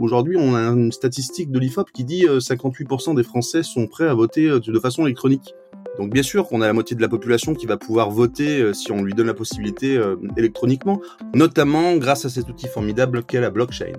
Aujourd'hui, 0.00 0.36
on 0.36 0.54
a 0.54 0.60
une 0.60 0.92
statistique 0.92 1.50
de 1.50 1.58
l'IFOP 1.58 1.90
qui 1.92 2.04
dit 2.04 2.24
58% 2.26 3.16
des 3.16 3.22
Français 3.22 3.62
sont 3.62 3.86
prêts 3.86 4.08
à 4.08 4.14
voter 4.14 4.48
de 4.48 4.78
façon 4.78 5.06
électronique. 5.06 5.54
Donc 5.98 6.12
bien 6.12 6.22
sûr 6.22 6.46
qu'on 6.46 6.60
a 6.60 6.66
la 6.66 6.72
moitié 6.72 6.94
de 6.94 7.02
la 7.02 7.08
population 7.08 7.54
qui 7.54 7.66
va 7.66 7.76
pouvoir 7.76 8.10
voter 8.10 8.72
si 8.72 8.92
on 8.92 9.02
lui 9.02 9.14
donne 9.14 9.26
la 9.26 9.34
possibilité 9.34 10.00
électroniquement, 10.36 11.00
notamment 11.34 11.96
grâce 11.96 12.24
à 12.24 12.28
cet 12.28 12.48
outil 12.48 12.68
formidable 12.68 13.24
qu'est 13.24 13.40
la 13.40 13.50
blockchain. 13.50 13.92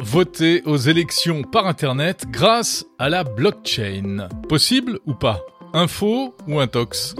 Voter 0.00 0.62
aux 0.66 0.76
élections 0.76 1.42
par 1.42 1.66
Internet 1.66 2.24
grâce 2.28 2.84
à 2.98 3.08
la 3.08 3.24
blockchain. 3.24 4.28
Possible 4.48 4.98
ou 5.06 5.14
pas? 5.14 5.40
Info 5.72 6.34
ou 6.46 6.60
intox 6.60 7.16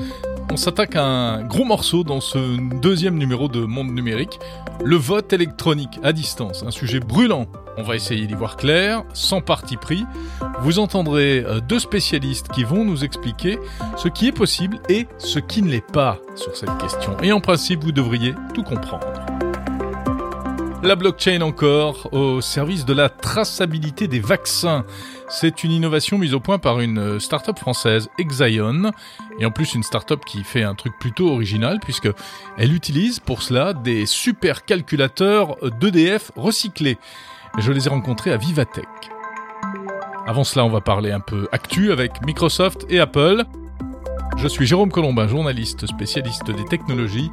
On 0.52 0.56
s'attaque 0.56 0.94
à 0.94 1.04
un 1.04 1.44
gros 1.44 1.64
morceau 1.64 2.04
dans 2.04 2.20
ce 2.20 2.38
deuxième 2.80 3.16
numéro 3.16 3.48
de 3.48 3.60
Monde 3.60 3.92
Numérique, 3.92 4.38
le 4.82 4.96
vote 4.96 5.32
électronique 5.32 5.98
à 6.02 6.12
distance, 6.12 6.62
un 6.62 6.70
sujet 6.70 7.00
brûlant. 7.00 7.46
On 7.76 7.82
va 7.82 7.96
essayer 7.96 8.26
d'y 8.26 8.34
voir 8.34 8.56
clair, 8.56 9.02
sans 9.12 9.40
parti 9.40 9.76
pris. 9.76 10.04
Vous 10.60 10.78
entendrez 10.78 11.40
euh, 11.40 11.60
deux 11.60 11.78
spécialistes 11.78 12.48
qui 12.48 12.64
vont 12.64 12.84
nous 12.84 13.04
expliquer 13.04 13.58
ce 13.96 14.08
qui 14.08 14.28
est 14.28 14.32
possible 14.32 14.78
et 14.88 15.06
ce 15.18 15.38
qui 15.38 15.62
ne 15.62 15.68
l'est 15.68 15.92
pas 15.92 16.18
sur 16.36 16.56
cette 16.56 16.76
question. 16.78 17.16
Et 17.22 17.32
en 17.32 17.40
principe, 17.40 17.82
vous 17.82 17.92
devriez 17.92 18.34
tout 18.54 18.62
comprendre. 18.62 19.06
La 20.84 20.96
blockchain 20.96 21.40
encore, 21.40 22.10
au 22.12 22.42
service 22.42 22.84
de 22.84 22.92
la 22.92 23.08
traçabilité 23.08 24.06
des 24.06 24.20
vaccins. 24.20 24.84
C'est 25.28 25.64
une 25.64 25.72
innovation 25.72 26.18
mise 26.18 26.34
au 26.34 26.40
point 26.40 26.58
par 26.58 26.80
une 26.80 26.98
euh, 26.98 27.18
start-up 27.18 27.58
française, 27.58 28.08
Exion, 28.18 28.92
et 29.38 29.46
en 29.46 29.50
plus 29.50 29.74
une 29.74 29.82
start-up 29.82 30.20
qui 30.26 30.44
fait 30.44 30.62
un 30.62 30.74
truc 30.74 30.92
plutôt 30.98 31.30
original 31.30 31.80
puisque 31.82 32.08
elle 32.58 32.74
utilise 32.74 33.20
pour 33.20 33.42
cela 33.42 33.72
des 33.72 34.06
supercalculateurs 34.06 35.56
d'EDF 35.80 36.30
recyclés. 36.36 36.98
Je 37.58 37.72
les 37.72 37.86
ai 37.86 37.88
rencontrés 37.88 38.32
à 38.32 38.36
Vivatech. 38.36 38.84
Avant 40.26 40.44
cela, 40.44 40.64
on 40.64 40.70
va 40.70 40.80
parler 40.80 41.10
un 41.10 41.20
peu 41.20 41.48
actu 41.52 41.92
avec 41.92 42.24
Microsoft 42.24 42.86
et 42.88 43.00
Apple. 43.00 43.44
Je 44.36 44.48
suis 44.48 44.66
Jérôme 44.66 44.90
Colombin, 44.90 45.26
journaliste 45.26 45.86
spécialiste 45.86 46.50
des 46.50 46.64
technologies 46.64 47.30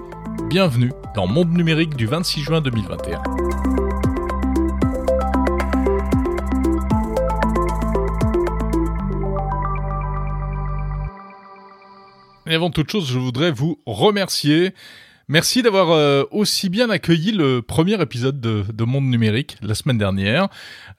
Bienvenue 0.49 0.91
dans 1.15 1.27
Monde 1.27 1.51
Numérique 1.51 1.95
du 1.95 2.05
26 2.05 2.41
juin 2.41 2.61
2021. 2.61 3.80
Avant 12.53 12.69
toute 12.69 12.91
chose, 12.91 13.09
je 13.09 13.17
voudrais 13.17 13.49
vous 13.49 13.79
remercier. 13.85 14.73
Merci 15.29 15.61
d'avoir 15.61 15.91
euh, 15.91 16.25
aussi 16.31 16.67
bien 16.67 16.89
accueilli 16.89 17.31
le 17.31 17.61
premier 17.61 17.99
épisode 18.01 18.41
de, 18.41 18.83
Monde 18.83 19.05
Numérique 19.05 19.55
la 19.61 19.73
semaine 19.73 19.97
dernière. 19.97 20.49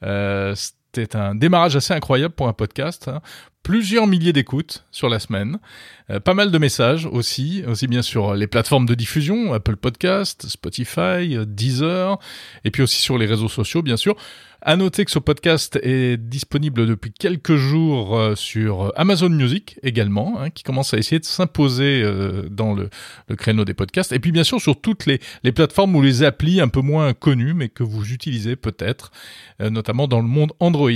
Euh, 0.01 0.55
c'était 0.55 1.15
un 1.15 1.35
démarrage 1.35 1.75
assez 1.75 1.93
incroyable 1.93 2.33
pour 2.33 2.47
un 2.47 2.53
podcast. 2.53 3.07
Hein 3.07 3.21
plusieurs 3.61 4.07
milliers 4.07 4.33
d'écoutes 4.33 4.83
sur 4.91 5.07
la 5.07 5.19
semaine, 5.19 5.57
euh, 6.09 6.19
pas 6.19 6.33
mal 6.33 6.51
de 6.51 6.57
messages 6.57 7.05
aussi, 7.05 7.63
aussi 7.65 7.87
bien 7.87 8.01
sur 8.01 8.35
les 8.35 8.47
plateformes 8.47 8.85
de 8.85 8.93
diffusion, 8.93 9.53
Apple 9.53 9.77
Podcast, 9.77 10.47
Spotify, 10.47 11.37
Deezer, 11.47 12.19
et 12.65 12.71
puis 12.71 12.83
aussi 12.83 12.99
sur 12.99 13.17
les 13.17 13.25
réseaux 13.25 13.47
sociaux, 13.47 13.81
bien 13.81 13.95
sûr. 13.95 14.17
À 14.65 14.77
noter 14.77 15.03
que 15.03 15.11
ce 15.11 15.19
podcast 15.19 15.77
est 15.83 16.17
disponible 16.17 16.87
depuis 16.87 17.11
quelques 17.11 17.55
jours 17.57 18.17
euh, 18.17 18.35
sur 18.35 18.93
Amazon 18.95 19.29
Music 19.29 19.77
également, 19.83 20.39
hein, 20.39 20.49
qui 20.49 20.63
commence 20.63 20.93
à 20.93 20.97
essayer 20.97 21.19
de 21.19 21.25
s'imposer 21.25 22.03
dans 22.49 22.73
le, 22.73 22.89
créneau 23.35 23.65
des 23.65 23.73
podcasts. 23.73 24.13
Et 24.13 24.19
puis 24.19 24.31
bien 24.31 24.45
sûr 24.45 24.61
sur 24.61 24.79
toutes 24.79 25.05
les, 25.05 25.19
plateformes 25.51 25.95
ou 25.95 26.01
les 26.01 26.23
applis 26.23 26.61
un 26.61 26.69
peu 26.69 26.81
moins 26.81 27.13
connues, 27.13 27.53
mais 27.53 27.67
que 27.69 27.83
vous 27.83 28.13
utilisez 28.13 28.55
peut-être, 28.55 29.11
notamment 29.59 30.07
dans 30.07 30.19
le 30.19 30.27
monde 30.27 30.53
Android 30.59 30.91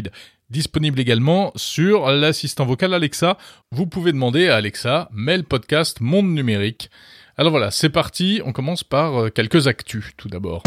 disponible 0.49 0.99
également 0.99 1.51
sur 1.55 2.09
l'assistant 2.11 2.65
vocal 2.65 2.93
Alexa. 2.93 3.37
Vous 3.71 3.85
pouvez 3.85 4.11
demander 4.11 4.47
à 4.47 4.55
Alexa, 4.55 5.09
mail 5.11 5.43
podcast 5.43 5.99
monde 6.01 6.29
numérique. 6.29 6.89
Alors 7.37 7.51
voilà, 7.51 7.71
c'est 7.71 7.89
parti, 7.89 8.41
on 8.45 8.51
commence 8.51 8.83
par 8.83 9.21
euh, 9.21 9.29
quelques 9.29 9.67
actus 9.67 10.11
tout 10.17 10.27
d'abord. 10.27 10.63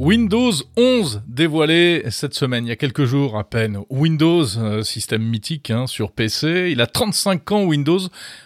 Windows 0.00 0.52
11 0.78 1.24
dévoilé 1.26 2.04
cette 2.08 2.32
semaine, 2.32 2.64
il 2.64 2.70
y 2.70 2.72
a 2.72 2.76
quelques 2.76 3.04
jours 3.04 3.36
à 3.36 3.44
peine. 3.44 3.80
Windows, 3.90 4.46
euh, 4.56 4.82
système 4.82 5.22
mythique 5.22 5.70
hein, 5.70 5.86
sur 5.86 6.12
PC, 6.12 6.70
il 6.72 6.80
a 6.80 6.86
35 6.86 7.52
ans 7.52 7.64
Windows, 7.64 7.98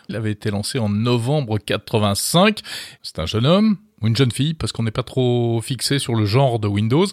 il 0.09 0.16
avait 0.16 0.32
été 0.32 0.50
lancé 0.50 0.81
en 0.81 0.88
novembre 0.88 1.59
85. 1.59 2.59
C'est 3.04 3.20
un 3.20 3.26
jeune 3.26 3.47
homme, 3.47 3.76
une 4.03 4.16
jeune 4.16 4.32
fille, 4.32 4.54
parce 4.54 4.72
qu'on 4.72 4.82
n'est 4.82 4.91
pas 4.91 5.04
trop 5.04 5.60
fixé 5.62 6.00
sur 6.00 6.16
le 6.16 6.25
genre 6.25 6.59
de 6.59 6.66
Windows. 6.66 7.06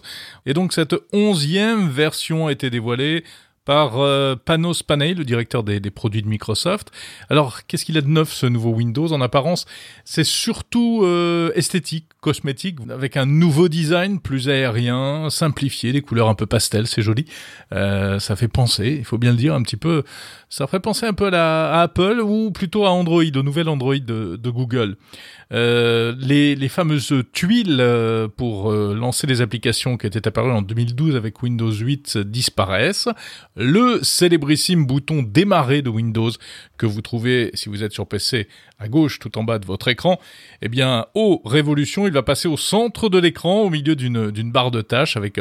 Et 0.44 0.54
donc 0.54 0.72
cette 0.72 0.96
onzième 1.12 1.88
version 1.88 2.48
a 2.48 2.52
été 2.52 2.68
dévoilée 2.68 3.22
par 3.64 4.00
euh, 4.00 4.34
Panos 4.34 4.82
Panay, 4.82 5.14
le 5.14 5.24
directeur 5.24 5.62
des, 5.62 5.80
produits 5.90 6.22
de 6.22 6.28
Microsoft. 6.28 6.90
Alors, 7.28 7.64
qu'est-ce 7.66 7.84
qu'il 7.84 7.96
a 7.96 8.00
de 8.00 8.08
neuf 8.08 8.32
ce 8.32 8.46
nouveau 8.46 8.70
Windows? 8.70 9.12
En 9.12 9.20
apparence, 9.20 9.66
c'est 10.04 10.24
surtout 10.24 11.02
euh, 11.04 11.52
esthétique, 11.54 12.06
cosmétique, 12.20 12.78
avec 12.90 13.16
un 13.16 13.26
nouveau 13.26 13.68
design 13.68 14.20
plus 14.20 14.48
aérien, 14.48 15.30
simplifié, 15.30 15.92
des 15.92 16.02
couleurs 16.02 16.28
un 16.28 16.34
peu 16.34 16.46
pastel, 16.46 16.86
c'est 16.86 17.02
joli. 17.02 17.26
Euh, 17.72 18.18
ça 18.18 18.34
fait 18.34 18.48
penser, 18.48 18.96
il 18.98 19.04
faut 19.04 19.18
bien 19.18 19.30
le 19.30 19.36
dire, 19.36 19.54
un 19.54 19.62
petit 19.62 19.76
peu. 19.76 20.02
Ça 20.48 20.66
ferait 20.66 20.80
penser 20.80 21.06
un 21.06 21.14
peu 21.14 21.30
à, 21.32 21.80
Apple 21.82 22.20
ou 22.22 22.50
plutôt 22.50 22.84
à 22.84 22.90
Android, 22.90 23.22
au 23.22 23.42
nouvel 23.42 23.68
Android 23.68 23.96
de, 23.96 24.50
Google. 24.50 24.96
Les, 25.50 26.54
les, 26.54 26.68
fameuses 26.68 27.14
tuiles 27.32 27.82
pour 28.36 28.72
lancer 28.72 29.26
les 29.26 29.40
applications 29.40 29.96
qui 29.96 30.06
étaient 30.06 30.26
apparues 30.26 30.50
en 30.50 30.62
2012 30.62 31.16
avec 31.16 31.42
Windows 31.42 31.72
8 31.72 32.18
disparaissent. 32.18 33.08
Le 33.56 34.00
célébrissime 34.02 34.86
bouton 34.86 35.22
démarrer 35.22 35.82
de 35.82 35.90
Windows 35.90 36.30
que 36.78 36.86
vous 36.86 37.02
trouvez 37.02 37.50
si 37.54 37.68
vous 37.68 37.82
êtes 37.82 37.92
sur 37.92 38.06
PC 38.06 38.48
à 38.78 38.88
gauche 38.88 39.18
tout 39.18 39.38
en 39.38 39.44
bas 39.44 39.58
de 39.58 39.66
votre 39.66 39.88
écran, 39.88 40.18
eh 40.60 40.68
bien, 40.68 41.06
au 41.14 41.40
Révolution, 41.44 42.06
il 42.06 42.12
va 42.12 42.22
passer 42.22 42.48
au 42.48 42.56
centre 42.56 43.08
de 43.08 43.18
l'écran, 43.18 43.60
au 43.60 43.70
milieu 43.70 43.94
d'une 43.94 44.50
barre 44.50 44.72
de 44.72 44.80
tâches 44.82 45.16
avec 45.16 45.40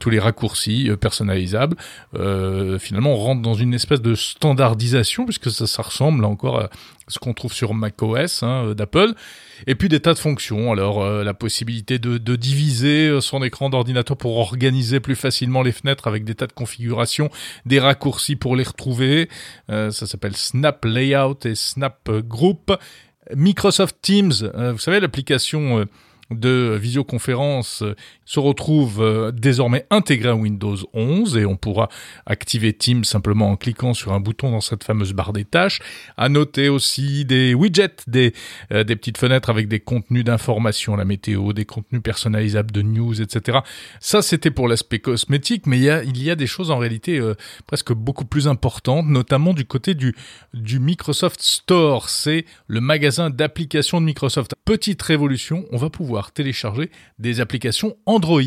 tous 0.00 0.10
les 0.10 0.18
raccourcis 0.18 0.90
personnalisables. 0.98 1.76
finalement, 2.14 3.12
on 3.12 3.16
rentre 3.16 3.42
dans 3.42 3.54
une 3.54 3.74
espèce 3.74 4.00
de 4.00 4.14
standardisation 4.14 5.24
puisque 5.24 5.50
ça, 5.50 5.82
ressemble 5.82 6.22
là 6.22 6.28
encore 6.28 6.60
à 6.60 6.70
ce 7.08 7.18
qu'on 7.18 7.34
trouve 7.34 7.52
sur 7.52 7.74
macOS 7.74 8.42
hein, 8.42 8.66
euh, 8.66 8.74
d'Apple, 8.74 9.14
et 9.66 9.74
puis 9.74 9.88
des 9.88 10.00
tas 10.00 10.14
de 10.14 10.18
fonctions. 10.18 10.72
Alors 10.72 11.02
euh, 11.02 11.24
la 11.24 11.34
possibilité 11.34 11.98
de, 11.98 12.18
diviser 12.36 13.08
euh, 13.08 13.20
son 13.20 13.42
écran 13.42 13.70
d'ordinateur 13.70 14.16
pour 14.16 14.38
organiser 14.38 15.00
plus 15.00 15.16
facilement 15.16 15.62
les 15.62 15.72
fenêtres 15.72 16.06
avec 16.06 16.24
des 16.24 16.34
tas 16.34 16.46
de 16.46 16.52
configurations, 16.52 17.30
des 17.66 17.80
raccourcis 17.80 18.36
pour 18.36 18.56
les 18.56 18.64
retrouver. 18.64 19.28
ça 19.68 19.90
s'appelle 19.90 20.36
Snap 20.36 20.84
Layout 20.84 21.38
et 21.44 21.54
Snap 21.54 22.10
Group. 22.10 22.72
Microsoft 23.34 23.96
Teams, 24.02 24.32
vous 24.54 24.78
savez 24.78 25.00
l'application 25.00 25.86
de 26.34 26.78
visioconférence 26.80 27.84
se 28.32 28.40
retrouve 28.40 29.02
euh, 29.02 29.30
désormais 29.30 29.86
intégré 29.90 30.30
à 30.30 30.34
Windows 30.34 30.76
11 30.94 31.36
et 31.36 31.44
on 31.44 31.56
pourra 31.56 31.88
activer 32.24 32.72
Teams 32.72 33.04
simplement 33.04 33.50
en 33.50 33.56
cliquant 33.56 33.94
sur 33.94 34.12
un 34.12 34.20
bouton 34.20 34.50
dans 34.50 34.60
cette 34.60 34.84
fameuse 34.84 35.12
barre 35.12 35.32
des 35.32 35.44
tâches. 35.44 35.80
À 36.16 36.28
noter 36.28 36.68
aussi 36.68 37.24
des 37.24 37.52
widgets, 37.52 38.04
des, 38.06 38.32
euh, 38.72 38.84
petites 38.84 39.18
fenêtres 39.18 39.50
avec 39.50 39.68
des 39.68 39.80
contenus 39.80 40.24
d'information, 40.24 40.96
la 40.96 41.04
météo, 41.04 41.52
des 41.52 41.64
contenus 41.64 42.02
personnalisables 42.02 42.70
de 42.70 42.82
news, 42.82 43.20
etc. 43.20 43.58
Ça, 44.00 44.22
c'était 44.22 44.50
pour 44.50 44.68
l'aspect 44.68 44.98
cosmétique, 44.98 45.66
mais 45.66 45.78
il 45.78 46.22
y 46.22 46.30
a, 46.30 46.34
des 46.34 46.46
choses 46.46 46.70
en 46.70 46.78
réalité 46.78 47.18
euh, 47.18 47.34
presque 47.66 47.92
beaucoup 47.92 48.24
plus 48.24 48.48
importantes, 48.48 49.06
notamment 49.06 49.52
du 49.52 49.66
côté 49.66 49.94
du 49.94 50.14
Microsoft 50.54 51.42
Store. 51.42 52.08
C'est 52.08 52.46
le 52.66 52.80
magasin 52.80 53.28
d'applications 53.28 54.00
de 54.00 54.06
Microsoft. 54.06 54.54
Petite 54.64 55.02
révolution, 55.02 55.66
on 55.70 55.76
va 55.76 55.90
pouvoir 55.90 56.21
télécharger 56.30 56.90
des 57.18 57.40
applications 57.40 57.96
Android. 58.06 58.42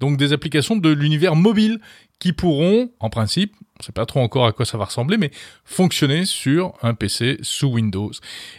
Donc 0.00 0.16
des 0.16 0.32
applications 0.32 0.76
de 0.76 0.90
l'univers 0.90 1.36
mobile 1.36 1.80
qui 2.18 2.32
pourront, 2.32 2.90
en 3.00 3.10
principe, 3.10 3.54
on 3.60 3.80
ne 3.80 3.84
sait 3.84 3.92
pas 3.92 4.06
trop 4.06 4.20
encore 4.20 4.46
à 4.46 4.52
quoi 4.52 4.64
ça 4.64 4.78
va 4.78 4.84
ressembler, 4.84 5.16
mais 5.16 5.30
fonctionner 5.64 6.24
sur 6.24 6.74
un 6.82 6.94
PC 6.94 7.38
sous 7.42 7.68
Windows. 7.68 8.12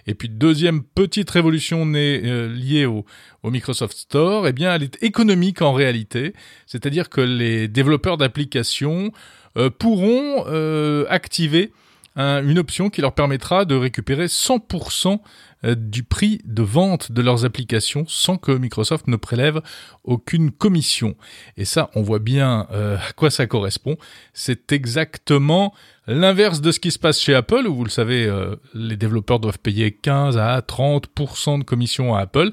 Et 0.07 0.13
puis 0.13 0.29
deuxième 0.29 0.83
petite 0.83 1.29
révolution 1.29 1.85
euh, 1.95 2.53
liée 2.53 2.85
au, 2.85 3.05
Microsoft 3.43 3.95
Store, 3.95 4.47
eh 4.47 4.53
bien 4.53 4.73
elle 4.73 4.83
est 4.83 5.01
économique 5.03 5.61
en 5.61 5.73
réalité, 5.73 6.33
c'est-à-dire 6.65 7.09
que 7.09 7.21
les 7.21 7.67
développeurs 7.67 8.17
d'applications 8.17 9.11
euh, 9.57 9.69
pourront 9.69 10.45
euh, 10.47 11.05
activer 11.09 11.71
une 12.15 12.57
option 12.57 12.89
qui 12.89 13.01
leur 13.01 13.13
permettra 13.13 13.65
de 13.65 13.75
récupérer 13.75 14.27
100% 14.27 15.19
euh, 15.65 15.75
du 15.75 16.03
prix 16.03 16.41
de 16.45 16.61
vente 16.61 17.11
de 17.11 17.21
leurs 17.21 17.45
applications 17.45 18.05
sans 18.07 18.37
que 18.37 18.51
Microsoft 18.51 19.07
ne 19.07 19.15
prélève 19.15 19.61
aucune 20.03 20.51
commission. 20.51 21.15
Et 21.57 21.65
ça, 21.65 21.89
on 21.95 22.01
voit 22.01 22.19
bien 22.19 22.67
euh, 22.71 22.97
à 22.97 23.13
quoi 23.13 23.29
ça 23.29 23.47
correspond. 23.47 23.97
C'est 24.33 24.71
exactement 24.71 25.73
l'inverse 26.07 26.61
de 26.61 26.71
ce 26.71 26.79
qui 26.79 26.91
se 26.91 26.99
passe 26.99 27.19
chez 27.19 27.33
Apple, 27.33 27.65
où 27.67 27.75
vous 27.75 27.83
le 27.83 27.89
savez, 27.89 28.25
euh, 28.25 28.55
les 28.73 28.97
développeurs 28.97 29.39
doivent 29.39 29.59
payer 29.59 29.91
15 29.91 30.37
à 30.37 30.59
30% 30.59 31.59
de 31.59 31.63
commission 31.63 32.15
à 32.15 32.21
Apple. 32.21 32.51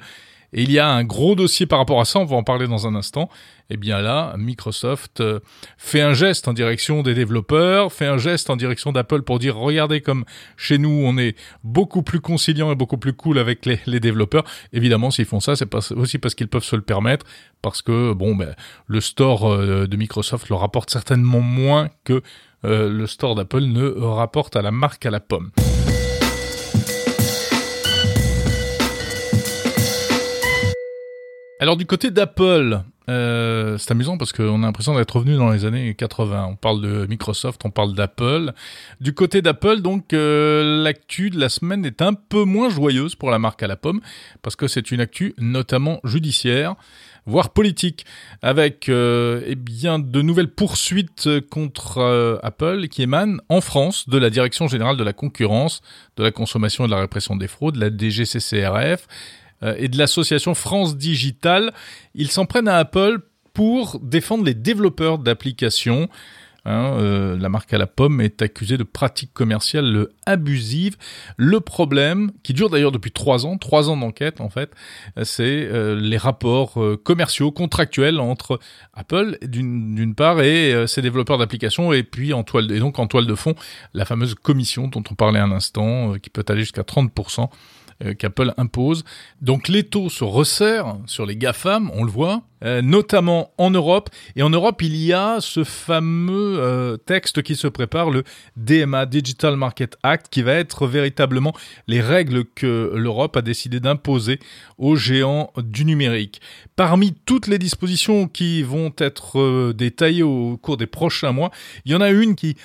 Et 0.52 0.62
il 0.62 0.72
y 0.72 0.78
a 0.78 0.88
un 0.88 1.04
gros 1.04 1.34
dossier 1.34 1.66
par 1.66 1.78
rapport 1.78 2.00
à 2.00 2.04
ça, 2.04 2.18
on 2.18 2.24
va 2.24 2.36
en 2.36 2.42
parler 2.42 2.66
dans 2.66 2.86
un 2.86 2.94
instant. 2.94 3.28
Et 3.70 3.74
eh 3.74 3.76
bien 3.78 4.02
là, 4.02 4.34
Microsoft 4.36 5.20
euh, 5.20 5.40
fait 5.78 6.02
un 6.02 6.12
geste 6.12 6.46
en 6.46 6.52
direction 6.52 7.02
des 7.02 7.14
développeurs, 7.14 7.90
fait 7.90 8.06
un 8.06 8.18
geste 8.18 8.50
en 8.50 8.56
direction 8.56 8.92
d'Apple 8.92 9.22
pour 9.22 9.38
dire 9.38 9.56
regardez 9.56 10.02
comme 10.02 10.26
chez 10.58 10.76
nous 10.76 10.90
on 10.90 11.16
est 11.16 11.38
beaucoup 11.64 12.02
plus 12.02 12.20
conciliant 12.20 12.70
et 12.70 12.74
beaucoup 12.74 12.98
plus 12.98 13.14
cool 13.14 13.38
avec 13.38 13.64
les, 13.64 14.00
développeurs. 14.00 14.44
Évidemment, 14.74 15.10
s'ils 15.10 15.24
font 15.24 15.40
ça, 15.40 15.56
c'est 15.56 15.74
aussi 15.92 16.18
parce 16.18 16.34
qu'ils 16.34 16.48
peuvent 16.48 16.64
se 16.64 16.76
le 16.76 16.82
permettre, 16.82 17.24
parce 17.62 17.80
que 17.80 18.12
bon, 18.12 18.34
ben, 18.34 18.54
le 18.88 19.00
store 19.00 19.50
euh, 19.50 19.86
de 19.86 19.96
Microsoft 19.96 20.50
leur 20.50 20.60
rapporte 20.60 20.90
certainement 20.90 21.40
moins 21.40 21.88
que 22.04 22.20
euh, 22.64 22.90
le 22.90 23.06
store 23.06 23.36
d'Apple 23.36 23.62
ne 23.62 23.88
rapporte 23.88 24.54
à 24.54 24.60
la 24.60 24.70
marque 24.70 25.06
à 25.06 25.10
la 25.10 25.20
pomme. 25.20 25.50
Alors 31.62 31.76
du 31.76 31.86
côté 31.86 32.10
d'Apple, 32.10 32.80
euh, 33.08 33.78
c'est 33.78 33.92
amusant 33.92 34.18
parce 34.18 34.32
qu'on 34.32 34.64
a 34.64 34.66
l'impression 34.66 34.96
d'être 34.96 35.14
revenu 35.14 35.36
dans 35.36 35.48
les 35.48 35.64
années 35.64 35.94
80. 35.94 36.48
On 36.50 36.56
parle 36.56 36.80
de 36.80 37.06
Microsoft, 37.06 37.60
on 37.64 37.70
parle 37.70 37.94
d'Apple. 37.94 38.50
Du 39.00 39.14
côté 39.14 39.42
d'Apple, 39.42 39.80
donc, 39.80 40.12
euh, 40.12 40.82
l'actu 40.82 41.30
de 41.30 41.38
la 41.38 41.48
semaine 41.48 41.86
est 41.86 42.02
un 42.02 42.14
peu 42.14 42.42
moins 42.42 42.68
joyeuse 42.68 43.14
pour 43.14 43.30
la 43.30 43.38
marque 43.38 43.62
à 43.62 43.68
la 43.68 43.76
pomme 43.76 44.00
parce 44.42 44.56
que 44.56 44.66
c'est 44.66 44.90
une 44.90 44.98
actu 45.00 45.36
notamment 45.38 46.00
judiciaire 46.02 46.74
voire 47.24 47.50
politique, 47.50 48.04
avec 48.42 48.88
euh, 48.88 49.42
eh 49.46 49.54
bien 49.54 50.00
de 50.00 50.22
nouvelles 50.22 50.50
poursuites 50.52 51.28
contre 51.50 52.40
Apple 52.42 52.88
qui 52.88 53.02
émanent 53.02 53.38
en 53.48 53.60
France 53.60 54.08
de 54.08 54.18
la 54.18 54.28
Direction 54.28 54.66
générale 54.66 54.96
de 54.96 55.04
la 55.04 55.12
concurrence, 55.12 55.82
de 56.16 56.24
la 56.24 56.32
consommation 56.32 56.82
et 56.82 56.88
de 56.88 56.92
la 56.92 56.98
répression 56.98 57.36
des 57.36 57.46
fraudes, 57.46 57.76
la 57.76 57.96
DGCCRF, 57.96 59.06
et 59.62 59.88
de 59.88 59.98
l'association 59.98 60.54
France 60.54 60.96
Digital. 60.96 61.72
Ils 62.14 62.30
s'en 62.30 62.46
prennent 62.46 62.68
à 62.68 62.76
Apple 62.76 63.20
pour 63.54 64.00
défendre 64.00 64.44
les 64.44 64.54
développeurs 64.54 65.18
d'applications. 65.18 66.08
Hein, 66.64 66.96
euh, 67.00 67.36
la 67.36 67.48
marque 67.48 67.74
à 67.74 67.78
la 67.78 67.88
pomme 67.88 68.20
est 68.20 68.40
accusée 68.40 68.76
de 68.76 68.84
pratiques 68.84 69.32
commerciales 69.32 70.06
abusives. 70.26 70.96
Le 71.36 71.58
problème, 71.58 72.30
qui 72.44 72.52
dure 72.52 72.70
d'ailleurs 72.70 72.92
depuis 72.92 73.10
trois 73.10 73.46
ans, 73.46 73.58
trois 73.58 73.90
ans 73.90 73.96
d'enquête 73.96 74.40
en 74.40 74.48
fait, 74.48 74.70
c'est 75.24 75.42
euh, 75.42 75.98
les 75.98 76.16
rapports 76.16 76.78
commerciaux, 77.02 77.50
contractuels 77.50 78.20
entre 78.20 78.60
Apple 78.94 79.38
d'une 79.42 80.14
part 80.14 80.40
et 80.40 80.86
ses 80.86 81.02
développeurs 81.02 81.38
d'applications 81.38 81.92
et 81.92 82.04
puis 82.04 82.32
en 82.32 82.44
toile 82.44 82.70
et 82.70 82.78
donc 82.78 83.00
en 83.00 83.08
toile 83.08 83.26
de 83.26 83.34
fond 83.34 83.56
la 83.92 84.04
fameuse 84.04 84.36
commission 84.36 84.86
dont 84.86 85.02
on 85.10 85.14
parlait 85.14 85.40
un 85.40 85.50
instant, 85.50 86.14
qui 86.22 86.30
peut 86.30 86.44
aller 86.48 86.60
jusqu'à 86.60 86.82
30% 86.82 87.42
euh, 87.42 87.46
qu'Apple 88.18 88.52
impose. 88.56 89.04
Donc 89.40 89.68
les 89.68 89.84
taux 89.84 90.08
se 90.08 90.24
resserrent 90.24 90.98
sur 91.06 91.26
les 91.26 91.36
GAFAM, 91.36 91.90
on 91.94 92.04
le 92.04 92.10
voit, 92.10 92.42
euh, 92.64 92.80
notamment 92.80 93.50
en 93.58 93.70
Europe. 93.70 94.10
Et 94.36 94.42
en 94.42 94.50
Europe, 94.50 94.82
il 94.82 94.96
y 94.96 95.12
a 95.12 95.38
ce 95.40 95.64
fameux 95.64 96.58
euh, 96.58 96.96
texte 96.96 97.42
qui 97.42 97.56
se 97.56 97.66
prépare, 97.66 98.10
le 98.10 98.22
DMA, 98.56 99.06
Digital 99.06 99.56
Market 99.56 99.96
Act, 100.02 100.28
qui 100.30 100.42
va 100.42 100.54
être 100.54 100.86
véritablement 100.86 101.52
les 101.88 102.00
règles 102.00 102.44
que 102.44 102.92
l'Europe 102.94 103.36
a 103.36 103.42
décidé 103.42 103.80
d'imposer 103.80 104.38
aux 104.78 104.96
géants 104.96 105.52
du 105.56 105.84
numérique. 105.84 106.40
Parmi 106.76 107.14
toutes 107.26 107.46
les 107.46 107.58
dispositions 107.58 108.28
qui 108.28 108.62
vont 108.62 108.92
être 108.98 109.72
détaillées 109.72 110.22
au 110.22 110.56
cours 110.56 110.76
des 110.76 110.86
prochains 110.86 111.32
mois, 111.32 111.50
il 111.84 111.92
y 111.92 111.94
en 111.94 112.00
a 112.00 112.10
une 112.10 112.36
qui 112.36 112.56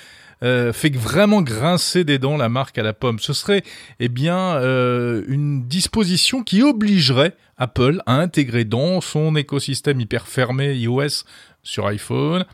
euh, 0.42 0.72
fait 0.72 0.94
vraiment 0.94 1.42
grincer 1.42 2.04
des 2.04 2.18
dents 2.18 2.36
la 2.36 2.48
marque 2.48 2.78
à 2.78 2.82
la 2.82 2.92
pomme. 2.92 3.18
Ce 3.18 3.32
serait 3.32 3.62
eh 4.00 4.08
bien 4.08 4.56
euh, 4.56 5.24
une 5.26 5.66
disposition 5.66 6.42
qui 6.42 6.62
obligerait 6.62 7.34
Apple 7.56 8.02
à 8.06 8.14
intégrer 8.14 8.64
dans 8.64 9.00
son 9.00 9.34
écosystème 9.34 10.00
hyper 10.00 10.28
fermé 10.28 10.74
iOS 10.74 11.24
sur 11.62 11.86
iPhone 11.86 12.44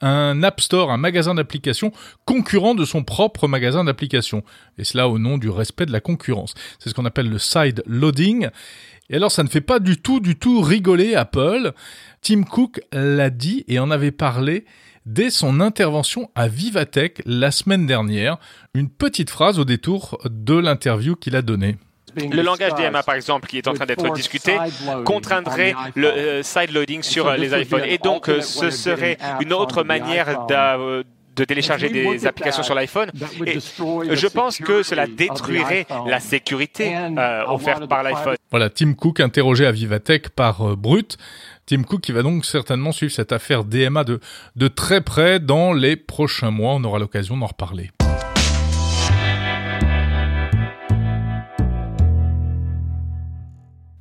un 0.00 0.42
App 0.42 0.60
Store, 0.60 0.90
un 0.90 0.96
magasin 0.96 1.34
d'applications 1.34 1.92
concurrent 2.24 2.74
de 2.74 2.84
son 2.84 3.02
propre 3.02 3.48
magasin 3.48 3.84
d'applications. 3.84 4.44
Et 4.76 4.84
cela 4.84 5.08
au 5.08 5.18
nom 5.18 5.38
du 5.38 5.48
respect 5.48 5.86
de 5.86 5.92
la 5.92 6.00
concurrence. 6.00 6.54
C'est 6.78 6.90
ce 6.90 6.94
qu'on 6.94 7.06
appelle 7.06 7.30
le 7.30 7.38
side 7.38 7.82
loading. 7.86 8.48
Et 9.10 9.16
alors 9.16 9.32
ça 9.32 9.42
ne 9.42 9.48
fait 9.48 9.60
pas 9.60 9.78
du 9.78 9.96
tout, 9.96 10.20
du 10.20 10.36
tout 10.36 10.60
rigoler 10.60 11.14
Apple. 11.14 11.72
Tim 12.22 12.42
Cook 12.42 12.80
l'a 12.92 13.30
dit 13.30 13.64
et 13.66 13.78
en 13.78 13.90
avait 13.90 14.10
parlé 14.10 14.64
dès 15.06 15.30
son 15.30 15.60
intervention 15.60 16.30
à 16.34 16.48
Vivatech 16.48 17.22
la 17.26 17.50
semaine 17.50 17.86
dernière. 17.86 18.38
Une 18.74 18.88
petite 18.88 19.30
phrase 19.30 19.58
au 19.58 19.64
détour 19.64 20.18
de 20.24 20.54
l'interview 20.54 21.16
qu'il 21.16 21.36
a 21.36 21.42
donnée. 21.42 21.76
Le 22.16 22.42
langage 22.42 22.74
DMA, 22.74 23.02
par 23.02 23.16
exemple, 23.16 23.48
qui 23.48 23.58
est 23.58 23.66
en 23.66 23.74
train 23.74 23.86
d'être 23.86 24.12
discuté, 24.14 24.56
contraindrait 25.04 25.74
le 25.96 26.06
euh, 26.06 26.42
side 26.42 26.70
loading 26.70 27.02
sur 27.02 27.30
les 27.32 27.60
iPhones. 27.60 27.84
Et 27.84 27.98
donc, 27.98 28.28
euh, 28.28 28.40
ce 28.40 28.70
serait 28.70 29.18
une 29.40 29.52
autre 29.52 29.82
manière 29.82 30.46
de 31.34 31.44
télécharger 31.44 31.88
des 31.88 32.26
applications 32.26 32.62
sur 32.62 32.74
l'iPhone. 32.74 33.10
Et 33.44 33.60
je 34.16 34.26
pense 34.26 34.58
que 34.58 34.82
cela 34.82 35.06
détruirait 35.06 35.86
la 36.06 36.20
sécurité 36.20 36.94
euh, 36.96 37.44
offerte 37.46 37.88
par 37.88 38.02
l'iPhone. 38.02 38.36
Voilà, 38.50 38.70
Tim 38.70 38.94
Cook 38.94 39.20
interrogé 39.20 39.66
à 39.66 39.72
Vivatech 39.72 40.30
par 40.30 40.76
Brut. 40.76 41.18
Tim 41.66 41.82
Cook 41.82 42.02
qui 42.02 42.12
va 42.12 42.22
donc 42.22 42.44
certainement 42.44 42.92
suivre 42.92 43.12
cette 43.12 43.32
affaire 43.32 43.64
DMA 43.64 44.04
de, 44.04 44.20
de 44.56 44.68
très 44.68 45.00
près 45.00 45.40
dans 45.40 45.72
les 45.72 45.96
prochains 45.96 46.50
mois. 46.50 46.74
On 46.74 46.84
aura 46.84 46.98
l'occasion 46.98 47.36
d'en 47.36 47.46
reparler. 47.46 47.90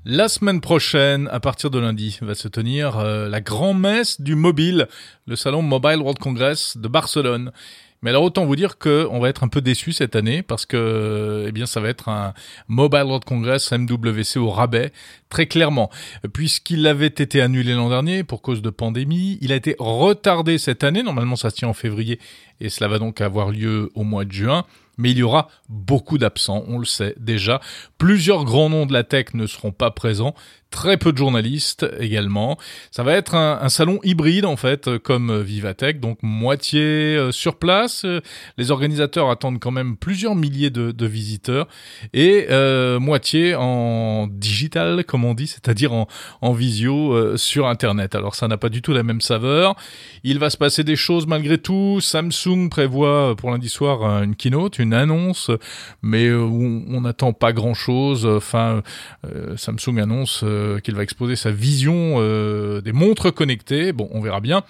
La 0.05 0.27
semaine 0.27 0.59
prochaine, 0.59 1.29
à 1.31 1.39
partir 1.39 1.69
de 1.69 1.79
lundi, 1.79 2.19
va 2.21 2.35
se 2.35 2.49
tenir 2.49 2.99
euh, 2.99 3.29
la 3.29 3.39
grand-messe 3.39 4.19
du 4.19 4.35
mobile, 4.35 4.89
le 5.27 5.37
salon 5.37 5.61
Mobile 5.61 5.99
World 5.99 6.19
Congress 6.19 6.75
de 6.75 6.89
Barcelone. 6.89 7.53
Mais 8.01 8.09
alors 8.09 8.23
autant 8.23 8.43
vous 8.45 8.57
dire 8.57 8.77
qu'on 8.77 9.21
va 9.21 9.29
être 9.29 9.45
un 9.45 9.47
peu 9.47 9.61
déçu 9.61 9.93
cette 9.93 10.17
année 10.17 10.41
parce 10.41 10.65
que 10.65 11.45
eh 11.47 11.53
bien 11.53 11.65
ça 11.65 11.79
va 11.79 11.87
être 11.87 12.09
un 12.09 12.33
Mobile 12.67 13.03
World 13.03 13.23
Congress 13.23 13.71
MWC 13.71 14.39
au 14.39 14.49
rabais 14.49 14.91
très 15.29 15.45
clairement. 15.45 15.89
Puisqu'il 16.33 16.85
avait 16.85 17.07
été 17.07 17.39
annulé 17.39 17.73
l'an 17.73 17.87
dernier 17.87 18.25
pour 18.25 18.41
cause 18.41 18.61
de 18.61 18.69
pandémie, 18.69 19.37
il 19.39 19.53
a 19.53 19.55
été 19.55 19.77
retardé 19.79 20.57
cette 20.57 20.83
année, 20.83 21.01
normalement 21.01 21.37
ça 21.37 21.49
se 21.49 21.55
tient 21.55 21.69
en 21.69 21.73
février 21.73 22.19
et 22.59 22.67
cela 22.67 22.89
va 22.89 22.99
donc 22.99 23.21
avoir 23.21 23.51
lieu 23.51 23.89
au 23.95 24.03
mois 24.03 24.25
de 24.25 24.33
juin 24.33 24.65
mais 24.97 25.11
il 25.11 25.17
y 25.17 25.23
aura 25.23 25.49
beaucoup 25.69 26.17
d'absents, 26.17 26.63
on 26.67 26.79
le 26.79 26.85
sait 26.85 27.15
déjà. 27.17 27.61
Plusieurs 27.97 28.45
grands 28.45 28.69
noms 28.69 28.85
de 28.85 28.93
la 28.93 29.03
tech 29.03 29.27
ne 29.33 29.47
seront 29.47 29.71
pas 29.71 29.91
présents, 29.91 30.35
très 30.73 30.97
peu 30.97 31.11
de 31.11 31.17
journalistes 31.17 31.85
également. 31.99 32.57
Ça 32.89 33.03
va 33.03 33.13
être 33.13 33.35
un, 33.35 33.69
salon 33.69 33.99
hybride 34.03 34.45
en 34.45 34.55
fait, 34.57 34.97
comme 34.97 35.41
Vivatech, 35.41 35.99
donc 35.99 36.17
moitié 36.23 36.81
euh, 36.81 37.31
sur 37.31 37.57
place. 37.57 38.05
Les 38.57 38.71
organisateurs 38.71 39.29
attendent 39.29 39.59
quand 39.59 39.71
même 39.71 39.95
plusieurs 39.95 40.35
milliers 40.35 40.71
de, 40.71 41.05
visiteurs 41.05 41.67
et 42.13 42.47
euh, 42.49 42.99
moitié 42.99 43.53
en 43.55 44.27
digital, 44.27 45.03
comme 45.05 45.25
on 45.25 45.35
dit, 45.35 45.45
c'est-à-dire 45.47 45.93
en, 45.93 46.53
visio 46.53 47.13
euh, 47.13 47.37
sur 47.37 47.67
Internet. 47.67 48.15
Alors 48.15 48.33
ça 48.33 48.47
n'a 48.47 48.57
pas 48.57 48.69
du 48.69 48.81
tout 48.81 48.93
la 48.93 49.03
même 49.03 49.21
saveur. 49.21 49.75
Il 50.23 50.39
va 50.39 50.49
se 50.49 50.57
passer 50.57 50.83
des 50.83 50.95
choses 50.95 51.27
malgré 51.27 51.59
tout. 51.59 51.99
Samsung 52.01 52.69
prévoit 52.69 53.35
pour 53.35 53.51
lundi 53.51 53.69
soir 53.69 54.23
une 54.23 54.35
keynote, 54.35 54.79
une 54.79 54.93
annonce, 54.93 55.51
mais 56.01 56.31
on 56.31 57.01
n'attend 57.01 57.31
pas 57.33 57.53
grand-chose. 57.53 58.25
Enfin, 58.25 58.81
Samsung 59.55 59.99
annonce 59.99 60.43
euh, 60.63 60.79
qu'il 60.79 60.95
va 60.95 61.03
exposer 61.03 61.35
sa 61.35 61.51
vision 61.51 62.15
euh, 62.17 62.81
des 62.81 62.91
montres 62.91 63.33
connectées. 63.33 63.91
Bon, 63.91 64.09
on 64.11 64.21
verra 64.21 64.39
bien. 64.39 64.63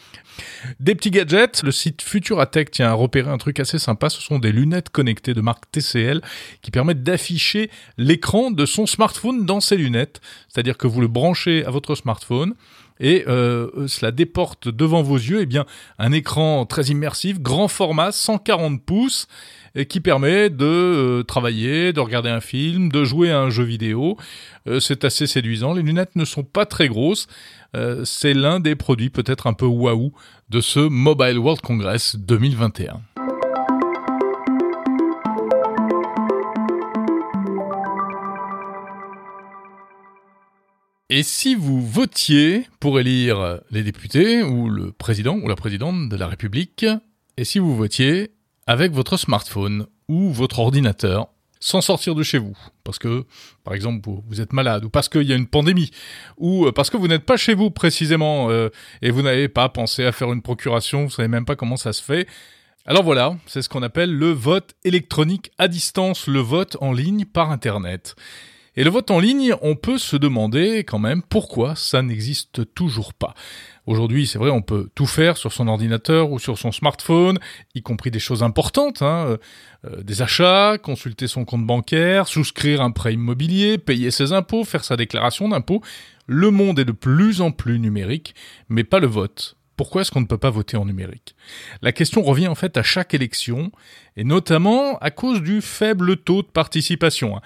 Des 0.79 0.95
petits 0.95 1.11
gadgets. 1.11 1.61
Le 1.63 1.71
site 1.71 2.01
Futuratech 2.01 2.71
tient 2.71 2.89
à 2.89 2.93
repérer 2.93 3.29
un 3.29 3.37
truc 3.37 3.59
assez 3.59 3.79
sympa. 3.79 4.09
Ce 4.09 4.21
sont 4.21 4.39
des 4.39 4.51
lunettes 4.51 4.89
connectées 4.89 5.33
de 5.33 5.41
marque 5.41 5.69
TCL 5.71 6.21
qui 6.61 6.71
permettent 6.71 7.03
d'afficher 7.03 7.69
l'écran 7.97 8.51
de 8.51 8.65
son 8.65 8.85
smartphone 8.85 9.45
dans 9.45 9.59
ses 9.59 9.77
lunettes. 9.77 10.21
C'est-à-dire 10.49 10.77
que 10.77 10.87
vous 10.87 11.01
le 11.01 11.07
branchez 11.07 11.65
à 11.65 11.69
votre 11.69 11.95
smartphone 11.95 12.55
et 12.99 13.25
euh, 13.27 13.87
cela 13.87 14.11
déporte 14.11 14.67
devant 14.67 15.01
vos 15.01 15.17
yeux 15.17 15.41
eh 15.41 15.45
bien 15.45 15.65
un 15.97 16.11
écran 16.11 16.65
très 16.65 16.85
immersif, 16.85 17.39
grand 17.39 17.67
format, 17.67 18.11
140 18.11 18.83
pouces 18.83 19.27
et 19.75 19.87
qui 19.87 19.99
permet 19.99 20.49
de 20.49 20.65
euh, 20.65 21.23
travailler, 21.23 21.93
de 21.93 21.99
regarder 21.99 22.29
un 22.29 22.41
film, 22.41 22.91
de 22.91 23.03
jouer 23.03 23.31
à 23.31 23.39
un 23.39 23.49
jeu 23.49 23.63
vidéo. 23.63 24.17
Euh, 24.67 24.79
c'est 24.79 25.03
assez 25.03 25.25
séduisant. 25.25 25.73
Les 25.73 25.81
lunettes 25.81 26.15
ne 26.15 26.25
sont 26.25 26.43
pas 26.43 26.65
très 26.65 26.87
grosses. 26.87 27.27
Euh, 27.75 28.05
c'est 28.05 28.33
l'un 28.33 28.59
des 28.59 28.75
produits 28.75 29.09
peut-être 29.09 29.47
un 29.47 29.53
peu 29.53 29.65
waouh 29.65 30.13
de 30.49 30.61
ce 30.61 30.79
Mobile 30.79 31.39
World 31.39 31.61
Congress 31.61 32.15
2021. 32.17 33.01
Et 41.09 41.21
si 41.21 41.53
vous 41.53 41.85
votiez 41.85 42.67
pour 42.79 42.99
élire 42.99 43.59
les 43.69 43.83
députés 43.83 44.41
ou 44.41 44.69
le 44.69 44.91
président 44.91 45.37
ou 45.37 45.47
la 45.47 45.55
présidente 45.55 46.09
de 46.09 46.15
la 46.15 46.27
République, 46.27 46.85
et 47.37 47.43
si 47.43 47.59
vous 47.59 47.75
votiez, 47.75 48.31
avec 48.67 48.91
votre 48.91 49.17
smartphone 49.17 49.87
ou 50.07 50.31
votre 50.31 50.59
ordinateur, 50.59 51.27
sans 51.59 51.81
sortir 51.81 52.13
de 52.13 52.23
chez 52.23 52.37
vous, 52.37 52.57
parce 52.83 52.99
que, 52.99 53.25
par 53.63 53.73
exemple, 53.73 54.09
vous, 54.27 54.41
êtes 54.41 54.51
malade, 54.51 54.83
ou 54.83 54.89
parce 54.89 55.07
qu'il 55.07 55.23
y 55.23 55.31
a 55.31 55.35
une 55.37 55.47
pandémie, 55.47 55.91
ou 56.37 56.65
euh, 56.65 56.71
parce 56.73 56.89
que 56.89 56.97
vous 56.97 57.07
n'êtes 57.07 57.25
pas 57.25 57.37
chez 57.37 57.53
vous 57.53 57.71
précisément, 57.71 58.49
euh, 58.49 58.69
et 59.01 59.11
vous 59.11 59.21
n'avez 59.21 59.47
pas 59.47 59.69
pensé 59.69 60.03
à 60.03 60.11
faire 60.11 60.33
une 60.33 60.41
procuration, 60.41 61.05
vous 61.05 61.09
savez 61.09 61.29
même 61.29 61.45
pas 61.45 61.55
comment 61.55 61.77
ça 61.77 61.93
se 61.93 62.03
fait. 62.03 62.27
Alors 62.85 63.03
voilà, 63.03 63.37
c'est 63.45 63.61
ce 63.61 63.69
qu'on 63.69 63.81
appelle 63.81 64.13
le 64.13 64.31
vote 64.31 64.73
électronique 64.83 65.51
à 65.57 65.69
distance, 65.69 66.27
le 66.27 66.41
vote 66.41 66.75
en 66.81 66.91
ligne 66.91 67.23
par 67.23 67.49
Internet. 67.49 68.15
Et 68.75 68.83
le 68.83 68.89
vote 68.89 69.11
en 69.11 69.19
ligne, 69.19 69.53
on 69.61 69.75
peut 69.75 69.97
se 69.97 70.17
demander 70.17 70.79
quand 70.79 70.99
même 70.99 71.21
pourquoi 71.21 71.75
ça 71.75 72.01
n'existe 72.01 72.73
toujours 72.73 73.13
pas. 73.13 73.35
Aujourd'hui, 73.85 74.27
c'est 74.27 74.39
vrai, 74.39 74.49
on 74.49 74.61
peut 74.61 74.89
tout 74.95 75.05
faire 75.05 75.35
sur 75.35 75.51
son 75.51 75.67
ordinateur 75.67 76.31
ou 76.31 76.39
sur 76.39 76.57
son 76.57 76.71
smartphone, 76.71 77.37
y 77.75 77.81
compris 77.81 78.11
des 78.11 78.19
choses 78.19 78.41
importantes, 78.41 79.01
hein, 79.01 79.25
euh, 79.27 79.37
euh, 79.85 80.01
des 80.03 80.21
achats, 80.21 80.77
consulter 80.81 81.27
son 81.27 81.43
compte 81.43 81.65
bancaire, 81.65 82.27
souscrire 82.27 82.81
un 82.81 82.91
prêt 82.91 83.13
immobilier, 83.13 83.77
payer 83.77 84.09
ses 84.09 84.31
impôts, 84.31 84.63
faire 84.63 84.85
sa 84.85 84.95
déclaration 84.95 85.49
d'impôts. 85.49 85.81
Le 86.27 86.49
monde 86.49 86.79
est 86.79 86.85
de 86.85 86.93
plus 86.93 87.41
en 87.41 87.51
plus 87.51 87.77
numérique, 87.77 88.35
mais 88.69 88.85
pas 88.85 88.99
le 88.99 89.07
vote. 89.07 89.57
Pourquoi 89.75 90.01
est-ce 90.01 90.11
qu'on 90.11 90.21
ne 90.21 90.27
peut 90.27 90.37
pas 90.37 90.51
voter 90.51 90.77
en 90.77 90.85
numérique? 90.85 91.35
La 91.81 91.91
question 91.91 92.21
revient 92.21 92.47
en 92.47 92.55
fait 92.55 92.77
à 92.77 92.83
chaque 92.83 93.13
élection, 93.13 93.71
et 94.15 94.23
notamment 94.23 94.97
à 94.99 95.11
cause 95.11 95.41
du 95.41 95.61
faible 95.61 96.17
taux 96.17 96.41
de 96.41 96.47
participation. 96.47 97.41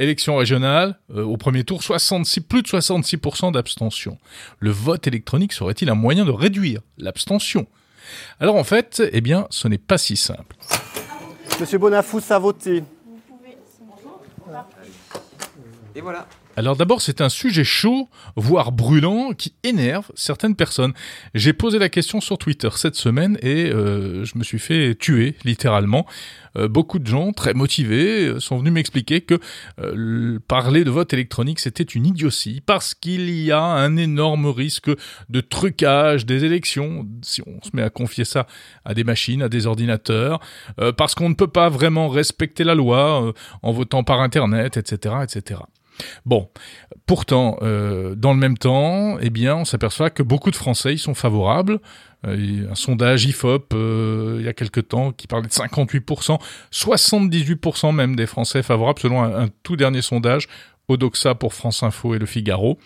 Élection 0.00 0.36
régionale, 0.36 0.98
euh, 1.14 1.22
au 1.22 1.36
premier 1.36 1.62
tour, 1.62 1.82
66, 1.82 2.40
plus 2.40 2.62
de 2.62 2.68
66% 2.68 3.52
d'abstention. 3.52 4.16
Le 4.58 4.70
vote 4.70 5.06
électronique 5.06 5.52
serait-il 5.52 5.90
un 5.90 5.94
moyen 5.94 6.24
de 6.24 6.30
réduire 6.30 6.80
l'abstention? 6.96 7.66
Alors 8.40 8.56
en 8.56 8.64
fait, 8.64 9.02
eh 9.12 9.20
bien, 9.20 9.46
ce 9.50 9.68
n'est 9.68 9.76
pas 9.76 9.98
si 9.98 10.16
simple. 10.16 10.56
Monsieur 11.60 11.76
Bonafous 11.76 12.22
a 12.30 12.38
voté. 12.38 12.82
Et 15.94 16.00
voilà. 16.00 16.26
Alors 16.56 16.76
d'abord, 16.76 17.00
c'est 17.00 17.20
un 17.20 17.28
sujet 17.28 17.62
chaud, 17.62 18.08
voire 18.34 18.72
brûlant, 18.72 19.32
qui 19.32 19.54
énerve 19.62 20.10
certaines 20.14 20.56
personnes. 20.56 20.92
J'ai 21.32 21.52
posé 21.52 21.78
la 21.78 21.88
question 21.88 22.20
sur 22.20 22.38
Twitter 22.38 22.68
cette 22.74 22.96
semaine 22.96 23.38
et 23.40 23.70
euh, 23.70 24.24
je 24.24 24.36
me 24.36 24.42
suis 24.42 24.58
fait 24.58 24.96
tuer, 24.96 25.36
littéralement. 25.44 26.06
Euh, 26.58 26.66
beaucoup 26.66 26.98
de 26.98 27.06
gens, 27.06 27.32
très 27.32 27.54
motivés, 27.54 28.26
euh, 28.26 28.40
sont 28.40 28.58
venus 28.58 28.72
m'expliquer 28.72 29.20
que 29.20 29.38
parler 30.48 30.82
de 30.82 30.90
vote 30.90 31.12
électronique, 31.12 31.60
c'était 31.60 31.84
une 31.84 32.04
idiotie, 32.04 32.60
parce 32.66 32.94
qu'il 32.94 33.30
y 33.30 33.52
a 33.52 33.62
un 33.62 33.96
énorme 33.96 34.46
risque 34.46 34.90
de 35.28 35.40
trucage 35.40 36.26
des 36.26 36.44
élections, 36.44 37.06
si 37.22 37.42
on 37.46 37.62
se 37.62 37.70
met 37.74 37.82
à 37.82 37.90
confier 37.90 38.24
ça 38.24 38.46
à 38.84 38.92
des 38.94 39.04
machines, 39.04 39.42
à 39.42 39.48
des 39.48 39.66
ordinateurs, 39.66 40.40
parce 40.96 41.14
qu'on 41.14 41.28
ne 41.28 41.34
peut 41.34 41.46
pas 41.46 41.68
vraiment 41.68 42.08
respecter 42.08 42.64
la 42.64 42.74
loi 42.74 43.32
en 43.62 43.72
votant 43.72 44.02
par 44.02 44.20
Internet, 44.20 44.76
etc., 44.76 45.14
etc. 45.22 45.60
Bon, 46.26 46.48
pourtant, 47.06 47.58
euh, 47.62 48.14
dans 48.14 48.32
le 48.32 48.38
même 48.38 48.58
temps, 48.58 49.18
eh 49.20 49.30
bien, 49.30 49.56
on 49.56 49.64
s'aperçoit 49.64 50.10
que 50.10 50.22
beaucoup 50.22 50.50
de 50.50 50.56
Français 50.56 50.94
y 50.94 50.98
sont 50.98 51.14
favorables. 51.14 51.80
Euh, 52.26 52.70
un 52.70 52.74
sondage 52.74 53.24
IFOP 53.24 53.72
euh, 53.72 54.36
il 54.40 54.44
y 54.44 54.48
a 54.48 54.52
quelque 54.52 54.80
temps 54.80 55.10
qui 55.10 55.26
parlait 55.26 55.48
de 55.48 55.52
58%, 55.52 56.38
78% 56.70 57.94
même 57.94 58.14
des 58.14 58.26
Français 58.26 58.62
favorables 58.62 58.98
selon 58.98 59.22
un, 59.22 59.44
un 59.44 59.48
tout 59.62 59.76
dernier 59.76 60.02
sondage 60.02 60.46
Odoxa 60.90 61.34
pour 61.34 61.54
France 61.54 61.82
Info 61.82 62.14
et 62.14 62.18
Le 62.18 62.26
Figaro. 62.26 62.78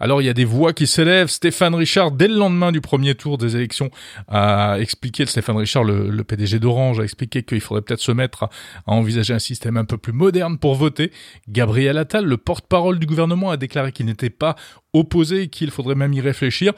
Alors 0.00 0.20
il 0.20 0.26
y 0.26 0.28
a 0.28 0.34
des 0.34 0.44
voix 0.44 0.72
qui 0.72 0.86
s'élèvent. 0.86 1.28
Stéphane 1.28 1.74
Richard, 1.74 2.10
dès 2.10 2.28
le 2.28 2.34
lendemain 2.34 2.72
du 2.72 2.80
premier 2.80 3.14
tour 3.14 3.38
des 3.38 3.56
élections, 3.56 3.90
a 4.28 4.76
expliqué, 4.78 5.24
Stéphane 5.26 5.56
Richard, 5.56 5.84
le, 5.84 6.24
PDG 6.24 6.58
d'Orange, 6.58 7.00
a 7.00 7.04
expliqué 7.04 7.42
qu'il 7.42 7.60
faudrait 7.60 7.82
peut-être 7.82 8.00
se 8.00 8.12
mettre 8.12 8.44
à, 8.44 8.50
envisager 8.86 9.32
un 9.32 9.38
système 9.38 9.76
un 9.76 9.84
peu 9.84 9.96
plus 9.96 10.12
moderne 10.12 10.58
pour 10.58 10.74
voter. 10.74 11.12
Gabriel 11.48 11.98
Attal, 11.98 12.24
le 12.24 12.36
porte-parole 12.36 12.98
du 12.98 13.06
gouvernement, 13.06 13.50
a 13.50 13.56
déclaré 13.56 13.92
qu'il 13.92 14.06
n'était 14.06 14.30
pas 14.30 14.56
opposé 14.92 15.42
et 15.42 15.48
qu'il 15.48 15.70
faudrait 15.70 15.94
même 15.94 16.12
y 16.12 16.20
réfléchir. 16.20 16.72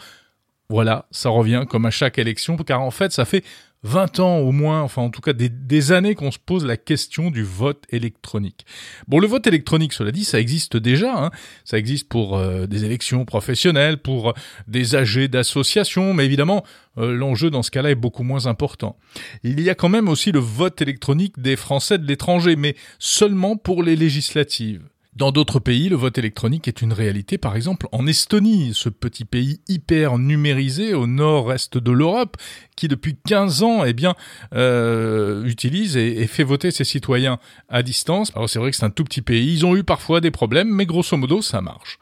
Voilà, 0.71 1.07
ça 1.11 1.31
revient 1.31 1.65
comme 1.69 1.87
à 1.87 1.91
chaque 1.91 2.19
élection, 2.19 2.57
car 2.59 2.83
en 2.83 2.91
fait, 2.91 3.11
ça 3.11 3.25
fait 3.25 3.43
20 3.85 4.21
ans 4.21 4.39
au 4.39 4.53
moins, 4.53 4.83
enfin 4.83 5.03
en 5.03 5.11
tout 5.11 5.21
cas 5.21 5.33
des, 5.33 5.93
années 5.93 6.15
qu'on 6.15 6.31
se 6.31 6.39
pose 6.39 6.65
la 6.65 6.77
question 6.77 7.31
du 7.31 7.45
vote 7.45 7.85
électronique. 7.91 8.67
Bon, 9.07 9.21
le 9.21 9.27
vote 9.27 9.47
électronique, 9.47 9.93
cela 9.93 10.11
dit, 10.11 10.25
ça 10.25 10.41
existe 10.41 10.77
déjà. 10.77 11.25
Hein. 11.25 11.31
Ça 11.65 11.79
existe 11.79 12.09
pour 12.09 12.37
euh, 12.37 12.67
des 12.67 12.85
élections 12.85 13.25
professionnelles, 13.25 13.99
pour 13.99 14.35
des 14.67 14.95
AG 14.95 15.29
d'associations, 15.29 16.13
mais 16.13 16.25
évidemment, 16.25 16.65
euh, 16.99 17.13
l'enjeu 17.13 17.51
dans 17.51 17.63
ce 17.63 17.71
cas-là 17.71 17.91
est 17.91 17.95
beaucoup 17.95 18.25
moins 18.25 18.47
important. 18.47 18.97
Il 19.45 19.61
y 19.61 19.71
a 19.71 19.75
quand 19.75 19.89
même 19.89 20.09
aussi 20.09 20.33
le 20.33 20.41
vote 20.41 20.83
électronique 20.83 21.41
des 21.41 21.57
Français 21.57 21.99
de 21.99 22.07
l'étranger, 22.07 22.57
mais 22.57 22.75
seulement 22.99 23.57
pour 23.57 23.83
les 23.83 23.97
législatives. 23.97 24.83
Dans 25.19 25.33
d'autres 25.33 25.59
pays, 25.59 25.89
le 25.89 25.97
vote 25.97 26.17
électronique 26.17 26.69
est 26.69 26.81
une 26.81 26.93
réalité, 26.93 27.39
par 27.39 27.57
exemple 27.57 27.89
en 27.91 28.07
Estonie, 28.07 28.71
ce 28.73 28.89
petit 28.89 29.25
pays 29.25 29.61
hyper 29.67 30.17
numérisé 30.17 30.95
au 30.95 31.09
nord-est 31.09 31.77
de 31.77 31.91
l'Europe, 31.91 32.37
qui 32.77 32.87
depuis 32.87 33.17
15 33.27 33.65
ans 33.65 33.85
eh 33.85 33.95
bien, 33.95 34.15
euh, 34.55 35.43
utilise 35.45 35.97
et, 35.97 36.25
fait 36.29 36.45
voter 36.45 36.71
ses 36.71 36.85
citoyens 36.85 37.41
à 37.69 37.83
distance. 37.83 38.31
Alors 38.37 38.49
c'est 38.49 38.61
vrai 38.61 38.71
que 38.71 38.77
c'est 38.77 38.85
un 38.85 38.91
tout 38.91 39.03
petit 39.03 39.23
pays, 39.23 39.55
ils 39.55 39.67
ont 39.67 39.75
eu 39.75 39.83
parfois 39.83 40.21
des 40.21 40.31
problèmes, 40.31 40.69
mais 40.69 40.87
grosso 40.87 41.17
modo 41.17 41.43
ça 41.43 41.61
marche. 41.63 41.99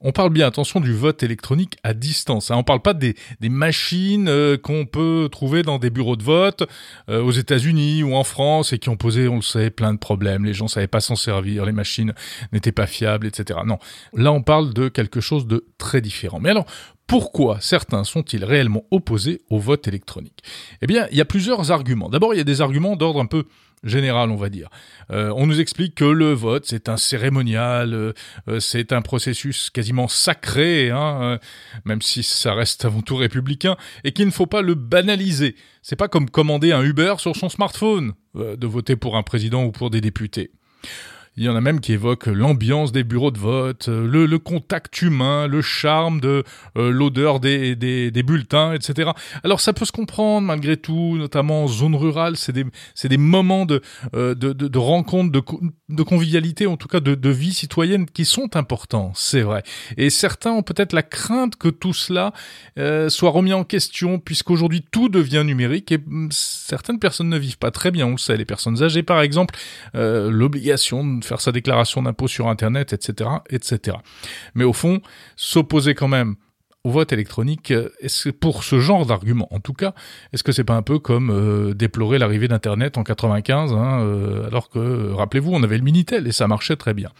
On 0.00 0.12
parle 0.12 0.30
bien, 0.30 0.46
attention, 0.46 0.78
du 0.78 0.94
vote 0.94 1.24
électronique 1.24 1.76
à 1.82 1.92
distance. 1.92 2.52
Hein. 2.52 2.56
On 2.56 2.62
parle 2.62 2.82
pas 2.82 2.94
des, 2.94 3.16
machines 3.42 4.28
euh, 4.28 4.56
qu'on 4.56 4.86
peut 4.86 5.28
trouver 5.30 5.62
dans 5.62 5.80
des 5.80 5.90
bureaux 5.90 6.14
de 6.14 6.22
vote 6.22 6.62
euh, 7.08 7.20
aux 7.20 7.32
États-Unis 7.32 8.04
ou 8.04 8.14
en 8.14 8.22
France 8.22 8.72
et 8.72 8.78
qui 8.78 8.90
ont 8.90 8.96
posé, 8.96 9.26
on 9.26 9.36
le 9.36 9.42
sait, 9.42 9.70
plein 9.70 9.92
de 9.92 9.98
problèmes. 9.98 10.44
Les 10.44 10.54
gens 10.54 10.68
savaient 10.68 10.86
pas 10.86 11.00
s'en 11.00 11.16
servir, 11.16 11.66
les 11.66 11.72
machines 11.72 12.14
n'étaient 12.52 12.70
pas 12.70 12.86
fiables, 12.86 13.26
etc. 13.26 13.58
Non, 13.66 13.78
là 14.14 14.30
on 14.30 14.42
parle 14.42 14.72
de 14.72 14.88
quelque 14.88 15.20
chose 15.20 15.48
de 15.48 15.66
très 15.78 16.00
différent. 16.00 16.38
Mais 16.38 16.50
alors, 16.50 16.66
pourquoi 17.08 17.58
certains 17.60 18.04
sont-ils 18.04 18.44
réellement 18.44 18.84
opposés 18.90 19.40
au 19.50 19.58
vote 19.58 19.88
électronique? 19.88 20.44
Eh 20.82 20.86
bien, 20.86 21.08
il 21.10 21.16
y 21.16 21.22
a 21.22 21.24
plusieurs 21.24 21.72
arguments. 21.72 22.10
D'abord, 22.10 22.34
il 22.34 22.36
y 22.36 22.40
a 22.40 22.44
des 22.44 22.60
arguments 22.60 22.96
d'ordre 22.96 23.20
un 23.20 23.26
peu 23.26 23.46
général, 23.84 24.30
on 24.30 24.36
va 24.36 24.48
dire. 24.48 24.68
Euh, 25.10 25.32
on 25.36 25.46
nous 25.46 25.60
explique 25.60 25.94
que 25.94 26.04
le 26.04 26.32
vote, 26.32 26.64
c'est 26.66 26.88
un 26.88 26.96
cérémonial, 26.96 27.94
euh, 27.94 28.12
euh, 28.48 28.60
c'est 28.60 28.92
un 28.92 29.02
processus 29.02 29.70
quasiment 29.70 30.08
sacré, 30.08 30.90
hein, 30.90 31.38
même 31.84 32.02
si 32.02 32.22
ça 32.22 32.54
reste 32.54 32.84
avant 32.84 33.00
tout 33.00 33.16
républicain, 33.16 33.76
et 34.04 34.12
qu'il 34.12 34.26
ne 34.26 34.32
faut 34.32 34.46
pas 34.46 34.62
le 34.62 34.74
banaliser. 34.74 35.56
C'est 35.82 35.96
pas 35.96 36.08
comme 36.08 36.28
commander 36.28 36.72
un 36.72 36.82
Uber 36.82 37.14
sur 37.18 37.36
son 37.36 37.48
smartphone 37.48 38.12
de 38.34 38.66
voter 38.66 38.94
pour 38.94 39.16
un 39.16 39.22
président 39.22 39.64
ou 39.64 39.72
pour 39.72 39.90
des 39.90 40.00
députés. 40.00 40.50
Il 41.38 41.44
y 41.44 41.48
en 41.48 41.54
a 41.54 41.60
même 41.60 41.78
qui 41.78 41.92
évoquent 41.92 42.26
l'ambiance 42.26 42.90
des 42.90 43.04
bureaux 43.04 43.30
de 43.30 43.38
vote, 43.38 43.88
euh, 43.88 44.08
le, 44.26 44.38
contact 44.40 45.02
humain, 45.02 45.46
le 45.46 45.62
charme 45.62 46.20
de 46.20 46.42
euh, 46.76 46.90
l'odeur 46.90 47.38
des, 47.38 47.76
des, 47.76 48.22
bulletins, 48.24 48.72
etc. 48.72 49.12
Alors 49.44 49.60
ça 49.60 49.72
peut 49.72 49.84
se 49.84 49.92
comprendre 49.92 50.48
malgré 50.48 50.76
tout, 50.76 51.16
notamment 51.16 51.62
en 51.62 51.66
zone 51.68 51.94
rurale, 51.94 52.36
c'est 52.36 52.50
des, 52.50 52.64
c'est 52.96 53.08
des 53.08 53.18
moments 53.18 53.66
de, 53.66 53.82
euh, 54.16 54.34
de, 54.34 54.52
de, 54.52 54.78
rencontre, 54.78 55.30
de, 55.30 55.40
de 55.88 56.02
convivialité, 56.02 56.66
en 56.66 56.76
tout 56.76 56.88
cas 56.88 56.98
de, 56.98 57.14
de 57.14 57.30
vie 57.30 57.54
citoyenne 57.54 58.06
qui 58.06 58.24
sont 58.24 58.56
importants, 58.56 59.12
c'est 59.14 59.42
vrai. 59.42 59.62
Et 59.96 60.10
certains 60.10 60.50
ont 60.50 60.64
peut-être 60.64 60.92
la 60.92 61.04
crainte 61.04 61.54
que 61.54 61.68
tout 61.68 61.94
cela 61.94 62.32
soit 63.08 63.30
remis 63.30 63.52
en 63.52 63.62
question, 63.62 64.18
puisqu'aujourd'hui 64.18 64.84
tout 64.90 65.08
devient 65.08 65.44
numérique 65.46 65.92
et 65.92 65.98
mm, 65.98 66.30
certaines 66.32 66.98
personnes 66.98 67.28
ne 67.28 67.38
vivent 67.38 67.58
pas 67.58 67.70
très 67.70 67.92
bien, 67.92 68.06
on 68.06 68.12
le 68.12 68.18
sait, 68.18 68.36
les 68.36 68.44
personnes 68.44 68.82
âgées 68.82 69.04
par 69.04 69.20
exemple, 69.20 69.54
l'obligation 69.94 71.06
de 71.06 71.27
faire 71.28 71.40
sa 71.40 71.52
déclaration 71.52 72.02
d'impôt 72.02 72.28
sur 72.28 72.48
Internet, 72.48 72.92
etc., 72.92 73.30
etc. 73.50 73.98
Mais 74.54 74.64
au 74.64 74.72
fond, 74.72 75.00
s'opposer 75.36 75.94
quand 75.94 76.08
même 76.08 76.36
au 76.84 76.90
vote 76.90 77.12
électronique, 77.12 77.72
est-ce 78.00 78.30
pour 78.30 78.62
ce 78.62 78.78
genre 78.78 79.04
d'argument, 79.04 79.48
en 79.50 79.60
tout 79.60 79.72
cas, 79.72 79.94
est-ce 80.32 80.44
que 80.44 80.52
c'est 80.52 80.64
pas 80.64 80.76
un 80.76 80.82
peu 80.82 80.98
comme 80.98 81.30
euh, 81.30 81.74
déplorer 81.74 82.18
l'arrivée 82.18 82.48
d'Internet 82.48 82.96
en 82.98 83.02
95, 83.02 83.72
hein, 83.72 84.00
euh, 84.00 84.46
alors 84.46 84.70
que, 84.70 85.12
rappelez-vous, 85.12 85.52
on 85.52 85.62
avait 85.62 85.76
le 85.76 85.84
Minitel 85.84 86.26
et 86.26 86.32
ça 86.32 86.46
marchait 86.46 86.76
très 86.76 86.94
bien. 86.94 87.10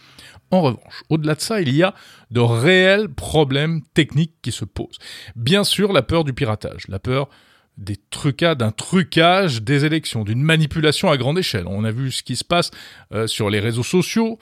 En 0.51 0.61
revanche, 0.61 1.03
au-delà 1.09 1.35
de 1.35 1.41
ça, 1.41 1.61
il 1.61 1.75
y 1.75 1.83
a 1.83 1.93
de 2.31 2.39
réels 2.39 3.09
problèmes 3.09 3.81
techniques 3.93 4.35
qui 4.41 4.51
se 4.51 4.65
posent. 4.65 4.97
Bien 5.35 5.63
sûr, 5.63 5.93
la 5.93 6.01
peur 6.01 6.23
du 6.23 6.33
piratage, 6.33 6.87
la 6.87 6.99
peur 6.99 7.29
des 7.79 7.95
trucades, 8.09 8.57
d'un 8.57 8.71
trucage 8.71 9.63
des 9.63 9.85
élections, 9.85 10.25
d'une 10.25 10.41
manipulation 10.41 11.09
à 11.09 11.17
grande 11.17 11.39
échelle. 11.39 11.65
On 11.65 11.85
a 11.85 11.91
vu 11.91 12.11
ce 12.11 12.23
qui 12.23 12.35
se 12.35 12.43
passe 12.43 12.71
euh, 13.13 13.25
sur 13.25 13.49
les 13.49 13.61
réseaux 13.61 13.83
sociaux, 13.83 14.37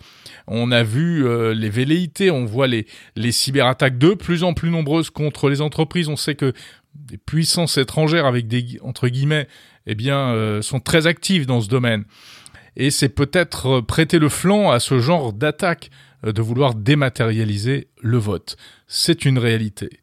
on 0.47 0.71
a 0.71 0.83
vu 0.83 1.25
euh, 1.25 1.53
les 1.53 1.69
velléités, 1.69 2.31
on 2.31 2.45
voit 2.45 2.67
les, 2.67 2.87
les 3.15 3.31
cyberattaques 3.31 3.99
de 3.99 4.15
plus 4.15 4.43
en 4.43 4.53
plus 4.53 4.71
nombreuses 4.71 5.11
contre 5.11 5.49
les 5.49 5.61
entreprises. 5.61 6.09
On 6.09 6.15
sait 6.15 6.33
que 6.33 6.51
des 6.95 7.17
puissances 7.17 7.77
étrangères 7.77 8.25
avec 8.25 8.47
des 8.47 8.79
entre 8.81 9.07
guillemets, 9.07 9.47
eh 9.85 9.93
bien, 9.93 10.33
euh, 10.33 10.63
sont 10.63 10.79
très 10.79 11.05
actives 11.05 11.45
dans 11.45 11.61
ce 11.61 11.69
domaine. 11.69 12.05
Et 12.75 12.89
c'est 12.89 13.09
peut-être 13.09 13.81
prêter 13.81 14.17
le 14.17 14.29
flanc 14.29 14.71
à 14.71 14.79
ce 14.79 14.99
genre 14.99 15.31
d'attaque 15.31 15.91
de 16.23 16.41
vouloir 16.41 16.73
dématérialiser 16.73 17.87
le 18.01 18.17
vote. 18.17 18.57
C'est 18.87 19.25
une 19.25 19.37
réalité. 19.37 20.01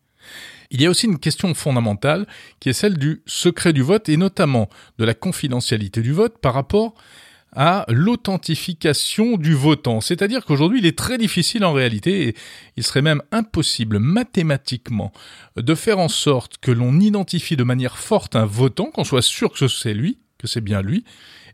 Il 0.71 0.81
y 0.81 0.87
a 0.87 0.91
aussi 0.91 1.07
une 1.07 1.19
question 1.19 1.55
fondamentale 1.55 2.27
qui 2.61 2.69
est 2.69 2.75
celle 2.75 2.99
du 2.99 3.23
secret 3.27 3.73
du 3.73 3.83
vote 3.83 4.09
et 4.09 4.17
notamment 4.17 4.69
de 4.99 5.05
la 5.05 5.15
confidentialité 5.15 6.03
du 6.03 6.13
vote 6.13 6.39
par 6.39 6.55
rapport 6.55 6.95
à 7.55 7.85
l'authentification 7.89 9.37
du 9.37 9.55
votant. 9.55 10.01
C'est-à-dire 10.01 10.45
qu'aujourd'hui, 10.45 10.81
il 10.81 10.87
est 10.87 10.99
très 10.99 11.19
difficile 11.19 11.65
en 11.65 11.73
réalité, 11.73 12.29
et 12.29 12.35
il 12.77 12.83
serait 12.83 13.03
même 13.03 13.23
impossible 13.31 13.99
mathématiquement 13.99 15.13
de 15.57 15.75
faire 15.75 15.99
en 15.99 16.09
sorte 16.09 16.59
que 16.59 16.73
l'on 16.73 16.99
identifie 17.01 17.57
de 17.57 17.65
manière 17.65 17.97
forte 17.97 18.37
un 18.37 18.45
votant, 18.45 18.87
qu'on 18.87 19.05
soit 19.05 19.23
sûr 19.23 19.53
que 19.53 19.69
c'est 19.69 19.95
lui, 19.95 20.19
que 20.39 20.47
c'est 20.47 20.61
bien 20.61 20.83
lui, 20.83 21.05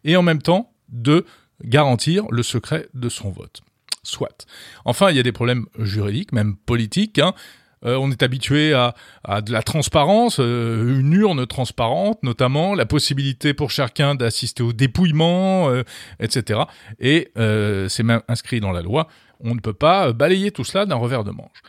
et 0.05 0.17
en 0.17 0.23
même 0.23 0.43
temps 0.43 0.73
de 0.89 1.27
garantir 1.63 2.25
le 2.31 2.43
secret 2.43 2.89
de 2.95 3.09
son 3.09 3.31
vote. 3.31 3.61
Soit. 4.03 4.47
Enfin, 4.87 5.11
il 5.11 5.17
y 5.17 5.21
a 5.21 5.23
des 5.23 5.33
problèmes 5.33 5.67
juridiques, 5.79 6.33
même 6.33 6.57
politiques. 6.57 7.19
Hein. 7.19 7.35
Euh, 7.85 7.97
on 7.97 8.11
est 8.11 8.23
habitué 8.23 8.75
à, 8.75 8.95
de 9.41 9.53
la 9.53 9.63
transparence, 9.63 10.39
euh, 10.39 11.01
une 11.01 11.13
urne 11.13 11.47
transparente 11.47 12.23
notamment, 12.23 12.75
la 12.75 12.87
possibilité 12.87 13.55
pour 13.55 13.71
chacun 13.71 14.15
d'assister 14.15 14.63
au 14.63 14.73
dépouillement, 14.73 15.71
euh, 15.71 15.83
etc. 16.19 16.61
Et 16.99 17.31
c'est 17.35 18.03
même 18.03 18.23
inscrit 18.29 18.61
dans 18.61 18.73
la 18.73 18.83
loi. 18.83 19.09
On 19.41 19.55
ne 19.55 19.61
peut 19.61 19.73
pas 19.73 20.13
balayer 20.13 20.51
tout 20.51 20.65
cela 20.65 20.85
d'un 20.85 20.97
revers 20.97 21.25
de 21.25 21.31
manche. 21.31 21.63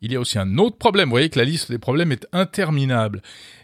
Il 0.00 0.12
y 0.12 0.16
a 0.16 0.20
aussi 0.20 0.38
un 0.38 0.58
autre 0.58 0.76
problème. 0.76 1.08
Vous 1.08 1.14
voyez 1.14 1.28
que 1.28 1.38
la 1.38 1.44
liste 1.44 1.70
des 1.70 1.78
problèmes 1.78 2.12
est 2.12 2.28
interminable. 2.32 3.20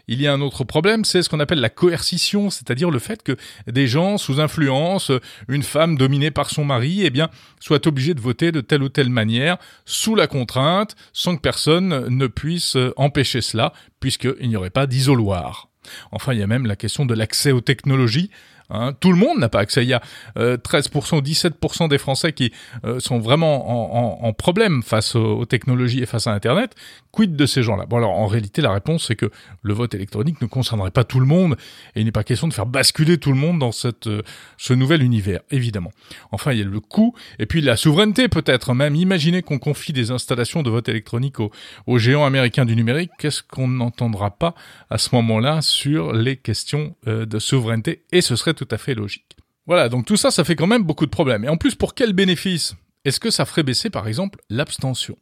Il 0.07 0.21
y 0.21 0.27
a 0.27 0.33
un 0.33 0.41
autre 0.41 0.63
problème, 0.63 1.05
c'est 1.05 1.23
ce 1.23 1.29
qu'on 1.29 1.39
appelle 1.39 1.61
la 1.61 1.69
coercition, 1.69 2.49
c'est-à-dire 2.49 2.91
le 2.91 2.99
fait 2.99 3.23
que 3.23 3.37
des 3.67 3.87
gens 3.87 4.17
sous 4.17 4.39
influence, 4.39 5.11
une 5.47 5.63
femme 5.63 5.97
dominée 5.97 6.29
par 6.29 6.49
son 6.49 6.63
mari, 6.63 7.01
eh 7.03 7.09
bien, 7.09 7.29
soient 7.59 7.87
obligés 7.87 8.13
de 8.13 8.21
voter 8.21 8.51
de 8.51 8.61
telle 8.61 8.83
ou 8.83 8.89
telle 8.89 9.09
manière, 9.09 9.57
sous 9.85 10.13
la 10.13 10.27
contrainte, 10.27 10.95
sans 11.11 11.35
que 11.35 11.41
personne 11.41 12.07
ne 12.09 12.27
puisse 12.27 12.77
empêcher 12.97 13.41
cela, 13.41 13.73
puisqu'il 13.99 14.49
n'y 14.49 14.57
aurait 14.57 14.69
pas 14.69 14.85
d'isoloir. 14.85 15.69
Enfin, 16.11 16.33
il 16.33 16.39
y 16.39 16.43
a 16.43 16.47
même 16.47 16.65
la 16.65 16.75
question 16.75 17.05
de 17.05 17.13
l'accès 17.13 17.51
aux 17.51 17.61
technologies. 17.61 18.29
Hein. 18.69 18.93
Tout 18.99 19.11
le 19.11 19.17
monde 19.17 19.39
n'a 19.39 19.49
pas 19.49 19.59
accès. 19.59 19.83
Il 19.83 19.89
y 19.89 19.93
a 19.93 20.01
13% 20.35 21.17
ou 21.17 21.21
17% 21.21 21.89
des 21.89 21.97
Français 21.97 22.33
qui 22.33 22.51
euh, 22.83 22.99
sont 22.99 23.19
vraiment 23.19 24.25
en, 24.25 24.33
problème 24.33 24.83
face 24.83 25.15
aux, 25.15 25.45
technologies 25.45 26.01
et 26.01 26.05
face 26.05 26.27
à 26.27 26.31
Internet. 26.31 26.75
Quid 27.15 27.37
de 27.37 27.45
ces 27.45 27.63
gens-là? 27.63 27.85
Bon 27.85 27.95
alors 27.95 28.11
en 28.11 28.27
réalité 28.27 28.61
la 28.61 28.73
réponse 28.73 29.07
c'est 29.07 29.15
que 29.15 29.31
le 29.61 29.73
vote 29.73 29.93
électronique 29.95 30.41
ne 30.41 30.47
concernerait 30.47 30.91
pas 30.91 31.05
tout 31.05 31.21
le 31.21 31.25
monde 31.25 31.55
et 31.95 32.01
il 32.01 32.05
n'est 32.05 32.11
pas 32.11 32.25
question 32.25 32.49
de 32.49 32.53
faire 32.53 32.65
basculer 32.65 33.17
tout 33.17 33.31
le 33.31 33.37
monde 33.37 33.57
dans 33.57 33.71
cette, 33.71 34.07
euh, 34.07 34.21
ce 34.57 34.73
nouvel 34.73 35.01
univers, 35.01 35.39
évidemment. 35.49 35.93
Enfin 36.31 36.51
il 36.51 36.59
y 36.59 36.61
a 36.61 36.65
le 36.65 36.79
coût 36.81 37.15
et 37.39 37.45
puis 37.45 37.61
la 37.61 37.77
souveraineté 37.77 38.27
peut-être 38.27 38.73
même. 38.73 38.97
Imaginez 38.97 39.43
qu'on 39.43 39.59
confie 39.59 39.93
des 39.93 40.11
installations 40.11 40.61
de 40.61 40.69
vote 40.69 40.89
électronique 40.89 41.39
aux, 41.39 41.51
aux 41.87 41.97
géants 41.99 42.25
américains 42.25 42.65
du 42.65 42.75
numérique. 42.75 43.11
Qu'est-ce 43.17 43.43
qu'on 43.43 43.69
n'entendra 43.69 44.31
pas 44.31 44.53
à 44.89 44.97
ce 44.97 45.15
moment-là 45.15 45.61
sur 45.61 46.11
les 46.11 46.35
questions 46.35 46.97
euh, 47.07 47.25
de 47.25 47.39
souveraineté? 47.39 48.03
Et 48.11 48.19
ce 48.19 48.35
serait 48.35 48.53
tout 48.53 48.67
à 48.71 48.77
fait 48.77 48.93
logique. 48.93 49.37
Voilà, 49.67 49.87
donc 49.87 50.05
tout 50.05 50.17
ça, 50.17 50.31
ça 50.31 50.43
fait 50.43 50.57
quand 50.57 50.67
même 50.67 50.83
beaucoup 50.83 51.05
de 51.05 51.11
problèmes. 51.11 51.45
Et 51.45 51.49
en 51.49 51.55
plus, 51.55 51.75
pour 51.75 51.95
quel 51.95 52.11
bénéfice? 52.11 52.75
Est-ce 53.05 53.19
que 53.19 53.29
ça 53.29 53.45
ferait 53.45 53.63
baisser, 53.63 53.89
par 53.89 54.07
exemple, 54.07 54.39
l'abstention? 54.49 55.15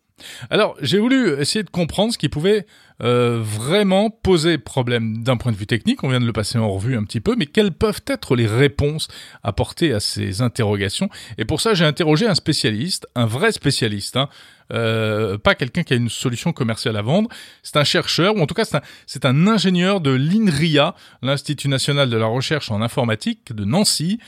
Alors, 0.50 0.76
j'ai 0.82 1.00
voulu 1.00 1.40
essayer 1.40 1.64
de 1.64 1.70
comprendre 1.70 2.14
ce 2.14 2.18
qui 2.18 2.30
pouvait 2.30 2.66
euh, 3.02 3.40
vraiment 3.42 4.10
poser 4.10 4.58
problème 4.58 5.24
d'un 5.24 5.38
point 5.38 5.52
de 5.52 5.58
vue 5.58 5.68
technique. 5.68 6.04
On 6.04 6.10
vient 6.10 6.20
de 6.20 6.26
le 6.26 6.34
passer 6.34 6.58
en 6.58 6.70
revue 6.70 6.96
un 6.96 7.04
petit 7.04 7.20
peu, 7.20 7.36
mais 7.36 7.46
quelles 7.46 7.72
peuvent 7.72 8.02
être 8.08 8.36
les 8.36 8.48
réponses 8.48 9.08
apportées 9.44 9.94
à 9.94 10.00
ces 10.00 10.42
interrogations? 10.42 11.10
Et 11.38 11.46
pour 11.46 11.62
ça, 11.62 11.74
j'ai 11.74 11.86
interrogé 11.86 12.28
un 12.28 12.36
spécialiste, 12.36 13.08
un 13.16 13.26
vrai 13.26 13.52
spécialiste, 13.52 14.16
hein, 14.16 14.30
euh, 14.72 15.38
pas 15.38 15.56
quelqu'un 15.56 15.84
qui 15.84 15.94
a 15.94 15.98
une 15.98 16.10
solution 16.10 16.54
commerciale 16.54 16.96
à 16.96 17.02
vendre. 17.02 17.30
C'est 17.64 17.78
un 17.78 17.84
chercheur, 17.84 18.36
ou 18.36 18.42
en 18.42 18.46
tout 18.46 18.56
cas 18.56 18.66
c'est 19.06 19.26
un, 19.26 19.30
un 19.30 19.48
ingénieur 19.48 20.00
de 20.00 20.12
l'INRIA, 20.12 20.96
l'Institut 21.22 21.68
national 21.68 22.10
de 22.10 22.18
la 22.18 22.28
recherche 22.28 22.72
en 22.72 22.82
informatique 22.82 23.54
de 23.54 23.66
Nancy, 23.66 24.20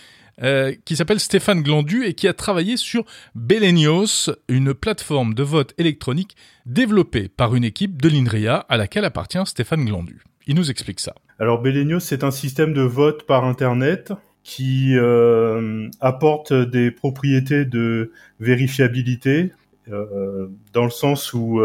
euh, 0.43 0.73
qui 0.83 0.97
s'appelle 0.97 1.21
Stéphane 1.21 1.61
Glandu 1.61 2.03
et 2.03 2.13
qui 2.13 2.27
a 2.27 2.33
travaillé 2.33 2.75
sur 2.75 3.05
Belenios, 3.35 4.29
une 4.49 4.73
plateforme 4.73 5.33
de 5.33 5.43
vote 5.43 5.73
électronique 5.77 6.35
développée 6.65 7.29
par 7.29 7.55
une 7.55 7.63
équipe 7.63 8.01
de 8.01 8.09
l'INRIA 8.09 8.57
à 8.67 8.75
laquelle 8.75 9.05
appartient 9.05 9.39
Stéphane 9.45 9.85
Glandu. 9.85 10.23
Il 10.45 10.55
nous 10.55 10.69
explique 10.69 10.99
ça. 10.99 11.15
Alors 11.39 11.61
Belenios, 11.61 12.01
c'est 12.01 12.25
un 12.25 12.31
système 12.31 12.73
de 12.73 12.81
vote 12.81 13.25
par 13.25 13.45
Internet 13.45 14.11
qui 14.43 14.97
euh, 14.97 15.89
apporte 16.01 16.51
des 16.51 16.91
propriétés 16.91 17.63
de 17.63 18.11
vérifiabilité, 18.41 19.53
euh, 19.89 20.47
dans 20.73 20.83
le 20.83 20.89
sens 20.89 21.33
où 21.33 21.61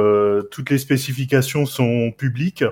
toutes 0.52 0.70
les 0.70 0.78
spécifications 0.78 1.66
sont 1.66 2.12
publiques 2.16 2.64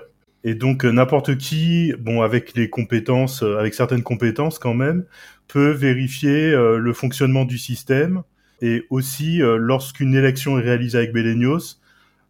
et 0.45 0.55
donc 0.55 0.85
n'importe 0.85 1.37
qui, 1.37 1.93
bon 1.99 2.23
avec 2.23 2.55
les 2.55 2.71
compétences, 2.71 3.43
avec 3.43 3.75
certaines 3.75 4.03
compétences 4.03 4.59
quand 4.59 4.75
même, 4.75 5.05
peut 5.49 5.71
vérifier 5.71 6.53
euh, 6.53 6.79
le 6.79 6.93
fonctionnement 6.93 7.45
du 7.45 7.59
système 7.59 8.23
et 8.61 8.85
aussi 8.91 9.43
euh, 9.43 9.57
lorsqu'une 9.57 10.15
élection 10.15 10.59
est 10.59 10.63
réalisée 10.63 10.99
avec 10.99 11.13
Belenios, 11.13 11.79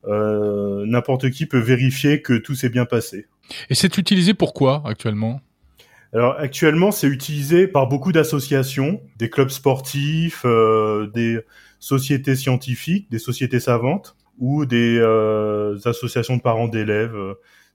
euh, 0.06 0.84
n'importe 0.86 1.30
qui 1.30 1.46
peut 1.46 1.58
vérifier 1.58 2.22
que 2.22 2.34
tout 2.34 2.54
s'est 2.54 2.68
bien 2.68 2.84
passé. 2.84 3.26
Et 3.68 3.74
c'est 3.74 3.98
utilisé 3.98 4.34
pourquoi 4.34 4.82
actuellement? 4.86 5.40
Alors 6.12 6.36
actuellement, 6.38 6.90
c'est 6.90 7.08
utilisé 7.08 7.66
par 7.66 7.88
beaucoup 7.88 8.12
d'associations, 8.12 9.02
des 9.18 9.28
clubs 9.28 9.50
sportifs, 9.50 10.42
euh, 10.44 11.08
des 11.08 11.40
sociétés 11.80 12.36
scientifiques, 12.36 13.10
des 13.10 13.18
sociétés 13.18 13.60
savantes 13.60 14.16
ou 14.38 14.64
des 14.64 14.98
euh, 14.98 15.76
associations 15.84 16.36
de 16.36 16.42
parents 16.42 16.68
d'élèves 16.68 17.16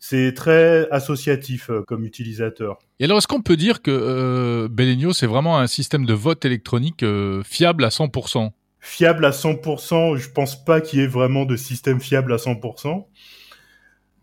c'est 0.05 0.33
très 0.33 0.89
associatif 0.91 1.69
euh, 1.69 1.81
comme 1.87 2.03
utilisateur. 2.03 2.77
Et 2.99 3.05
alors, 3.05 3.19
est-ce 3.19 3.27
qu'on 3.27 3.41
peut 3.41 3.55
dire 3.55 3.81
que 3.81 3.89
euh, 3.89 4.67
Belenio, 4.69 5.13
c'est 5.13 5.27
vraiment 5.27 5.59
un 5.59 5.67
système 5.67 6.05
de 6.05 6.13
vote 6.13 6.43
électronique 6.43 7.03
euh, 7.03 7.41
fiable 7.45 7.85
à 7.85 7.87
100% 7.87 8.51
Fiable 8.81 9.23
à 9.23 9.29
100%, 9.29 10.17
je 10.17 10.29
pense 10.29 10.61
pas 10.61 10.81
qu'il 10.81 10.99
y 10.99 11.03
ait 11.03 11.07
vraiment 11.07 11.45
de 11.45 11.55
système 11.55 12.01
fiable 12.01 12.33
à 12.33 12.35
100%. 12.35 13.05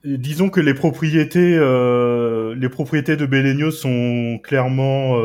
disons 0.04 0.50
que 0.50 0.60
les 0.60 0.74
propriétés, 0.74 1.56
euh, 1.56 2.54
les 2.54 2.68
propriétés 2.68 3.16
de 3.16 3.24
Belenio 3.24 3.70
sont 3.70 4.38
clairement 4.42 5.18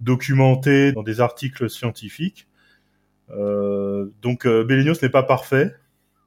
documentées 0.00 0.92
dans 0.92 1.02
des 1.02 1.22
articles 1.22 1.70
scientifiques. 1.70 2.46
donc 3.30 4.46
Belenios 4.46 4.96
n'est 5.00 5.08
pas 5.08 5.22
parfait. 5.22 5.74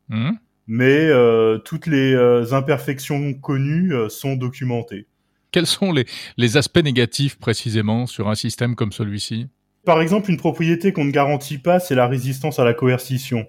Mmh 0.09 0.31
mais 0.71 1.09
euh, 1.09 1.57
toutes 1.57 1.85
les 1.85 2.13
euh, 2.13 2.53
imperfections 2.53 3.33
connues 3.33 3.93
euh, 3.93 4.07
sont 4.07 4.37
documentées. 4.37 5.05
Quels 5.51 5.65
sont 5.65 5.91
les, 5.91 6.05
les 6.37 6.55
aspects 6.55 6.81
négatifs 6.81 7.37
précisément 7.37 8.05
sur 8.05 8.29
un 8.29 8.35
système 8.35 8.75
comme 8.75 8.93
celui-ci? 8.93 9.47
Par 9.83 9.99
exemple, 9.99 10.31
une 10.31 10.37
propriété 10.37 10.93
qu'on 10.93 11.03
ne 11.03 11.11
garantit 11.11 11.57
pas, 11.57 11.81
c'est 11.81 11.93
la 11.93 12.07
résistance 12.07 12.57
à 12.57 12.63
la 12.63 12.73
coercition. 12.73 13.47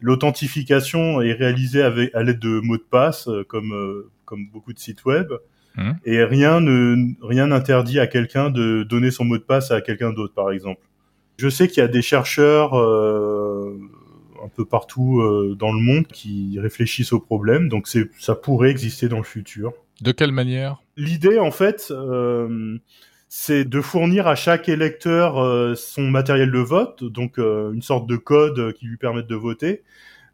L'authentification 0.00 1.20
est 1.20 1.34
réalisée 1.34 1.82
avec, 1.82 2.14
à 2.14 2.22
l'aide 2.22 2.38
de 2.38 2.60
mots 2.60 2.78
de 2.78 2.86
passe, 2.90 3.28
comme, 3.48 4.04
comme 4.24 4.48
beaucoup 4.48 4.72
de 4.72 4.78
sites 4.78 5.04
web, 5.04 5.30
mmh. 5.76 5.90
et 6.06 6.24
rien 6.24 6.62
ne 6.62 7.12
rien 7.20 7.48
n'interdit 7.48 8.00
à 8.00 8.06
quelqu'un 8.06 8.48
de 8.48 8.82
donner 8.84 9.10
son 9.10 9.26
mot 9.26 9.36
de 9.36 9.42
passe 9.42 9.70
à 9.72 9.82
quelqu'un 9.82 10.14
d'autre, 10.14 10.32
par 10.32 10.50
exemple. 10.50 10.80
Je 11.36 11.50
sais 11.50 11.68
qu'il 11.68 11.82
y 11.82 11.84
a 11.84 11.88
des 11.88 12.02
chercheurs 12.02 12.72
un 14.42 14.48
peu 14.48 14.64
partout 14.64 15.20
euh, 15.20 15.56
dans 15.58 15.72
le 15.72 15.80
monde 15.80 16.06
qui 16.06 16.58
réfléchissent 16.58 17.12
au 17.12 17.20
problème. 17.20 17.68
Donc 17.68 17.88
c'est 17.88 18.10
ça 18.18 18.34
pourrait 18.34 18.70
exister 18.70 19.08
dans 19.08 19.18
le 19.18 19.24
futur. 19.24 19.72
De 20.00 20.12
quelle 20.12 20.32
manière? 20.32 20.82
L'idée 20.96 21.38
en 21.38 21.50
fait, 21.50 21.88
euh, 21.90 22.78
c'est 23.28 23.64
de 23.64 23.80
fournir 23.80 24.26
à 24.26 24.34
chaque 24.34 24.68
électeur 24.68 25.38
euh, 25.38 25.74
son 25.74 26.02
matériel 26.02 26.50
de 26.50 26.58
vote, 26.58 27.04
donc 27.04 27.38
une 27.38 27.82
sorte 27.82 28.06
de 28.06 28.16
code 28.16 28.72
qui 28.74 28.86
lui 28.86 28.96
permette 28.96 29.26
de 29.26 29.36
voter, 29.36 29.82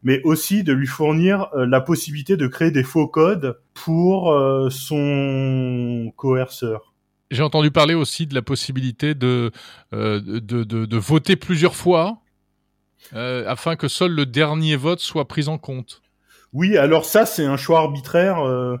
mais 0.03 0.21
aussi 0.23 0.63
de 0.63 0.73
lui 0.73 0.87
fournir 0.87 1.49
la 1.55 1.81
possibilité 1.81 2.35
de 2.35 2.47
créer 2.47 2.71
des 2.71 2.83
faux 2.83 3.07
codes 3.07 3.59
pour 3.73 4.33
son 4.71 6.11
coerceur. 6.15 6.93
J'ai 7.31 7.43
entendu 7.43 7.69
parler 7.69 7.93
aussi 7.93 8.25
de 8.25 8.33
la 8.33 8.41
possibilité 8.41 9.13
de, 9.13 9.51
de, 9.91 10.19
de, 10.19 10.63
de 10.63 10.97
voter 10.97 11.35
plusieurs 11.35 11.75
fois 11.75 12.21
euh, 13.13 13.43
afin 13.47 13.75
que 13.75 13.87
seul 13.87 14.11
le 14.11 14.25
dernier 14.25 14.75
vote 14.75 14.99
soit 14.99 15.27
pris 15.27 15.47
en 15.47 15.57
compte. 15.57 16.01
Oui, 16.53 16.77
alors 16.77 17.05
ça 17.05 17.25
c'est 17.25 17.45
un 17.45 17.57
choix 17.57 17.79
arbitraire. 17.79 18.39
Euh, 18.39 18.77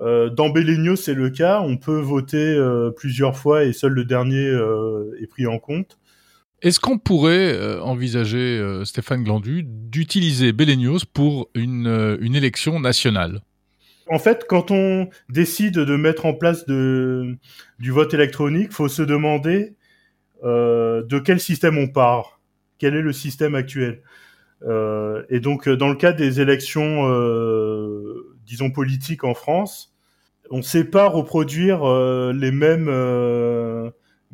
euh, 0.00 0.28
dans 0.28 0.50
Bellegno 0.50 0.96
c'est 0.96 1.14
le 1.14 1.30
cas, 1.30 1.60
on 1.60 1.76
peut 1.76 2.00
voter 2.00 2.58
plusieurs 2.96 3.36
fois 3.36 3.64
et 3.64 3.72
seul 3.72 3.92
le 3.92 4.04
dernier 4.04 4.50
est 5.20 5.26
pris 5.26 5.46
en 5.46 5.58
compte. 5.58 5.98
Est-ce 6.62 6.80
qu'on 6.80 6.98
pourrait 6.98 7.78
envisager, 7.80 8.80
Stéphane 8.84 9.22
Glandu, 9.22 9.64
d'utiliser 9.64 10.52
Bellegnos 10.52 11.04
pour 11.12 11.50
une, 11.54 12.16
une 12.20 12.34
élection 12.34 12.80
nationale? 12.80 13.40
En 14.08 14.18
fait, 14.18 14.46
quand 14.48 14.70
on 14.70 15.08
décide 15.28 15.74
de 15.74 15.96
mettre 15.96 16.26
en 16.26 16.34
place 16.34 16.66
de, 16.66 17.36
du 17.78 17.90
vote 17.90 18.14
électronique, 18.14 18.72
faut 18.72 18.88
se 18.88 19.02
demander 19.02 19.74
de 20.42 21.18
quel 21.18 21.38
système 21.38 21.76
on 21.76 21.88
part 21.88 22.33
quel 22.84 22.96
est 22.96 23.00
le 23.00 23.14
système 23.14 23.54
actuel. 23.54 24.02
et 25.30 25.40
donc, 25.40 25.70
dans 25.70 25.88
le 25.88 25.94
cas 25.94 26.12
des 26.12 26.42
élections, 26.42 27.08
disons 28.44 28.70
politiques 28.70 29.24
en 29.24 29.32
France, 29.32 29.96
on 30.50 30.58
ne 30.58 30.62
sait 30.62 30.84
pas 30.84 31.08
reproduire 31.08 31.82
les 32.34 32.50
mêmes 32.50 32.90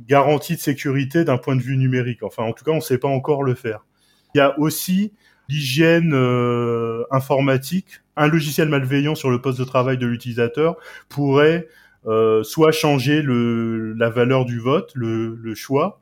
garanties 0.09 0.57
de 0.57 0.61
sécurité 0.61 1.23
d'un 1.23 1.39
point 1.39 1.55
de 1.55 1.63
vue 1.63 1.77
numérique. 1.77 2.25
Enfin, 2.25 2.43
en 2.43 2.53
tout 2.53 2.65
cas, 2.65 2.73
on 2.73 2.77
ne 2.77 2.81
sait 2.81 2.99
pas 2.99 3.07
encore 3.07 3.45
le 3.45 3.55
faire. 3.55 3.87
Il 4.35 4.39
y 4.39 4.41
a 4.41 4.59
aussi 4.59 5.13
l'hygiène 5.49 6.13
euh, 6.13 7.05
informatique. 7.13 8.01
Un 8.17 8.27
logiciel 8.27 8.69
malveillant 8.69 9.15
sur 9.15 9.31
le 9.31 9.41
poste 9.41 9.61
de 9.61 9.65
travail 9.65 9.97
de 9.97 10.07
l'utilisateur 10.07 10.75
pourrait 11.09 11.69
euh, 12.07 12.43
soit 12.43 12.73
changer 12.73 13.23
la 13.25 14.11
valeur 14.11 14.45
du 14.45 14.59
vote, 14.59 14.91
le 14.97 15.55
choix, 15.55 16.00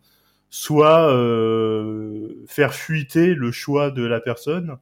soit 0.51 1.13
euh, 1.13 2.29
faire 2.47 2.75
fuiter 2.75 3.35
le 3.35 3.53
choix 3.53 3.91
de 3.91 4.05
la 4.05 4.21
personne. 4.21 4.77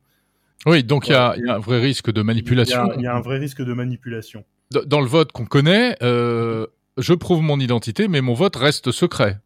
Oui, 0.64 0.82
donc 0.82 1.08
il 1.08 1.12
y, 1.12 1.14
a, 1.14 1.34
y, 1.36 1.48
a 1.48 1.56
un 1.56 1.58
vrai 1.58 1.80
risque 1.80 2.10
de 2.10 2.22
manipulation. 2.22 2.92
Il 2.94 3.00
y, 3.00 3.04
y, 3.04 3.06
a 3.06 3.14
un 3.14 3.20
vrai 3.20 3.38
risque 3.38 3.62
de 3.62 3.72
manipulation. 3.72 4.44
Dans 4.70 5.00
le 5.00 5.06
vote 5.06 5.32
qu'on 5.32 5.44
connaît, 5.44 5.96
euh, 6.02 6.66
je 6.98 7.14
prouve 7.14 7.42
mon 7.42 7.60
identité, 7.60 8.08
mais 8.08 8.20
mon 8.20 8.34
vote 8.34 8.56
reste 8.56 8.90
secret. 8.90 9.38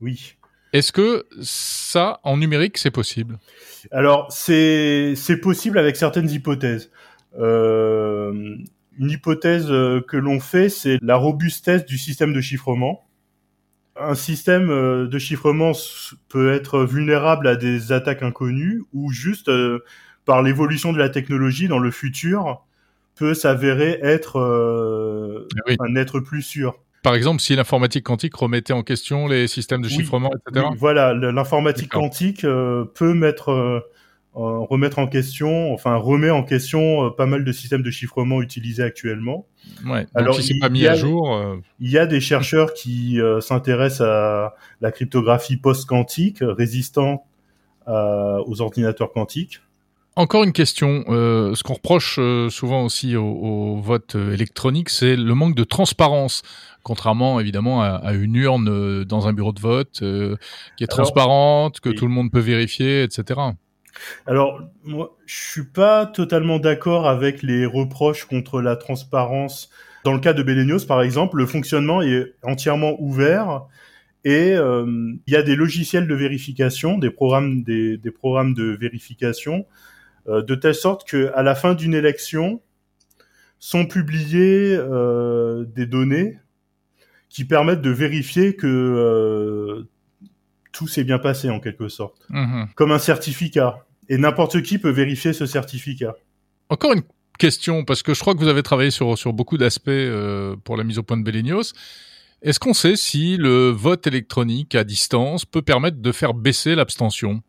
Oui. 0.00 0.36
Est-ce 0.72 0.92
que 0.92 1.26
ça, 1.42 2.20
en 2.22 2.36
numérique, 2.36 2.78
c'est 2.78 2.90
possible? 2.90 3.38
Alors, 3.90 4.30
c'est 4.30 5.14
possible 5.42 5.78
avec 5.78 5.96
certaines 5.96 6.30
hypothèses. 6.30 6.90
Euh, 7.38 8.56
une 8.98 9.10
hypothèse 9.10 9.66
euh, 9.70 10.00
que 10.00 10.16
l'on 10.16 10.40
fait, 10.40 10.68
c'est 10.68 10.98
la 11.02 11.16
robustesse 11.16 11.84
du 11.84 11.98
système 11.98 12.32
de 12.32 12.40
chiffrement. 12.40 13.05
Un 13.98 14.14
système 14.14 14.70
euh, 14.70 15.06
de 15.06 15.18
chiffrement 15.18 15.72
peut 16.28 16.52
être 16.52 16.84
vulnérable 16.84 17.48
à 17.48 17.56
des 17.56 17.92
attaques 17.92 18.22
inconnues 18.22 18.82
ou 18.92 19.10
juste 19.10 19.48
euh, 19.48 19.84
par 20.24 20.42
l'évolution 20.42 20.92
de 20.92 20.98
la 20.98 21.08
technologie 21.08 21.68
dans 21.68 21.78
le 21.78 21.90
futur 21.90 22.62
peut 23.14 23.32
s'avérer 23.32 23.98
être 24.02 25.48
oui. 25.66 25.76
un 25.80 25.96
être 25.96 26.20
plus 26.20 26.42
sûr 26.42 26.78
par 27.06 27.14
exemple, 27.14 27.40
si 27.40 27.54
l'informatique 27.54 28.02
quantique 28.02 28.34
remettait 28.34 28.72
en 28.72 28.82
question 28.82 29.28
les 29.28 29.46
systèmes 29.46 29.80
de 29.80 29.88
chiffrement, 29.88 30.28
etc. 30.48 30.66
Oui, 30.68 30.76
voilà, 30.76 31.14
l'informatique 31.14 31.92
quantique 31.92 32.42
euh, 32.42 32.84
peut 32.84 33.14
mettre, 33.14 33.52
euh, 33.52 33.80
remettre 34.36 34.98
en 34.98 35.06
question, 35.06 35.72
enfin 35.72 35.96
remet 35.96 36.30
en 36.30 36.42
question 36.42 37.06
euh, 37.06 37.10
pas 37.10 37.26
mal 37.26 37.44
de 37.44 37.52
systèmes 37.52 37.82
de 37.82 37.90
chiffrement 37.90 38.42
utilisés 38.42 38.82
actuellement. 38.82 39.46
Ouais, 39.86 40.06
Alors, 40.14 40.36
si 40.36 40.42
c'est 40.42 40.58
pas 40.60 40.68
mis 40.68 40.86
a, 40.86 40.92
à 40.92 40.94
jour. 40.94 41.34
Euh... 41.34 41.56
Il 41.80 41.90
y 41.90 41.98
a 41.98 42.06
des 42.06 42.20
chercheurs 42.20 42.74
qui 42.74 43.18
s'intéressent 43.40 44.06
à 44.06 44.54
la 44.80 44.92
cryptographie 44.92 45.56
post-quantique, 45.56 46.38
résistant 46.40 47.24
aux 47.86 48.60
ordinateurs 48.60 49.12
quantiques. 49.12 49.60
Encore 50.18 50.44
une 50.44 50.52
question. 50.52 51.04
Euh, 51.08 51.54
ce 51.54 51.62
qu'on 51.62 51.74
reproche 51.74 52.16
euh, 52.18 52.48
souvent 52.48 52.84
aussi 52.84 53.16
au, 53.16 53.26
au 53.26 53.80
vote 53.82 54.14
électronique, 54.14 54.88
c'est 54.88 55.14
le 55.14 55.34
manque 55.34 55.54
de 55.54 55.62
transparence, 55.62 56.40
contrairement 56.82 57.38
évidemment 57.38 57.82
à, 57.82 57.88
à 57.88 58.14
une 58.14 58.34
urne 58.34 58.68
euh, 58.70 59.04
dans 59.04 59.28
un 59.28 59.34
bureau 59.34 59.52
de 59.52 59.60
vote 59.60 60.00
euh, 60.00 60.36
qui 60.78 60.84
est 60.84 60.86
transparente, 60.86 61.80
que 61.80 61.90
oui. 61.90 61.94
tout 61.96 62.06
le 62.06 62.12
monde 62.12 62.30
peut 62.30 62.40
vérifier, 62.40 63.02
etc. 63.02 63.40
Alors, 64.26 64.60
moi, 64.84 65.16
je 65.26 65.34
suis 65.34 65.64
pas 65.64 66.06
totalement 66.06 66.58
d'accord 66.58 67.08
avec 67.08 67.42
les 67.42 67.66
reproches 67.66 68.24
contre 68.24 68.60
la 68.60 68.76
transparence. 68.76 69.70
Dans 70.04 70.12
le 70.12 70.20
cas 70.20 70.32
de 70.32 70.42
Belenios, 70.42 70.86
par 70.86 71.02
exemple, 71.02 71.36
le 71.36 71.46
fonctionnement 71.46 72.02
est 72.02 72.34
entièrement 72.42 72.96
ouvert 73.00 73.66
et 74.26 74.54
euh, 74.56 75.12
il 75.28 75.32
y 75.32 75.36
a 75.36 75.42
des 75.44 75.54
logiciels 75.54 76.08
de 76.08 76.14
vérification, 76.16 76.98
des 76.98 77.10
programmes, 77.10 77.62
des, 77.62 77.96
des 77.96 78.10
programmes 78.10 78.54
de 78.54 78.76
vérification 78.80 79.66
euh, 80.28 80.42
de 80.42 80.56
telle 80.56 80.74
sorte 80.74 81.08
que 81.08 81.30
à 81.36 81.44
la 81.44 81.54
fin 81.54 81.74
d'une 81.74 81.94
élection 81.94 82.60
sont 83.60 83.86
publiées 83.86 84.76
euh, 84.76 85.64
des 85.64 85.86
données 85.86 86.40
qui 87.28 87.44
permettent 87.44 87.82
de 87.82 87.90
vérifier 87.90 88.56
que 88.56 89.86
tout 90.72 90.88
s'est 90.88 91.04
bien 91.04 91.18
passé 91.18 91.48
en 91.48 91.60
quelque 91.60 91.88
sorte, 91.88 92.26
mmh. 92.28 92.64
comme 92.74 92.90
un 92.90 92.98
certificat. 92.98 93.85
Et 94.08 94.18
n'importe 94.18 94.62
qui 94.62 94.78
peut 94.78 94.90
vérifier 94.90 95.32
ce 95.32 95.46
certificat. 95.46 96.14
Encore 96.68 96.92
une 96.92 97.02
question, 97.38 97.84
parce 97.84 98.02
que 98.02 98.14
je 98.14 98.20
crois 98.20 98.34
que 98.34 98.40
vous 98.40 98.48
avez 98.48 98.62
travaillé 98.62 98.90
sur, 98.90 99.16
sur 99.18 99.32
beaucoup 99.32 99.58
d'aspects 99.58 99.88
euh, 99.88 100.56
pour 100.64 100.76
la 100.76 100.84
mise 100.84 100.98
au 100.98 101.02
point 101.02 101.16
de 101.16 101.22
Belenios. 101.22 101.72
Est-ce 102.42 102.60
qu'on 102.60 102.74
sait 102.74 102.96
si 102.96 103.36
le 103.36 103.70
vote 103.70 104.06
électronique 104.06 104.74
à 104.74 104.84
distance 104.84 105.44
peut 105.44 105.62
permettre 105.62 105.98
de 105.98 106.12
faire 106.12 106.34
baisser 106.34 106.74
l'abstention? 106.74 107.42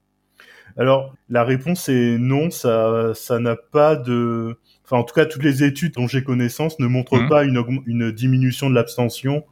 Alors, 0.78 1.14
la 1.30 1.44
réponse 1.44 1.90
est 1.90 2.18
non, 2.18 2.50
ça, 2.52 3.12
ça 3.16 3.40
n'a 3.40 3.56
pas 3.56 3.96
de, 3.96 4.58
enfin, 4.86 4.98
en 4.98 5.04
tout 5.04 5.16
cas, 5.16 5.26
toutes 5.26 5.44
les 5.44 5.64
études 5.64 5.94
dont 5.96 6.08
j'ai 6.08 6.24
connaissance 6.24 6.80
ne 6.80 6.88
montrent 6.88 7.18
mmh. 7.18 7.30
pas 7.30 7.44
une, 7.44 7.64
une 7.88 8.12
diminution 8.12 8.70
de 8.70 8.76
l'abstention 8.76 9.44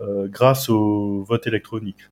euh, 0.00 0.28
grâce 0.28 0.68
au 0.68 1.24
vote 1.24 1.46
électronique. 1.46 2.08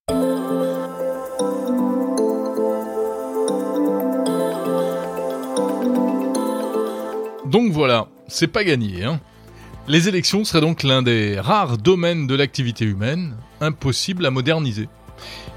Donc 7.60 7.72
voilà, 7.72 8.06
c'est 8.26 8.46
pas 8.46 8.64
gagné, 8.64 9.04
hein. 9.04 9.20
Les 9.86 10.08
élections 10.08 10.44
seraient 10.44 10.62
donc 10.62 10.82
l'un 10.82 11.02
des 11.02 11.38
rares 11.38 11.76
domaines 11.76 12.26
de 12.26 12.34
l'activité 12.34 12.86
humaine 12.86 13.36
impossible 13.60 14.24
à 14.24 14.30
moderniser. 14.30 14.88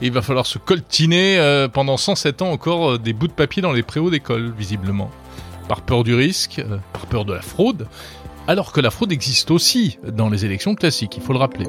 Et 0.02 0.08
il 0.08 0.12
va 0.12 0.22
falloir 0.22 0.46
se 0.46 0.58
coltiner 0.58 1.38
euh, 1.39 1.70
pendant 1.70 1.96
107 1.96 2.42
ans 2.42 2.52
encore 2.52 2.92
euh, 2.92 2.98
des 2.98 3.13
bouts 3.13 3.30
de 3.30 3.32
papier 3.32 3.62
dans 3.62 3.72
les 3.72 3.84
préaux 3.84 4.10
d'école, 4.10 4.52
visiblement. 4.52 5.12
Par 5.70 5.80
peur 5.80 6.04
du 6.04 6.13
risque, 6.13 6.60
euh, 6.60 6.78
par 6.92 7.06
peur 7.06 7.24
de 7.24 7.32
la 7.32 7.42
fraude, 7.42 7.88
alors 8.50 8.74
que 8.74 8.82
la 8.82 8.92
fraude 8.92 9.13
existe 9.13 9.50
aussi 9.50 9.98
dans 10.06 10.30
les 10.30 10.44
élections 10.44 10.76
classiques, 10.76 11.16
il 11.16 11.24
faut 11.24 11.32
le 11.32 11.39
rappeler. 11.39 11.68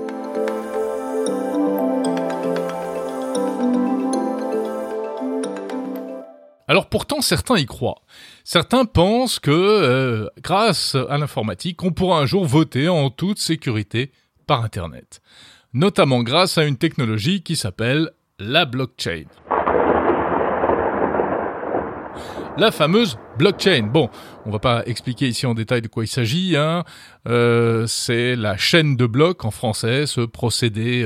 Alors 6.66 6.86
pourtant, 6.86 7.20
certains 7.20 7.56
y 7.56 7.66
croient. 7.66 8.00
Certains 8.46 8.84
pensent 8.84 9.38
que, 9.38 9.50
euh, 9.50 10.28
grâce 10.42 10.96
à 11.08 11.16
l'informatique, 11.16 11.82
on 11.82 11.92
pourra 11.92 12.18
un 12.18 12.26
jour 12.26 12.44
voter 12.44 12.90
en 12.90 13.08
toute 13.08 13.38
sécurité 13.38 14.12
par 14.46 14.62
Internet. 14.62 15.22
Notamment 15.72 16.22
grâce 16.22 16.58
à 16.58 16.64
une 16.64 16.76
technologie 16.76 17.42
qui 17.42 17.56
s'appelle 17.56 18.10
la 18.38 18.66
blockchain. 18.66 19.24
La 22.58 22.70
fameuse 22.70 23.16
blockchain. 23.38 23.88
Bon, 23.90 24.10
on 24.46 24.50
va 24.50 24.58
pas 24.58 24.82
expliquer 24.86 25.28
ici 25.28 25.46
en 25.46 25.54
détail 25.54 25.82
de 25.82 25.88
quoi 25.88 26.04
il 26.04 26.08
s'agit. 26.08 26.56
Hein. 26.56 26.84
Euh, 27.26 27.86
c'est 27.86 28.36
la 28.36 28.56
chaîne 28.56 28.96
de 28.96 29.06
blocs 29.06 29.44
en 29.44 29.50
français, 29.50 30.06
ce 30.06 30.20
procédé 30.20 31.04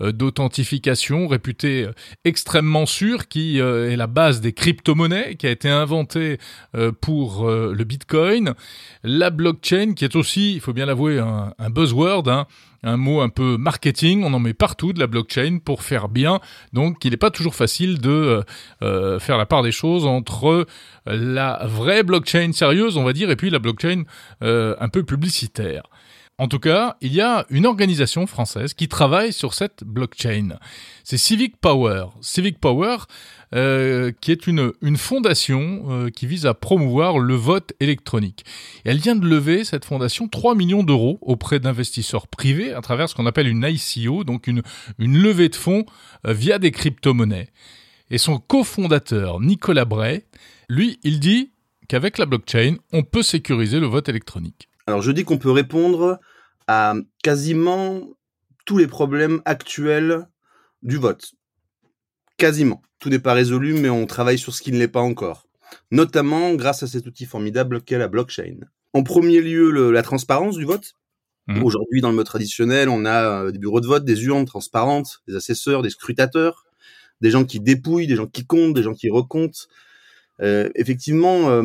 euh, 0.00 0.12
d'authentification 0.12 1.28
réputé 1.28 1.84
euh, 1.84 1.92
extrêmement 2.24 2.86
sûr, 2.86 3.28
qui 3.28 3.60
euh, 3.60 3.90
est 3.90 3.96
la 3.96 4.06
base 4.06 4.40
des 4.40 4.52
crypto-monnaies, 4.52 5.36
qui 5.36 5.46
a 5.46 5.50
été 5.50 5.68
inventé 5.68 6.38
euh, 6.74 6.92
pour 6.92 7.48
le 7.48 7.84
Bitcoin. 7.84 8.54
La 9.02 9.30
blockchain, 9.30 9.92
qui 9.94 10.04
est 10.04 10.16
aussi, 10.16 10.54
il 10.54 10.60
faut 10.60 10.72
bien 10.72 10.86
l'avouer, 10.86 11.18
un, 11.18 11.52
un 11.58 11.70
buzzword. 11.70 12.28
Hein 12.28 12.46
un 12.82 12.96
mot 12.96 13.20
un 13.20 13.28
peu 13.28 13.56
marketing, 13.56 14.22
on 14.24 14.32
en 14.34 14.38
met 14.38 14.54
partout 14.54 14.92
de 14.92 15.00
la 15.00 15.06
blockchain 15.06 15.58
pour 15.64 15.82
faire 15.82 16.08
bien, 16.08 16.40
donc 16.72 17.04
il 17.04 17.10
n'est 17.10 17.16
pas 17.16 17.30
toujours 17.30 17.54
facile 17.54 18.00
de 18.00 18.44
euh, 18.82 19.18
faire 19.18 19.38
la 19.38 19.46
part 19.46 19.62
des 19.62 19.72
choses 19.72 20.06
entre 20.06 20.66
la 21.06 21.66
vraie 21.66 22.02
blockchain 22.02 22.52
sérieuse, 22.52 22.96
on 22.96 23.04
va 23.04 23.12
dire, 23.12 23.30
et 23.30 23.36
puis 23.36 23.50
la 23.50 23.58
blockchain 23.58 24.04
euh, 24.42 24.76
un 24.80 24.88
peu 24.88 25.02
publicitaire. 25.02 25.82
En 26.40 26.46
tout 26.46 26.60
cas, 26.60 26.96
il 27.00 27.12
y 27.12 27.20
a 27.20 27.44
une 27.50 27.66
organisation 27.66 28.28
française 28.28 28.72
qui 28.72 28.86
travaille 28.86 29.32
sur 29.32 29.54
cette 29.54 29.82
blockchain. 29.82 30.50
C'est 31.02 31.18
Civic 31.18 31.56
Power. 31.56 32.04
Civic 32.20 32.60
Power, 32.60 32.98
euh, 33.54 34.12
qui 34.20 34.30
est 34.30 34.46
une, 34.46 34.72
une 34.82 34.96
fondation 34.96 35.86
euh, 35.88 36.10
qui 36.10 36.26
vise 36.26 36.44
à 36.44 36.54
promouvoir 36.54 37.18
le 37.18 37.34
vote 37.34 37.72
électronique. 37.80 38.44
Elle 38.84 38.98
vient 38.98 39.16
de 39.16 39.26
lever, 39.26 39.64
cette 39.64 39.84
fondation, 39.84 40.28
3 40.28 40.54
millions 40.54 40.82
d'euros 40.82 41.18
auprès 41.22 41.58
d'investisseurs 41.58 42.26
privés 42.26 42.74
à 42.74 42.82
travers 42.82 43.08
ce 43.08 43.14
qu'on 43.14 43.26
appelle 43.26 43.48
une 43.48 43.64
ICO, 43.66 44.24
donc 44.24 44.46
une, 44.48 44.62
une 44.98 45.16
levée 45.16 45.48
de 45.48 45.56
fonds 45.56 45.86
euh, 46.26 46.32
via 46.32 46.58
des 46.58 46.70
crypto-monnaies. 46.70 47.48
Et 48.10 48.18
son 48.18 48.38
cofondateur, 48.38 49.40
Nicolas 49.40 49.84
Bray, 49.84 50.24
lui, 50.68 50.98
il 51.02 51.20
dit 51.20 51.52
qu'avec 51.88 52.18
la 52.18 52.26
blockchain, 52.26 52.76
on 52.92 53.02
peut 53.02 53.22
sécuriser 53.22 53.80
le 53.80 53.86
vote 53.86 54.08
électronique. 54.08 54.68
Alors 54.86 55.02
je 55.02 55.10
dis 55.10 55.24
qu'on 55.24 55.38
peut 55.38 55.50
répondre 55.50 56.18
à 56.66 56.94
quasiment 57.22 58.02
tous 58.66 58.76
les 58.76 58.86
problèmes 58.86 59.40
actuels 59.46 60.26
du 60.82 60.96
vote. 60.96 61.32
Quasiment. 62.38 62.82
Tout 63.00 63.10
n'est 63.10 63.18
pas 63.18 63.32
résolu, 63.34 63.74
mais 63.74 63.90
on 63.90 64.06
travaille 64.06 64.38
sur 64.38 64.54
ce 64.54 64.62
qui 64.62 64.70
ne 64.70 64.78
l'est 64.78 64.86
pas 64.86 65.00
encore. 65.00 65.48
Notamment 65.90 66.54
grâce 66.54 66.84
à 66.84 66.86
cet 66.86 67.06
outil 67.06 67.26
formidable 67.26 67.82
qu'est 67.82 67.98
la 67.98 68.06
blockchain. 68.06 68.60
En 68.92 69.02
premier 69.02 69.40
lieu, 69.40 69.70
le, 69.72 69.90
la 69.90 70.02
transparence 70.02 70.56
du 70.56 70.64
vote. 70.64 70.94
Mmh. 71.48 71.64
Aujourd'hui, 71.64 72.00
dans 72.00 72.10
le 72.10 72.14
mode 72.14 72.26
traditionnel, 72.26 72.88
on 72.88 73.04
a 73.04 73.42
euh, 73.42 73.50
des 73.50 73.58
bureaux 73.58 73.80
de 73.80 73.88
vote, 73.88 74.04
des 74.04 74.24
urnes 74.24 74.44
transparentes, 74.44 75.20
des 75.26 75.34
assesseurs, 75.34 75.82
des 75.82 75.90
scrutateurs, 75.90 76.64
des 77.20 77.30
gens 77.30 77.44
qui 77.44 77.58
dépouillent, 77.58 78.06
des 78.06 78.14
gens 78.14 78.26
qui 78.26 78.46
comptent, 78.46 78.74
des 78.74 78.84
gens 78.84 78.94
qui 78.94 79.10
recomptent. 79.10 79.68
effectivement, 80.40 81.60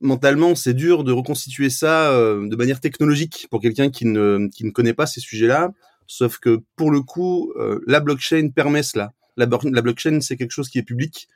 mentalement, 0.00 0.56
c'est 0.56 0.74
dur 0.74 1.04
de 1.04 1.12
reconstituer 1.12 1.70
ça 1.70 2.10
de 2.12 2.56
manière 2.56 2.80
technologique 2.80 3.46
pour 3.48 3.60
quelqu'un 3.60 3.90
qui 3.90 4.06
ne, 4.06 4.48
qui 4.48 4.64
ne 4.64 4.70
connaît 4.70 4.94
pas 4.94 5.06
ces 5.06 5.20
sujets-là. 5.20 5.72
Sauf 6.08 6.38
que 6.38 6.62
pour 6.74 6.90
le 6.90 7.00
coup, 7.02 7.54
la 7.86 8.00
blockchain 8.00 8.48
permet 8.48 8.82
cela. 8.82 9.12
La, 9.36 9.46
la 9.46 9.82
blockchain, 9.82 10.20
c'est 10.20 10.36
quelque 10.36 10.52
chose 10.52 10.68
qui 10.68 10.78
est 10.78 10.82
public. 10.82 11.28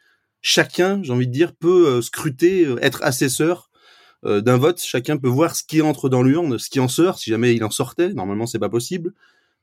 Chacun, 0.42 1.02
j'ai 1.02 1.12
envie 1.12 1.26
de 1.26 1.32
dire, 1.32 1.54
peut 1.54 2.00
scruter, 2.00 2.74
être 2.80 3.02
assesseur 3.02 3.70
euh, 4.26 4.40
d'un 4.40 4.58
vote, 4.58 4.80
chacun 4.82 5.16
peut 5.16 5.28
voir 5.28 5.56
ce 5.56 5.62
qui 5.64 5.80
entre 5.80 6.08
dans 6.08 6.22
l'urne, 6.22 6.58
ce 6.58 6.68
qui 6.68 6.78
en 6.78 6.88
sort, 6.88 7.18
si 7.18 7.30
jamais 7.30 7.54
il 7.54 7.64
en 7.64 7.70
sortait. 7.70 8.12
Normalement, 8.12 8.46
c'est 8.46 8.58
pas 8.58 8.68
possible. 8.68 9.14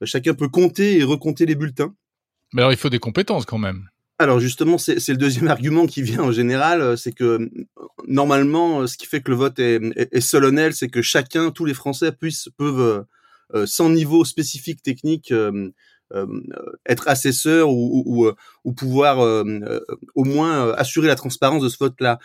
Euh, 0.02 0.06
chacun 0.06 0.34
peut 0.34 0.50
compter 0.50 0.98
et 0.98 1.04
recompter 1.04 1.46
les 1.46 1.56
bulletins. 1.56 1.94
Mais 2.54 2.62
alors, 2.62 2.72
il 2.72 2.78
faut 2.78 2.90
des 2.90 3.00
compétences 3.00 3.46
quand 3.46 3.60
même. 3.60 3.90
Alors 4.20 4.40
justement, 4.40 4.80
c'est 4.80 5.08
le 5.08 5.18
deuxième 5.18 5.48
argument 5.50 5.86
qui 5.86 6.02
vient 6.02 6.22
en 6.22 6.32
général, 6.32 6.82
euh, 6.82 6.96
c'est 6.96 7.12
que 7.12 7.52
normalement, 8.08 8.88
ce 8.88 8.98
qui 8.98 9.06
fait 9.06 9.22
que 9.22 9.30
le 9.30 9.38
vote 9.38 9.60
est, 9.60 9.80
est, 9.96 10.22
solennel, 10.22 10.74
c'est 10.74 10.90
que 10.90 11.04
chacun, 11.04 11.52
tous 11.52 11.66
les 11.66 11.76
Français 11.76 12.12
puissent 12.12 12.50
peuvent, 12.58 13.06
sans 13.66 13.90
niveau 13.90 14.26
spécifique 14.26 14.82
technique, 14.82 15.32
être 16.86 17.08
assesseurs 17.08 17.70
ou, 17.70 18.04
ou, 18.06 18.32
ou 18.64 18.74
pouvoir 18.74 19.20
au 20.16 20.24
moins 20.24 20.72
assurer 20.74 21.08
la 21.08 21.16
transparence 21.16 21.62
de 21.62 21.70
ce 21.70 21.78
vote-là 21.78 22.20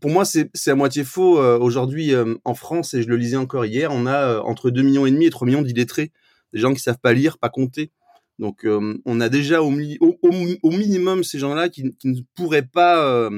pour 0.00 0.10
moi, 0.10 0.24
c'est 0.24 0.50
à 0.66 0.74
moitié 0.74 1.04
faux. 1.04 1.38
Euh, 1.38 1.58
aujourd'hui, 1.58 2.14
euh, 2.14 2.34
en 2.44 2.54
France, 2.54 2.94
et 2.94 3.02
je 3.02 3.08
le 3.08 3.16
lisais 3.16 3.36
encore 3.36 3.64
hier, 3.64 3.90
on 3.92 4.06
a 4.06 4.16
euh, 4.16 4.40
entre 4.40 4.70
2 4.70 4.82
millions 4.82 5.06
et 5.06 5.10
demi 5.10 5.26
et 5.26 5.30
3 5.30 5.46
millions 5.46 5.62
d'illettrés, 5.62 6.12
des 6.52 6.60
gens 6.60 6.72
qui 6.72 6.80
savent 6.80 6.98
pas 6.98 7.12
lire, 7.12 7.38
pas 7.38 7.50
compter. 7.50 7.90
Donc, 8.40 8.66
on 8.66 9.20
a 9.20 9.28
déjà 9.28 9.62
au, 9.62 9.70
au, 9.70 10.70
minimum 10.72 11.22
ces 11.22 11.38
gens-là 11.38 11.68
qui, 11.68 11.94
qui, 12.00 12.08
ne 12.08 12.20
pourraient 12.34 12.66
pas 12.66 13.30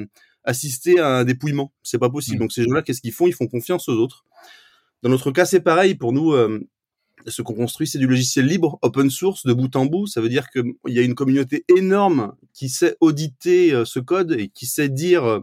assister 0.42 0.98
à 0.98 1.18
un 1.18 1.24
dépouillement. 1.24 1.70
C'est 1.82 1.98
pas 1.98 2.08
possible. 2.08 2.36
Mmh. 2.36 2.40
Donc, 2.40 2.52
ces 2.52 2.62
gens-là, 2.62 2.80
qu'est-ce 2.80 3.02
qu'ils 3.02 3.12
font? 3.12 3.26
Ils 3.26 3.34
font 3.34 3.46
confiance 3.46 3.90
aux 3.90 3.96
autres. 3.96 4.24
Dans 5.02 5.10
notre 5.10 5.32
cas, 5.32 5.44
c'est 5.44 5.60
pareil. 5.60 5.96
Pour 5.96 6.14
nous, 6.14 6.32
ce 7.26 7.42
qu'on 7.42 7.54
construit, 7.54 7.86
c'est 7.86 7.98
du 7.98 8.06
logiciel 8.06 8.46
libre, 8.46 8.78
open 8.82 9.10
source, 9.10 9.46
de 9.46 9.52
bout 9.52 9.74
en 9.76 9.86
bout. 9.86 10.06
Ça 10.06 10.20
veut 10.20 10.28
dire 10.28 10.50
qu'il 10.50 10.74
y 10.86 10.98
a 10.98 11.02
une 11.02 11.14
communauté 11.14 11.64
énorme 11.76 12.34
qui 12.52 12.68
sait 12.68 12.96
auditer 13.00 13.82
ce 13.84 13.98
code 13.98 14.32
et 14.32 14.48
qui 14.48 14.66
sait 14.66 14.88
dire 14.88 15.42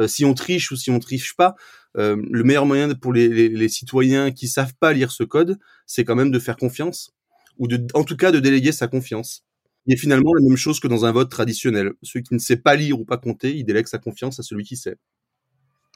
euh, 0.00 0.06
si 0.08 0.24
on 0.24 0.34
triche 0.34 0.72
ou 0.72 0.76
si 0.76 0.90
on 0.90 0.98
triche 0.98 1.36
pas, 1.36 1.54
euh, 1.96 2.20
le 2.30 2.44
meilleur 2.44 2.66
moyen 2.66 2.92
pour 2.94 3.12
les, 3.12 3.68
citoyens 3.68 4.32
qui 4.32 4.48
savent 4.48 4.74
pas 4.78 4.92
lire 4.92 5.12
ce 5.12 5.24
code, 5.24 5.58
c'est 5.86 6.04
quand 6.04 6.16
même 6.16 6.30
de 6.30 6.38
faire 6.38 6.56
confiance 6.56 7.12
ou 7.58 7.68
de, 7.68 7.86
en 7.94 8.04
tout 8.04 8.16
cas, 8.16 8.32
de 8.32 8.40
déléguer 8.40 8.72
sa 8.72 8.88
confiance. 8.88 9.44
Il 9.86 9.94
est 9.94 9.98
finalement 9.98 10.34
la 10.34 10.42
même 10.42 10.56
chose 10.56 10.80
que 10.80 10.88
dans 10.88 11.04
un 11.04 11.12
vote 11.12 11.30
traditionnel. 11.30 11.92
Celui 12.02 12.24
qui 12.24 12.34
ne 12.34 12.38
sait 12.38 12.56
pas 12.56 12.74
lire 12.74 12.98
ou 12.98 13.04
pas 13.04 13.18
compter, 13.18 13.54
il 13.54 13.64
délègue 13.64 13.86
sa 13.86 13.98
confiance 13.98 14.40
à 14.40 14.42
celui 14.42 14.64
qui 14.64 14.76
sait. 14.76 14.96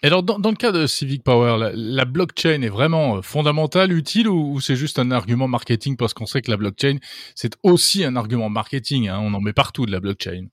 Et 0.03 0.07
alors, 0.07 0.23
dans, 0.23 0.39
dans, 0.39 0.51
le 0.51 0.57
cas 0.57 0.71
de 0.71 0.87
Civic 0.87 1.25
Power, 1.25 1.73
la, 1.75 2.05
blockchain 2.05 2.63
est 2.63 2.69
vraiment 2.69 3.17
euh, 3.17 3.23
fondamentale, 3.23 3.93
utile, 3.93 4.29
ou, 4.29 4.61
c'est 4.61 4.77
juste 4.77 4.99
un 5.01 5.11
argument 5.11 5.49
marketing 5.49 5.97
parce 5.97 6.15
qu'on 6.15 6.27
sait 6.27 6.41
que 6.41 6.51
la 6.51 6.57
blockchain, 6.57 6.99
c'est 7.35 7.55
aussi 7.65 8.05
un 8.05 8.15
argument 8.15 8.49
marketing. 8.49 9.09
Hein, 9.09 9.19
on 9.21 9.35
en 9.35 9.41
met 9.41 9.53
partout 9.53 9.87
de 9.87 9.91
la 9.91 9.99
blockchain. 9.99 10.47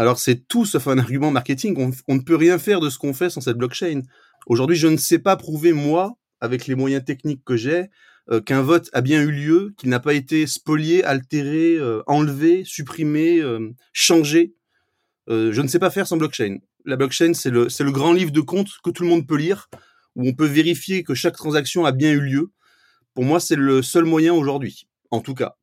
Alors 0.00 0.18
c'est 0.18 0.48
tout 0.48 0.64
sauf 0.64 0.86
un 0.88 0.98
argument 0.98 1.30
marketing. 1.30 1.94
On, 2.08 2.14
ne 2.14 2.20
peut 2.20 2.36
rien 2.36 2.58
faire 2.58 2.80
de 2.80 2.88
ce 2.88 2.98
qu'on 2.98 3.12
fait 3.12 3.28
sans 3.28 3.42
cette 3.42 3.58
blockchain. 3.58 4.00
Aujourd'hui, 4.46 4.76
je 4.76 4.86
ne 4.86 4.96
sais 4.96 5.18
pas 5.18 5.36
prouver 5.36 5.74
moi, 5.74 6.16
avec 6.40 6.66
les 6.66 6.74
moyens 6.74 7.04
techniques 7.04 7.44
que 7.44 7.56
j'ai, 7.56 7.90
euh, 8.30 8.40
qu'un 8.40 8.62
vote 8.62 8.88
a 8.92 9.02
bien 9.02 9.20
eu 9.20 9.30
lieu, 9.30 9.74
qu'il 9.76 9.90
n'a 9.90 10.00
pas 10.00 10.14
été 10.14 10.46
spolié, 10.46 11.04
altéré, 11.04 11.76
euh, 11.76 12.02
enlevé, 12.06 12.64
supprimé, 12.64 13.40
euh, 13.40 13.74
changé. 13.92 14.54
je 15.28 15.60
ne 15.60 15.68
sais 15.68 15.78
pas 15.78 15.90
faire 15.90 16.06
sans 16.06 16.16
blockchain. 16.16 16.56
La 16.90 16.96
blockchain, 16.96 17.34
c'est 17.34 17.50
le, 17.50 17.68
c'est 17.68 17.84
le 17.84 17.92
grand 17.92 18.12
livre 18.12 18.32
de 18.32 18.40
compte 18.40 18.68
que 18.82 18.90
tout 18.90 19.04
le 19.04 19.08
monde 19.08 19.24
peut 19.24 19.36
lire, 19.36 19.70
où 20.16 20.28
on 20.28 20.32
peut 20.32 20.46
vérifier 20.46 21.04
que 21.04 21.14
chaque 21.14 21.36
transaction 21.36 21.84
a 21.84 21.92
bien 21.92 22.10
eu 22.10 22.20
lieu. 22.20 22.50
Pour 23.14 23.22
moi, 23.22 23.38
c'est 23.38 23.54
le 23.54 23.80
seul 23.80 24.04
moyen 24.04 24.34
aujourd'hui, 24.34 24.88
en 25.12 25.20
tout 25.20 25.34
cas, 25.34 25.54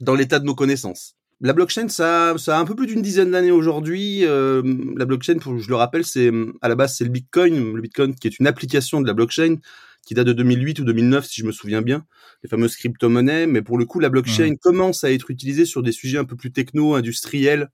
dans 0.00 0.16
l'état 0.16 0.40
de 0.40 0.44
nos 0.44 0.56
connaissances. 0.56 1.14
La 1.40 1.52
blockchain, 1.52 1.88
ça, 1.88 2.34
ça 2.36 2.56
a 2.56 2.60
un 2.60 2.64
peu 2.64 2.74
plus 2.74 2.88
d'une 2.88 3.00
dizaine 3.00 3.30
d'années 3.30 3.52
aujourd'hui. 3.52 4.24
Euh, 4.24 4.60
la 4.96 5.04
blockchain, 5.04 5.38
pour, 5.38 5.56
je 5.56 5.68
le 5.68 5.76
rappelle, 5.76 6.04
c'est 6.04 6.32
à 6.62 6.68
la 6.68 6.74
base 6.74 6.96
c'est 6.96 7.04
le 7.04 7.10
Bitcoin, 7.10 7.74
le 7.74 7.80
Bitcoin 7.80 8.12
qui 8.16 8.26
est 8.26 8.40
une 8.40 8.48
application 8.48 9.00
de 9.00 9.06
la 9.06 9.14
blockchain 9.14 9.58
qui 10.04 10.14
date 10.14 10.26
de 10.26 10.32
2008 10.32 10.80
ou 10.80 10.84
2009 10.84 11.24
si 11.24 11.42
je 11.42 11.46
me 11.46 11.52
souviens 11.52 11.80
bien, 11.80 12.04
les 12.42 12.48
fameuses 12.48 12.74
crypto-monnaies. 12.74 13.46
Mais 13.46 13.62
pour 13.62 13.78
le 13.78 13.84
coup, 13.84 14.00
la 14.00 14.08
blockchain 14.08 14.56
commence 14.60 15.04
à 15.04 15.12
être 15.12 15.30
utilisée 15.30 15.64
sur 15.64 15.84
des 15.84 15.92
sujets 15.92 16.18
un 16.18 16.24
peu 16.24 16.34
plus 16.34 16.50
techno, 16.50 16.94
industriels, 16.96 17.70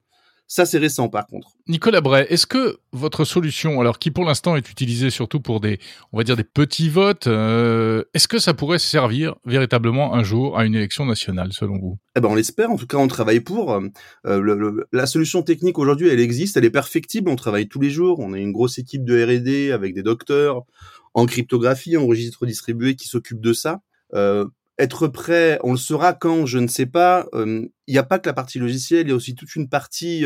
ça, 0.51 0.65
c'est 0.65 0.79
récent, 0.79 1.11
par 1.11 1.27
contre. 1.27 1.51
Nicolas 1.69 2.01
Bray, 2.01 2.27
est-ce 2.31 2.47
que 2.47 2.79
votre 2.93 3.27
solution, 3.27 3.83
alors 3.83 3.99
qui 3.99 4.11
pour 4.11 4.25
l'instant 4.25 4.57
est 4.57 4.71
utilisée 4.71 5.11
surtout 5.11 5.41
pour 5.41 5.61
des, 5.61 5.79
on 6.13 6.17
va 6.17 6.25
dire 6.25 6.37
des 6.37 6.45
petits 6.45 6.89
votes, 6.89 7.27
euh, 7.27 8.03
est-ce 8.15 8.29
que 8.29 8.39
ça 8.39 8.55
pourrait 8.55 8.79
servir 8.79 9.35
véritablement 9.45 10.15
un 10.15 10.23
jour 10.23 10.59
à 10.59 10.65
une 10.65 10.75
élection 10.75 11.05
nationale, 11.05 11.53
selon 11.53 11.79
vous? 11.79 11.99
Eh 12.17 12.21
ben, 12.21 12.31
on 12.31 12.35
l'espère. 12.35 12.71
En 12.71 12.77
tout 12.77 12.87
cas, 12.87 12.97
on 12.97 13.09
travaille 13.09 13.41
pour. 13.41 13.79
Euh, 14.25 14.87
la 14.91 15.07
solution 15.07 15.43
technique 15.43 15.79
aujourd'hui, 15.79 16.09
elle 16.09 16.19
existe, 16.19 16.57
elle 16.57 16.65
est 16.65 16.71
perfectible. 16.71 17.29
On 17.29 17.37
travaille 17.37 17.69
tous 17.69 17.81
les 17.81 17.91
jours. 17.91 18.19
On 18.19 18.33
a 18.33 18.39
une 18.39 18.53
grosse 18.53 18.79
équipe 18.79 19.05
de 19.05 19.23
R&D 19.23 19.71
avec 19.71 19.95
des 19.95 20.03
docteurs 20.03 20.65
en 21.13 21.27
cryptographie, 21.27 21.99
en 21.99 22.07
registre 22.07 22.47
distribué 22.47 22.97
qui 22.97 23.07
s'occupent 23.07 23.43
de 23.43 23.53
ça. 23.53 23.83
Euh, 24.15 24.47
être 24.79 25.09
prêt, 25.09 25.59
on 25.63 25.73
le 25.73 25.79
saura 25.79 26.13
quand, 26.13 26.47
je 26.47 26.59
ne 26.59 26.69
sais 26.69 26.87
pas. 26.87 27.27
Il 27.35 27.71
n'y 27.89 27.99
a 27.99 28.03
pas 28.03 28.19
que 28.19 28.29
la 28.29 28.33
partie 28.33 28.59
logicielle, 28.59 29.07
il 29.07 29.11
y 29.11 29.13
a 29.13 29.17
aussi 29.17 29.35
toute 29.35 29.55
une 29.57 29.69
partie 29.69 30.25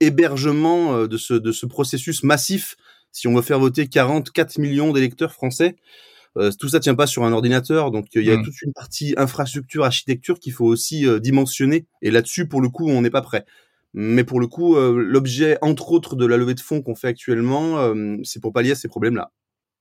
hébergement 0.00 1.06
de 1.06 1.16
ce 1.16 1.34
de 1.34 1.52
ce 1.52 1.66
processus 1.66 2.22
massif. 2.22 2.76
Si 3.12 3.28
on 3.28 3.34
veut 3.34 3.42
faire 3.42 3.58
voter 3.58 3.88
44 3.88 4.58
millions 4.58 4.92
d'électeurs 4.92 5.32
français, 5.32 5.76
tout 6.58 6.68
ça 6.68 6.80
tient 6.80 6.94
pas 6.94 7.06
sur 7.06 7.24
un 7.24 7.32
ordinateur, 7.32 7.90
donc 7.90 8.08
il 8.14 8.24
y 8.24 8.30
a 8.30 8.36
mmh. 8.36 8.44
toute 8.44 8.62
une 8.62 8.72
partie 8.74 9.14
infrastructure, 9.16 9.84
architecture 9.84 10.38
qu'il 10.38 10.52
faut 10.52 10.66
aussi 10.66 11.06
dimensionner. 11.20 11.86
Et 12.02 12.10
là-dessus, 12.10 12.46
pour 12.46 12.60
le 12.60 12.68
coup, 12.68 12.88
on 12.88 13.00
n'est 13.00 13.10
pas 13.10 13.22
prêt. 13.22 13.46
Mais 13.94 14.24
pour 14.24 14.40
le 14.40 14.46
coup, 14.46 14.76
l'objet, 14.76 15.56
entre 15.62 15.92
autres, 15.92 16.16
de 16.16 16.26
la 16.26 16.36
levée 16.36 16.52
de 16.52 16.60
fonds 16.60 16.82
qu'on 16.82 16.94
fait 16.94 17.08
actuellement, 17.08 17.94
c'est 18.24 18.40
pour 18.40 18.52
pallier 18.52 18.72
à 18.72 18.74
ces 18.74 18.88
problèmes-là. 18.88 19.32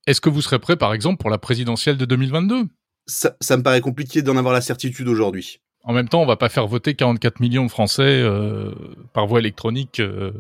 Est-ce 0.08 0.22
que 0.22 0.30
vous 0.30 0.42
serez 0.42 0.60
prêt, 0.60 0.78
par 0.78 0.94
exemple, 0.94 1.18
pour 1.18 1.30
la 1.30 1.38
présidentielle 1.38 1.98
de 1.98 2.06
2022 2.06 2.64
ça, 3.08 3.36
ça 3.42 3.58
me 3.58 3.64
paraît 3.64 3.82
compliqué 3.82 4.22
d'en 4.22 4.38
avoir 4.38 4.54
la 4.54 4.62
certitude 4.62 5.08
aujourd'hui. 5.08 5.62
En 5.84 5.94
même 5.94 6.10
temps, 6.10 6.22
on 6.22 6.26
va 6.26 6.38
pas 6.38 6.50
faire 6.50 6.68
voter 6.68 6.96
44 6.96 7.40
millions 7.40 7.66
de 7.66 7.72
Français 7.72 8.22
euh, 8.22 8.74
par 9.14 9.28
voie 9.28 9.40
électronique 9.40 10.00
euh, 10.00 10.32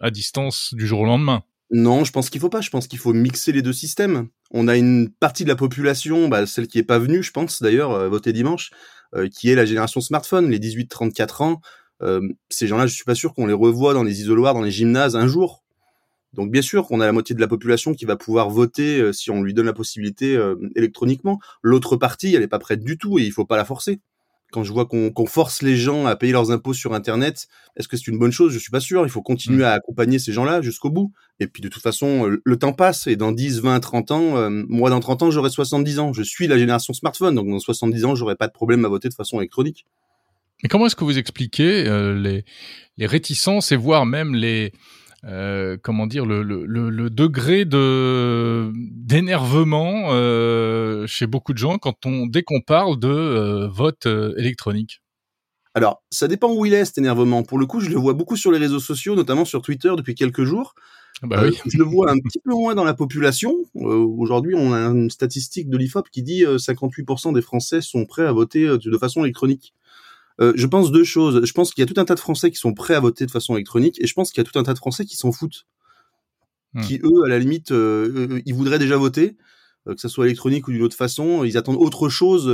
à 0.00 0.10
distance 0.10 0.74
du 0.74 0.86
jour 0.86 1.00
au 1.00 1.06
lendemain. 1.06 1.44
Non, 1.70 2.04
je 2.04 2.12
pense 2.12 2.30
qu'il 2.30 2.40
faut 2.40 2.48
pas. 2.48 2.60
Je 2.60 2.70
pense 2.70 2.86
qu'il 2.86 2.98
faut 2.98 3.12
mixer 3.12 3.52
les 3.52 3.62
deux 3.62 3.72
systèmes. 3.72 4.28
On 4.50 4.68
a 4.68 4.76
une 4.76 5.10
partie 5.10 5.44
de 5.44 5.48
la 5.48 5.56
population, 5.56 6.28
bah, 6.28 6.46
celle 6.46 6.66
qui 6.66 6.78
est 6.78 6.82
pas 6.82 6.98
venue, 6.98 7.22
je 7.22 7.30
pense 7.30 7.60
d'ailleurs, 7.62 7.92
euh, 7.92 8.08
voter 8.08 8.32
dimanche, 8.32 8.70
euh, 9.14 9.28
qui 9.28 9.50
est 9.50 9.54
la 9.54 9.66
génération 9.66 10.00
smartphone, 10.00 10.50
les 10.50 10.58
18-34 10.58 11.42
ans. 11.42 11.60
Euh, 12.00 12.20
ces 12.48 12.66
gens-là, 12.66 12.86
je 12.86 12.94
suis 12.94 13.04
pas 13.04 13.14
sûr 13.14 13.34
qu'on 13.34 13.46
les 13.46 13.52
revoit 13.52 13.92
dans 13.92 14.02
les 14.02 14.20
isoloirs, 14.20 14.54
dans 14.54 14.62
les 14.62 14.70
gymnases 14.70 15.16
un 15.16 15.26
jour. 15.26 15.62
Donc 16.38 16.52
bien 16.52 16.62
sûr 16.62 16.86
qu'on 16.86 17.00
a 17.00 17.06
la 17.06 17.10
moitié 17.10 17.34
de 17.34 17.40
la 17.40 17.48
population 17.48 17.94
qui 17.94 18.04
va 18.04 18.14
pouvoir 18.14 18.48
voter 18.48 19.00
euh, 19.00 19.12
si 19.12 19.28
on 19.32 19.42
lui 19.42 19.54
donne 19.54 19.66
la 19.66 19.72
possibilité 19.72 20.36
euh, 20.36 20.54
électroniquement. 20.76 21.40
L'autre 21.62 21.96
partie, 21.96 22.32
elle 22.32 22.42
n'est 22.42 22.46
pas 22.46 22.60
prête 22.60 22.84
du 22.84 22.96
tout 22.96 23.18
et 23.18 23.24
il 23.24 23.32
faut 23.32 23.44
pas 23.44 23.56
la 23.56 23.64
forcer. 23.64 23.98
Quand 24.52 24.62
je 24.62 24.72
vois 24.72 24.86
qu'on 24.86 25.26
force 25.26 25.62
les 25.62 25.76
gens 25.76 26.06
à 26.06 26.14
payer 26.14 26.32
leurs 26.32 26.52
impôts 26.52 26.74
sur 26.74 26.94
Internet, 26.94 27.48
est-ce 27.76 27.88
que 27.88 27.96
c'est 27.96 28.06
une 28.06 28.20
bonne 28.20 28.30
chose? 28.30 28.52
Je 28.52 28.58
suis 28.60 28.70
pas 28.70 28.78
sûr. 28.78 29.04
Il 29.04 29.10
faut 29.10 29.20
continuer 29.20 29.64
mmh. 29.64 29.66
à 29.66 29.72
accompagner 29.72 30.20
ces 30.20 30.32
gens-là 30.32 30.62
jusqu'au 30.62 30.90
bout. 30.90 31.12
Et 31.40 31.48
puis 31.48 31.60
de 31.60 31.68
toute 31.68 31.82
façon, 31.82 32.30
euh, 32.30 32.40
le 32.42 32.56
temps 32.56 32.72
passe 32.72 33.08
et 33.08 33.16
dans 33.16 33.32
10, 33.32 33.60
20, 33.60 33.80
30 33.80 34.10
ans, 34.12 34.50
moi 34.68 34.90
dans 34.90 35.00
30 35.00 35.24
ans, 35.24 35.30
j'aurai 35.32 35.50
70 35.50 35.98
ans. 35.98 36.12
Je 36.12 36.22
suis 36.22 36.46
la 36.46 36.56
génération 36.56 36.94
smartphone, 36.94 37.34
donc 37.34 37.48
dans 37.48 37.58
70 37.58 38.04
ans, 38.04 38.14
j'aurai 38.14 38.36
pas 38.36 38.46
de 38.46 38.52
problème 38.52 38.84
à 38.84 38.88
voter 38.88 39.08
de 39.08 39.14
façon 39.14 39.38
électronique. 39.38 39.86
Et 40.62 40.68
comment 40.68 40.86
est-ce 40.86 40.96
que 40.96 41.04
vous 41.04 41.18
expliquez 41.18 41.84
les, 42.14 42.44
les 42.96 43.06
réticences 43.06 43.72
et 43.72 43.76
voire 43.76 44.06
même 44.06 44.36
les 44.36 44.72
euh, 45.24 45.76
comment 45.82 46.06
dire 46.06 46.24
le, 46.24 46.44
le, 46.44 46.64
le, 46.64 47.10
degré 47.10 47.64
de 47.64 48.70
d'énervement 48.74 50.10
euh, 50.10 51.08
chez 51.08 51.26
beaucoup 51.26 51.52
de 51.52 51.58
gens 51.58 51.78
quand 51.78 52.06
on 52.06 52.26
dès 52.26 52.44
qu'on 52.44 52.60
parle 52.60 53.00
de 53.00 53.08
euh, 53.08 53.68
vote 53.68 54.06
électronique. 54.36 55.02
Alors, 55.74 56.02
ça 56.10 56.28
dépend 56.28 56.52
où 56.54 56.66
il 56.66 56.74
est 56.74 56.84
cet 56.84 56.98
énervement. 56.98 57.42
Pour 57.42 57.58
le 57.58 57.66
coup, 57.66 57.80
je 57.80 57.90
le 57.90 57.96
vois 57.96 58.14
beaucoup 58.14 58.36
sur 58.36 58.52
les 58.52 58.58
réseaux 58.58 58.78
sociaux, 58.78 59.16
notamment 59.16 59.44
sur 59.44 59.60
Twitter 59.60 59.92
depuis 59.96 60.14
quelques 60.14 60.44
jours. 60.44 60.74
Ah 61.22 61.26
bah 61.26 61.42
oui. 61.42 61.58
je 61.66 61.78
le 61.78 61.84
vois 61.84 62.12
un 62.12 62.18
petit 62.18 62.38
peu 62.38 62.52
moins 62.52 62.76
dans 62.76 62.84
la 62.84 62.94
population. 62.94 63.56
Aujourd'hui, 63.74 64.54
on 64.54 64.72
a 64.72 64.78
une 64.78 65.10
statistique 65.10 65.68
de 65.68 65.76
l'IFOP 65.76 66.08
qui 66.10 66.22
dit 66.22 66.44
58% 66.44 67.34
des 67.34 67.42
Français 67.42 67.80
sont 67.80 68.06
prêts 68.06 68.26
à 68.26 68.32
voter 68.32 68.66
de 68.66 68.98
façon 68.98 69.24
électronique. 69.24 69.74
Euh, 70.40 70.52
je 70.54 70.66
pense 70.66 70.92
deux 70.92 71.04
choses. 71.04 71.44
Je 71.44 71.52
pense 71.52 71.72
qu'il 71.72 71.82
y 71.82 71.86
a 71.88 71.92
tout 71.92 72.00
un 72.00 72.04
tas 72.04 72.14
de 72.14 72.20
Français 72.20 72.50
qui 72.50 72.58
sont 72.58 72.72
prêts 72.74 72.94
à 72.94 73.00
voter 73.00 73.26
de 73.26 73.30
façon 73.30 73.54
électronique, 73.56 74.00
et 74.00 74.06
je 74.06 74.14
pense 74.14 74.30
qu'il 74.30 74.42
y 74.42 74.46
a 74.46 74.50
tout 74.50 74.58
un 74.58 74.62
tas 74.62 74.72
de 74.72 74.78
Français 74.78 75.04
qui 75.04 75.16
s'en 75.16 75.32
foutent, 75.32 75.66
hmm. 76.74 76.82
qui 76.82 77.00
eux, 77.02 77.24
à 77.24 77.28
la 77.28 77.38
limite, 77.38 77.72
euh, 77.72 78.40
ils 78.46 78.54
voudraient 78.54 78.78
déjà 78.78 78.96
voter, 78.96 79.36
euh, 79.88 79.94
que 79.94 80.00
ce 80.00 80.08
soit 80.08 80.26
électronique 80.26 80.68
ou 80.68 80.72
d'une 80.72 80.82
autre 80.82 80.96
façon. 80.96 81.44
Ils 81.44 81.56
attendent 81.56 81.78
autre 81.80 82.08
chose 82.08 82.48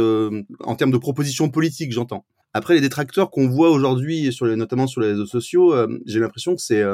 en 0.61 0.77
termes 0.77 0.93
de 0.93 0.99
propositions 0.99 1.51
politiques, 1.51 1.93
j'entends. 1.93 2.25
Après, 2.57 2.75
les 2.75 2.81
détracteurs 2.81 3.31
qu'on 3.31 3.49
voit 3.49 3.71
aujourd'hui, 3.71 4.33
sur 4.33 4.47
les, 4.47 4.57
notamment 4.57 4.87
sur 4.87 5.01
les 5.01 5.09
réseaux 5.09 5.27
sociaux, 5.27 5.75
j'ai 6.07 6.21
l'impression 6.21 6.55
que 6.55 6.63
c'est 6.63 6.85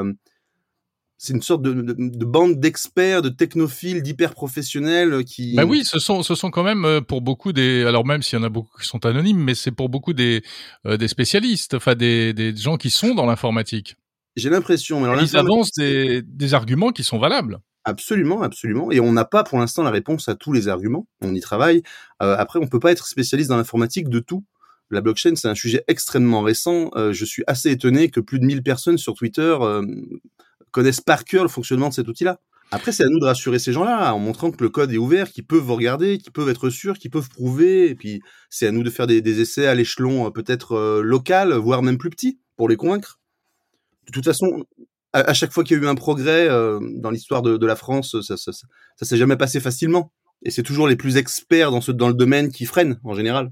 c'est 1.23 1.33
une 1.33 1.43
sorte 1.43 1.61
de, 1.61 1.71
de, 1.71 2.25
bande 2.25 2.59
d'experts, 2.59 3.21
de 3.21 3.29
technophiles, 3.29 4.01
d'hyper 4.01 4.33
professionnels 4.33 5.23
qui. 5.23 5.55
Bah 5.55 5.65
oui, 5.65 5.83
ce 5.85 5.99
sont 5.99 6.23
ce 6.23 6.33
sont 6.33 6.49
quand 6.49 6.63
même 6.63 6.83
euh, 6.83 6.99
pour 6.99 7.21
beaucoup 7.21 7.53
des. 7.53 7.85
Alors 7.85 8.07
même 8.07 8.23
s'il 8.23 8.39
y 8.39 8.41
en 8.41 8.43
a 8.43 8.49
beaucoup 8.49 8.75
qui 8.79 8.87
sont 8.87 9.05
anonymes, 9.05 9.37
mais 9.37 9.53
c'est 9.53 9.69
pour 9.69 9.87
beaucoup 9.87 10.13
des 10.13 10.41
euh, 10.87 10.97
des 10.97 11.07
spécialistes, 11.07 11.75
enfin 11.75 11.93
des 11.93 12.33
des 12.33 12.55
gens 12.55 12.75
qui 12.75 12.89
sont 12.89 13.13
dans 13.13 13.27
l'informatique. 13.27 13.97
J'ai 14.35 14.49
l'impression. 14.49 15.03
Alors 15.03 15.21
ils 15.21 15.37
avancent 15.37 15.73
des 15.73 16.23
des 16.23 16.53
arguments 16.55 16.91
qui 16.91 17.03
sont 17.03 17.19
valables. 17.19 17.59
Absolument, 17.83 18.41
absolument. 18.41 18.91
Et 18.91 18.99
on 18.99 19.11
n'a 19.11 19.25
pas 19.25 19.43
pour 19.43 19.59
l'instant 19.59 19.83
la 19.83 19.91
réponse 19.91 20.27
à 20.27 20.33
tous 20.33 20.53
les 20.53 20.69
arguments. 20.69 21.07
On 21.21 21.35
y 21.35 21.39
travaille. 21.39 21.83
Euh, 22.23 22.35
après, 22.35 22.57
on 22.57 22.65
peut 22.65 22.79
pas 22.79 22.91
être 22.91 23.05
spécialiste 23.05 23.49
dans 23.51 23.57
l'informatique 23.57 24.09
de 24.09 24.19
tout. 24.19 24.43
La 24.89 25.01
blockchain, 25.01 25.35
c'est 25.35 25.47
un 25.47 25.55
sujet 25.55 25.83
extrêmement 25.87 26.41
récent. 26.41 26.89
je 26.95 27.25
suis 27.25 27.43
assez 27.47 27.69
étonné 27.69 28.09
que 28.09 28.19
plus 28.19 28.39
de 28.39 28.45
1000 28.45 28.61
personnes 28.61 28.97
sur 28.97 29.13
Twitter 29.13 29.55
connaissent 30.71 31.01
par 31.01 31.23
cœur 31.25 31.43
le 31.43 31.49
fonctionnement 31.49 31.89
de 31.89 31.93
cet 31.93 32.07
outil-là. 32.07 32.39
Après, 32.73 32.93
c'est 32.93 33.03
à 33.03 33.09
nous 33.09 33.19
de 33.19 33.25
rassurer 33.25 33.59
ces 33.59 33.73
gens-là 33.73 34.13
en 34.13 34.19
montrant 34.19 34.49
que 34.49 34.63
le 34.63 34.69
code 34.69 34.93
est 34.93 34.97
ouvert, 34.97 35.29
qu'ils 35.29 35.45
peuvent 35.45 35.69
regarder, 35.69 36.17
qu'ils 36.19 36.31
peuvent 36.31 36.47
être 36.47 36.69
sûrs, 36.69 36.97
qu'ils 36.97 37.11
peuvent 37.11 37.27
prouver. 37.27 37.89
Et 37.89 37.95
puis, 37.95 38.21
c'est 38.49 38.65
à 38.65 38.71
nous 38.71 38.81
de 38.81 38.89
faire 38.89 39.07
des, 39.07 39.41
essais 39.41 39.67
à 39.67 39.75
l'échelon 39.75 40.27
euh, 40.27 40.29
peut-être 40.29 40.77
euh, 40.77 41.01
local, 41.01 41.51
voire 41.53 41.83
même 41.83 41.97
plus 41.97 42.09
petit, 42.09 42.39
pour 42.55 42.69
les 42.69 42.77
convaincre. 42.77 43.19
De 44.07 44.13
toute 44.13 44.23
façon, 44.23 44.65
à, 45.11 45.33
chaque 45.33 45.51
fois 45.51 45.65
qu'il 45.65 45.77
y 45.77 45.79
a 45.81 45.83
eu 45.83 45.87
un 45.87 45.95
progrès 45.95 46.47
euh, 46.47 46.79
dans 46.95 47.11
l'histoire 47.11 47.41
de, 47.41 47.65
la 47.65 47.75
France, 47.75 48.15
ça, 48.21 48.37
s'est 48.37 49.17
jamais 49.17 49.35
passé 49.35 49.59
facilement. 49.59 50.13
Et 50.43 50.49
c'est 50.49 50.63
toujours 50.63 50.87
les 50.87 50.95
plus 50.95 51.17
experts 51.17 51.71
dans 51.71 52.07
le 52.07 52.13
domaine 52.13 52.51
qui 52.51 52.65
freinent, 52.65 52.99
en 53.03 53.13
général. 53.13 53.51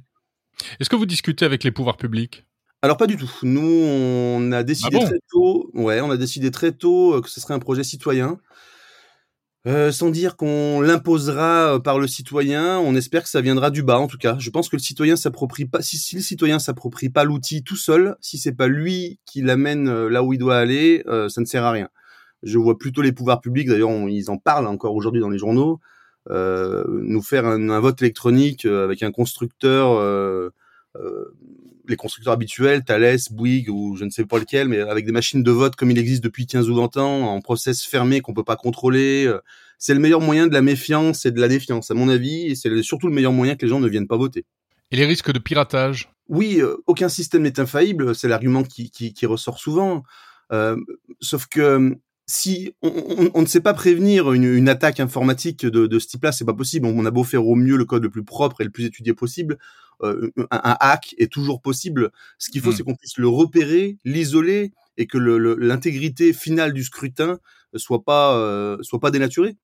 Est-ce 0.79 0.89
que 0.89 0.95
vous 0.95 1.05
discutez 1.05 1.43
avec 1.43 1.65
les 1.65 1.71
pouvoirs 1.71 1.97
publics? 1.97 2.45
Alors 2.81 2.95
pas 2.95 3.07
du 3.07 3.17
tout. 3.17 3.29
Nous, 3.43 3.61
on 3.61 4.51
a 4.53 4.63
décidé 4.63 4.99
ah 5.01 5.05
très 5.05 5.19
tôt. 5.29 5.69
Ouais, 5.73 5.99
on 5.99 6.11
a 6.11 6.17
décidé 6.17 6.49
très 6.49 6.71
tôt 6.71 7.15
euh, 7.15 7.21
que 7.21 7.29
ce 7.29 7.41
serait 7.41 7.53
un 7.53 7.59
projet 7.59 7.83
citoyen. 7.83 8.39
Euh, 9.67 9.91
sans 9.91 10.09
dire 10.09 10.37
qu'on 10.37 10.79
l'imposera 10.79 11.75
euh, 11.75 11.79
par 11.79 11.99
le 11.99 12.07
citoyen, 12.07 12.79
on 12.79 12.95
espère 12.95 13.23
que 13.23 13.29
ça 13.29 13.41
viendra 13.41 13.69
du 13.69 13.83
bas 13.83 13.99
en 13.99 14.07
tout 14.07 14.17
cas. 14.17 14.37
Je 14.39 14.49
pense 14.49 14.69
que 14.69 14.77
le 14.77 14.81
citoyen 14.81 15.17
s'approprie 15.17 15.65
pas. 15.65 15.81
Si, 15.81 15.97
si 15.97 16.15
le 16.15 16.21
citoyen 16.21 16.57
s'approprie 16.57 17.09
pas 17.09 17.25
l'outil 17.25 17.63
tout 17.63 17.75
seul, 17.75 18.15
si 18.21 18.37
c'est 18.37 18.53
pas 18.53 18.67
lui 18.67 19.19
qui 19.25 19.41
l'amène 19.41 20.07
là 20.07 20.23
où 20.23 20.31
il 20.31 20.39
doit 20.39 20.57
aller, 20.57 21.03
ça 21.27 21.41
ne 21.41 21.45
sert 21.45 21.65
à 21.65 21.71
rien. 21.71 21.89
Je 22.41 22.57
vois 22.57 22.77
plutôt 22.77 23.01
les 23.01 23.11
pouvoirs 23.11 23.41
publics, 23.41 23.67
d'ailleurs 23.67 23.91
ils 24.07 24.31
en 24.31 24.37
parlent 24.37 24.67
encore 24.67 24.95
aujourd'hui 24.95 25.19
dans 25.19 25.29
les 25.29 25.37
journaux, 25.37 25.81
nous 26.29 27.21
faire 27.21 27.45
un, 27.45 27.69
un, 27.69 27.79
vote 27.81 28.01
électronique 28.01 28.63
avec 28.65 29.03
un 29.03 29.11
constructeur 29.11 29.99
les 31.89 31.95
constructeurs 31.95 32.33
habituels, 32.33 32.83
Thales, 32.83 33.17
Bouygues 33.31 33.69
ou 33.69 33.95
je 33.97 34.05
ne 34.05 34.09
sais 34.09 34.25
pas 34.25 34.39
lequel, 34.39 34.67
mais 34.67 34.79
avec 34.79 35.05
des 35.05 35.11
machines 35.11 35.43
de 35.43 35.51
vote 35.51 35.75
comme 35.75 35.91
il 35.91 35.97
existe 35.97 36.23
depuis 36.23 36.45
15 36.45 36.69
ou 36.69 36.75
20 36.75 36.97
ans, 36.97 37.23
en 37.27 37.41
process 37.41 37.83
fermé 37.83 38.21
qu'on 38.21 38.33
peut 38.33 38.43
pas 38.43 38.55
contrôler. 38.55 39.25
Euh, 39.25 39.39
c'est 39.77 39.93
le 39.93 39.99
meilleur 39.99 40.21
moyen 40.21 40.47
de 40.47 40.53
la 40.53 40.61
méfiance 40.61 41.25
et 41.25 41.31
de 41.31 41.39
la 41.39 41.47
défiance, 41.47 41.89
à 41.89 41.93
mon 41.93 42.09
avis, 42.09 42.47
et 42.47 42.55
c'est 42.55 42.81
surtout 42.83 43.07
le 43.07 43.13
meilleur 43.13 43.31
moyen 43.31 43.55
que 43.55 43.65
les 43.65 43.69
gens 43.69 43.79
ne 43.79 43.87
viennent 43.87 44.07
pas 44.07 44.17
voter. 44.17 44.45
Et 44.91 44.97
les 44.97 45.05
risques 45.05 45.31
de 45.31 45.39
piratage? 45.39 46.11
Oui, 46.27 46.59
euh, 46.61 46.75
aucun 46.87 47.09
système 47.09 47.43
n'est 47.43 47.59
infaillible, 47.59 48.13
c'est 48.13 48.27
l'argument 48.27 48.63
qui, 48.63 48.91
qui, 48.91 49.25
ressort 49.25 49.59
souvent. 49.59 50.03
Euh, 50.51 50.75
sauf 51.21 51.47
que 51.47 51.97
si 52.29 52.75
on, 52.83 53.41
ne 53.41 53.47
sait 53.47 53.59
pas 53.59 53.73
prévenir 53.73 54.31
une, 54.33 54.69
attaque 54.69 54.99
informatique 54.99 55.65
de, 55.65 55.87
de 55.87 55.99
ce 55.99 56.05
type-là, 56.05 56.31
c'est 56.31 56.45
pas 56.45 56.53
possible. 56.53 56.85
On, 56.85 57.03
a 57.03 57.09
beau 57.09 57.23
faire 57.23 57.47
au 57.47 57.55
mieux 57.55 57.75
le 57.75 57.85
code 57.85 58.03
le 58.03 58.11
plus 58.11 58.23
propre 58.23 58.61
et 58.61 58.63
le 58.63 58.69
plus 58.69 58.85
étudié 58.85 59.15
possible, 59.15 59.57
euh, 60.03 60.29
un, 60.51 60.77
hack 60.79 61.15
est 61.17 61.31
toujours 61.31 61.59
possible. 61.59 62.11
Ce 62.37 62.51
qu'il 62.51 62.61
faut, 62.61 62.69
hmm. 62.69 62.73
c'est 62.73 62.83
qu'on 62.83 62.93
puisse 62.93 63.17
le 63.17 63.27
repérer, 63.27 63.97
l'isoler 64.05 64.73
et 64.97 65.07
que 65.07 65.17
l'intégrité 65.17 66.31
finale 66.31 66.71
du 66.71 66.83
scrutin 66.83 67.39
soit 67.75 68.03
pas 68.03 68.37
euh, 68.37 68.77
soit 68.81 68.99
pas 68.99 69.09
dénaturée. 69.09 69.57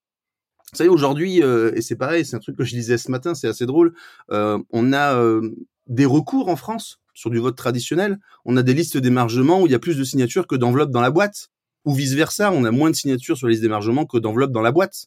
Vous 0.72 0.78
savez, 0.80 0.90
aujourd'hui, 0.90 1.44
euh, 1.44 1.72
et 1.76 1.84
c'est 1.84 1.96
pareil, 1.96 2.26
c'est 2.26 2.36
un 2.36 2.40
truc 2.40 2.58
que 2.58 2.64
je 2.64 2.74
disais 2.74 2.98
ce 2.98 3.12
matin, 3.12 3.36
c'est 3.36 3.48
assez 3.48 3.68
drôle. 3.68 3.94
on 4.32 4.92
a 4.92 5.40
des 5.86 6.06
recours 6.06 6.50
en 6.50 6.56
France 6.56 7.00
sur 7.14 7.30
du 7.30 7.38
vote 7.38 7.56
traditionnel. 7.56 8.18
On 8.44 8.58
a 8.58 8.64
des 8.64 8.74
listes 8.74 8.98
d'émargement 8.98 9.62
où 9.62 9.68
il 9.68 9.72
y 9.72 9.76
a 9.76 9.80
plus 9.80 10.00
de 10.00 10.04
signatures 10.04 10.48
que 10.48 10.56
d'enveloppes 10.56 10.90
dans 10.90 11.02
la 11.02 11.12
boîte 11.12 11.52
ou 11.86 11.94
vice 11.94 12.14
versa, 12.14 12.52
on 12.52 12.66
a 12.66 12.72
moins 12.72 12.90
de 12.90 12.96
signatures 12.96 13.38
sur 13.38 13.48
les 13.48 13.54
listes 13.54 13.64
d'émargement 13.64 14.06
que 14.06 14.18
d'enveloppes 14.18 14.52
dans 14.52 14.62
la 14.62 14.72
boîte. 14.72 15.06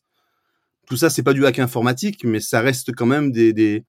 Tout 0.87 0.97
ça, 0.97 1.11
c'est 1.11 1.23
pas 1.23 1.35
du 1.35 1.45
hack 1.45 1.59
informatique, 1.59 2.25
mais 2.25 2.41
ça 2.41 2.61
reste 2.61 2.93
quand 2.95 3.07
même 3.07 3.31
des, 3.31 3.53
des, 3.53 3.85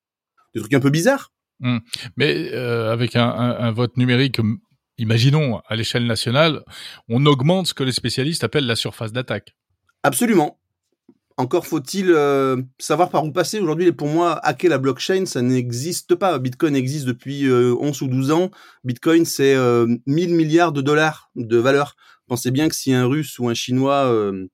des 0.53 0.59
trucs 0.59 0.73
un 0.73 0.79
peu 0.79 0.89
bizarres. 0.89 1.31
Hmm. 1.59 1.77
Mais 2.17 2.51
euh, 2.53 2.91
avec 2.91 3.15
un, 3.15 3.29
un, 3.29 3.57
un, 3.59 3.71
vote 3.71 3.95
numérique, 3.97 4.39
imaginons 4.97 5.61
à 5.67 5.75
l'échelle 5.75 6.05
nationale, 6.05 6.63
on 7.07 7.25
augmente 7.25 7.67
ce 7.67 7.73
que 7.73 7.83
les 7.83 7.91
spécialistes 7.91 8.43
appellent 8.43 8.67
la 8.67 8.75
surface 8.75 9.13
d'attaque. 9.13 9.55
Absolument. 10.03 10.59
Encore 11.39 11.65
faut-il 11.65 12.11
euh, 12.11 12.57
savoir 12.79 13.09
par 13.09 13.23
où 13.23 13.31
passer. 13.31 13.61
Aujourd'hui, 13.61 13.93
pour 13.93 14.09
moi, 14.09 14.45
hacker 14.45 14.69
la 14.69 14.77
blockchain, 14.77 15.25
ça 15.25 15.41
n'existe 15.41 16.15
pas. 16.15 16.37
Bitcoin 16.37 16.75
existe 16.75 17.05
depuis 17.05 17.45
euh, 17.45 17.73
11 17.79 18.01
ou 18.01 18.07
12 18.09 18.31
ans. 18.31 18.51
Bitcoin, 18.83 19.23
c'est 19.23 19.55
euh, 19.55 19.87
1000 20.05 20.35
milliards 20.35 20.73
de 20.73 20.81
dollars 20.81 21.31
de 21.37 21.55
valeur. 21.55 21.95
Pensez 22.29 22.51
bien 22.51 22.69
que 22.69 22.75
si 22.75 22.93
un 22.93 23.07
Russe 23.07 23.39
ou 23.39 23.49
un 23.49 23.55
Chinois 23.55 24.05
euh, 24.05 24.45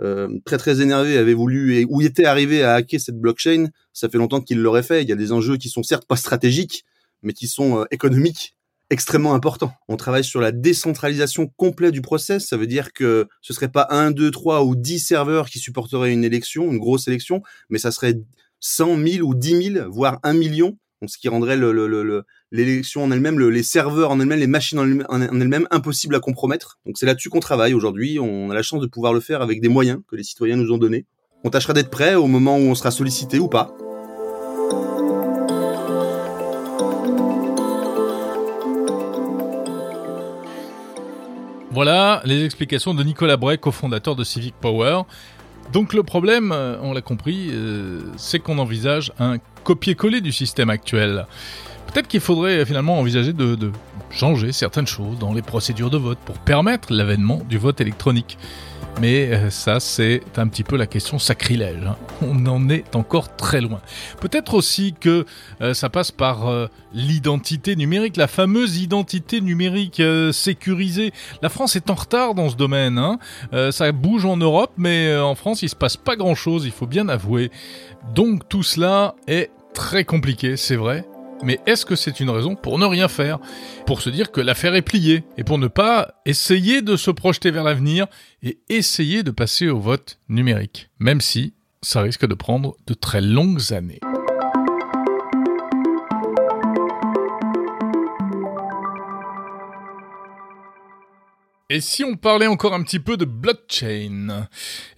euh, 0.00 0.28
très 0.44 0.58
très 0.58 0.80
énervé 0.80 1.16
avait 1.16 1.34
voulu 1.34 1.76
et 1.76 1.86
était 2.04 2.24
arrivé 2.24 2.64
à 2.64 2.74
hacker 2.74 3.00
cette 3.00 3.20
blockchain, 3.20 3.68
ça 3.92 4.08
fait 4.08 4.18
longtemps 4.18 4.40
qu'il 4.40 4.58
l'aurait 4.58 4.82
fait. 4.82 5.02
Il 5.02 5.08
y 5.08 5.12
a 5.12 5.16
des 5.16 5.30
enjeux 5.30 5.56
qui 5.56 5.68
sont 5.68 5.84
certes 5.84 6.04
pas 6.04 6.16
stratégiques, 6.16 6.84
mais 7.22 7.32
qui 7.32 7.46
sont 7.46 7.78
euh, 7.78 7.84
économiques 7.92 8.56
extrêmement 8.90 9.34
importants. 9.34 9.72
On 9.86 9.96
travaille 9.96 10.24
sur 10.24 10.40
la 10.40 10.50
décentralisation 10.50 11.46
complète 11.56 11.92
du 11.92 12.02
process. 12.02 12.48
Ça 12.48 12.56
veut 12.56 12.66
dire 12.66 12.92
que 12.92 13.28
ce 13.40 13.52
serait 13.52 13.70
pas 13.70 13.86
un, 13.90 14.10
deux, 14.10 14.32
trois 14.32 14.64
ou 14.64 14.74
dix 14.74 14.98
serveurs 14.98 15.48
qui 15.48 15.60
supporteraient 15.60 16.12
une 16.12 16.24
élection, 16.24 16.72
une 16.72 16.78
grosse 16.78 17.06
élection, 17.06 17.40
mais 17.70 17.78
ça 17.78 17.92
serait 17.92 18.20
100 18.58 18.98
000 18.98 19.26
ou 19.26 19.36
10 19.36 19.74
000, 19.74 19.90
voire 19.90 20.18
un 20.24 20.34
million 20.34 20.76
donc 21.02 21.10
ce 21.10 21.18
qui 21.18 21.28
rendrait 21.28 21.58
l'élection 22.52 23.02
en 23.02 23.10
elle-même, 23.10 23.36
les 23.36 23.64
serveurs 23.64 24.12
en 24.12 24.20
elles-mêmes, 24.20 24.38
les 24.38 24.46
machines 24.46 24.78
en 24.78 25.20
elles-mêmes 25.20 25.66
impossibles 25.72 26.14
à 26.14 26.20
compromettre. 26.20 26.78
Donc 26.86 26.96
c'est 26.96 27.06
là-dessus 27.06 27.28
qu'on 27.28 27.40
travaille 27.40 27.74
aujourd'hui. 27.74 28.20
On 28.20 28.50
a 28.50 28.54
la 28.54 28.62
chance 28.62 28.80
de 28.80 28.86
pouvoir 28.86 29.12
le 29.12 29.18
faire 29.18 29.42
avec 29.42 29.60
des 29.60 29.68
moyens 29.68 29.98
que 30.08 30.14
les 30.14 30.22
citoyens 30.22 30.54
nous 30.54 30.70
ont 30.70 30.78
donnés. 30.78 31.04
On 31.42 31.50
tâchera 31.50 31.72
d'être 31.72 31.90
prêt 31.90 32.14
au 32.14 32.28
moment 32.28 32.56
où 32.56 32.60
on 32.60 32.76
sera 32.76 32.92
sollicité 32.92 33.40
ou 33.40 33.48
pas. 33.48 33.74
Voilà 41.72 42.20
les 42.26 42.44
explications 42.44 42.94
de 42.94 43.02
Nicolas 43.02 43.38
Bray, 43.38 43.58
cofondateur 43.58 44.14
de 44.14 44.22
Civic 44.24 44.54
Power. 44.54 45.02
Donc 45.72 45.94
le 45.94 46.02
problème, 46.02 46.52
euh, 46.52 46.76
on 46.82 46.92
l'a 46.92 47.00
compris, 47.00 47.50
euh, 47.50 48.00
c'est 48.16 48.38
qu'on 48.38 48.58
envisage 48.58 49.12
un 49.18 49.38
copier-coller 49.64 50.20
du 50.20 50.32
système 50.32 50.70
actuel. 50.70 51.26
Peut-être 51.86 52.08
qu'il 52.08 52.20
faudrait 52.20 52.64
finalement 52.64 52.98
envisager 52.98 53.32
de, 53.32 53.72
changer 54.10 54.52
certaines 54.52 54.86
choses 54.86 55.18
dans 55.18 55.32
les 55.32 55.42
procédures 55.42 55.90
de 55.90 55.96
vote 55.96 56.18
pour 56.24 56.38
permettre 56.38 56.92
l'avènement 56.92 57.40
du 57.48 57.58
vote 57.58 57.80
électronique. 57.80 58.38
Mais 59.00 59.32
euh, 59.32 59.50
ça, 59.50 59.80
c'est 59.80 60.22
un 60.36 60.46
petit 60.48 60.62
peu 60.62 60.76
la 60.76 60.86
question 60.86 61.18
sacrilège. 61.18 61.82
Hein. 61.86 61.96
On 62.22 62.46
en 62.46 62.68
est 62.68 62.94
encore 62.94 63.34
très 63.36 63.60
loin. 63.60 63.80
Peut-être 64.20 64.54
aussi 64.54 64.94
que 64.98 65.26
ça 65.72 65.88
passe 65.88 66.10
par 66.10 66.68
l'identité 66.92 67.76
numérique, 67.76 68.16
la 68.16 68.26
fameuse 68.26 68.78
identité 68.78 69.40
numérique 69.40 70.02
sécurisée. 70.32 71.12
La 71.40 71.48
France 71.48 71.76
est 71.76 71.90
en 71.90 71.94
retard 71.94 72.34
dans 72.34 72.48
ce 72.48 72.56
domaine. 72.56 72.98
Hein. 72.98 73.18
ça 73.70 73.90
bouge 73.92 74.24
en 74.24 74.36
Europe, 74.36 74.72
mais 74.76 75.16
en 75.16 75.34
France, 75.34 75.62
il 75.62 75.68
se 75.68 75.76
passe 75.76 75.96
pas 75.96 76.16
grand-chose, 76.16 76.64
il 76.64 76.72
faut 76.72 76.86
bien 76.86 77.08
avouer. 77.08 77.50
Donc 78.14 78.48
tout 78.48 78.62
cela 78.62 79.14
est 79.26 79.50
très 79.74 80.04
compliqué, 80.04 80.56
c'est 80.56 80.76
vrai. 80.76 81.04
Mais 81.42 81.60
est-ce 81.66 81.84
que 81.84 81.96
c'est 81.96 82.20
une 82.20 82.30
raison 82.30 82.54
pour 82.54 82.78
ne 82.78 82.86
rien 82.86 83.08
faire? 83.08 83.40
Pour 83.84 84.00
se 84.00 84.10
dire 84.10 84.30
que 84.30 84.40
l'affaire 84.40 84.76
est 84.76 84.82
pliée 84.82 85.24
et 85.36 85.42
pour 85.42 85.58
ne 85.58 85.66
pas 85.66 86.14
essayer 86.24 86.82
de 86.82 86.96
se 86.96 87.10
projeter 87.10 87.50
vers 87.50 87.64
l'avenir 87.64 88.06
et 88.42 88.60
essayer 88.68 89.24
de 89.24 89.32
passer 89.32 89.68
au 89.68 89.80
vote 89.80 90.20
numérique, 90.28 90.88
même 91.00 91.20
si 91.20 91.54
ça 91.82 92.00
risque 92.00 92.26
de 92.26 92.34
prendre 92.34 92.76
de 92.86 92.94
très 92.94 93.20
longues 93.20 93.72
années. 93.72 93.98
Et 101.68 101.80
si 101.80 102.04
on 102.04 102.16
parlait 102.16 102.46
encore 102.46 102.74
un 102.74 102.82
petit 102.82 103.00
peu 103.00 103.16
de 103.16 103.24
blockchain? 103.24 104.46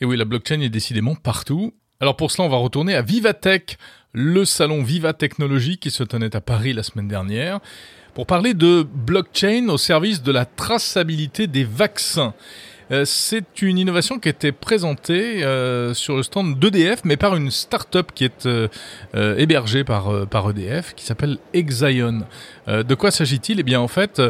Et 0.01 0.05
oui, 0.05 0.16
la 0.16 0.25
blockchain 0.25 0.61
est 0.61 0.71
décidément 0.71 1.14
partout. 1.14 1.73
Alors 2.01 2.16
pour 2.16 2.30
cela, 2.30 2.47
on 2.47 2.51
va 2.51 2.57
retourner 2.57 2.95
à 2.95 3.03
Vivatech, 3.03 3.78
le 4.12 4.45
salon 4.45 4.82
Viva 4.82 5.12
Technologie 5.12 5.78
qui 5.78 5.90
se 5.90 6.03
tenait 6.03 6.34
à 6.34 6.40
Paris 6.40 6.72
la 6.72 6.82
semaine 6.82 7.09
dernière, 7.09 7.61
pour 8.14 8.26
parler 8.26 8.55
de 8.55 8.82
blockchain 8.82 9.68
au 9.68 9.78
service 9.78 10.22
de 10.22 10.32
la 10.32 10.45
traçabilité 10.45 11.47
des 11.47 11.64
vaccins. 11.64 12.34
Euh, 12.91 13.05
c'est 13.05 13.62
une 13.62 13.78
innovation 13.78 14.18
qui 14.18 14.28
était 14.28 14.53
présentée 14.53 15.45
euh, 15.45 15.95
sur 15.95 16.16
le 16.16 16.22
stand 16.22 16.59
d'EDF, 16.59 17.01
mais 17.05 17.16
par 17.16 17.37
une 17.37 17.51
start-up 17.51 18.11
qui 18.14 18.24
est 18.24 18.47
euh, 18.47 18.68
hébergée 19.14 19.85
par, 19.85 20.26
par 20.26 20.51
EDF, 20.51 20.95
qui 20.95 21.05
s'appelle 21.05 21.39
Exion. 21.53 22.20
de 22.66 22.95
quoi 22.95 23.11
s'agit-il? 23.11 23.61
Eh 23.61 23.62
bien, 23.62 23.80
en 23.80 23.89
fait, 23.89 24.20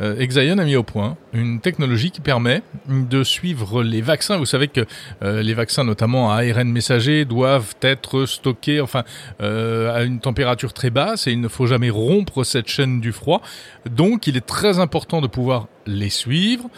Exion 0.00 0.58
a 0.58 0.64
mis 0.64 0.76
au 0.76 0.82
point 0.82 1.16
une 1.32 1.60
technologie 1.60 2.10
qui 2.10 2.20
permet 2.20 2.62
de 2.88 3.24
suivre 3.24 3.82
les 3.82 4.00
vaccins. 4.00 4.36
Vous 4.36 4.46
savez 4.46 4.68
que 4.68 4.86
les 5.22 5.54
vaccins, 5.54 5.84
notamment 5.84 6.32
à 6.32 6.42
ARN 6.42 6.68
messager, 6.68 7.24
doivent 7.24 7.74
être 7.82 8.26
stockés, 8.26 8.80
enfin, 8.80 9.04
à 9.40 10.02
une 10.02 10.20
température 10.20 10.72
très 10.72 10.90
basse, 10.90 11.26
et 11.26 11.32
il 11.32 11.40
ne 11.40 11.48
faut 11.48 11.66
jamais 11.66 11.90
rompre 11.90 12.44
cette 12.44 12.68
chaîne 12.68 13.00
du 13.00 13.12
froid. 13.12 13.40
Donc, 13.88 14.26
il 14.26 14.36
est 14.36 14.46
très 14.46 14.78
important 14.78 15.20
de 15.20 15.26
pouvoir 15.26 15.68
les 15.86 16.10
suivre. 16.10 16.68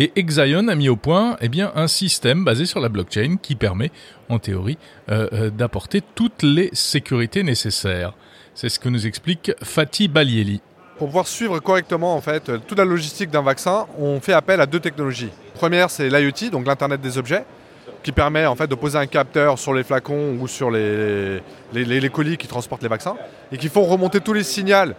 Et 0.00 0.12
Exion 0.14 0.68
a 0.68 0.76
mis 0.76 0.88
au 0.88 0.94
point 0.94 1.36
eh 1.40 1.50
un 1.60 1.88
système 1.88 2.44
basé 2.44 2.66
sur 2.66 2.78
la 2.78 2.88
blockchain 2.88 3.34
qui 3.42 3.56
permet, 3.56 3.90
en 4.28 4.38
théorie, 4.38 4.78
euh, 5.10 5.26
euh, 5.32 5.50
d'apporter 5.50 6.04
toutes 6.14 6.44
les 6.44 6.70
sécurités 6.72 7.42
nécessaires. 7.42 8.12
C'est 8.54 8.68
ce 8.68 8.78
que 8.78 8.88
nous 8.88 9.08
explique 9.08 9.50
Fatih 9.60 10.06
Balieli. 10.06 10.60
Pour 10.98 11.08
pouvoir 11.08 11.26
suivre 11.26 11.58
correctement 11.58 12.14
en 12.14 12.20
fait 12.20 12.44
toute 12.68 12.78
la 12.78 12.84
logistique 12.84 13.30
d'un 13.30 13.42
vaccin, 13.42 13.86
on 13.98 14.20
fait 14.20 14.34
appel 14.34 14.60
à 14.60 14.66
deux 14.66 14.78
technologies. 14.78 15.30
Première, 15.54 15.90
c'est 15.90 16.08
l'IoT, 16.08 16.50
donc 16.52 16.64
l'Internet 16.64 17.00
des 17.00 17.18
objets, 17.18 17.42
qui 18.04 18.12
permet 18.12 18.46
en 18.46 18.54
fait 18.54 18.68
de 18.68 18.76
poser 18.76 18.98
un 18.98 19.06
capteur 19.06 19.58
sur 19.58 19.74
les 19.74 19.82
flacons 19.82 20.38
ou 20.40 20.46
sur 20.46 20.70
les, 20.70 21.40
les, 21.72 22.08
colis 22.08 22.36
qui 22.36 22.46
transportent 22.46 22.84
les 22.84 22.88
vaccins 22.88 23.16
et 23.50 23.58
qui 23.58 23.68
font 23.68 23.82
remonter 23.82 24.20
tous 24.20 24.32
les 24.32 24.44
signaux 24.44 24.74
euh, 24.76 24.92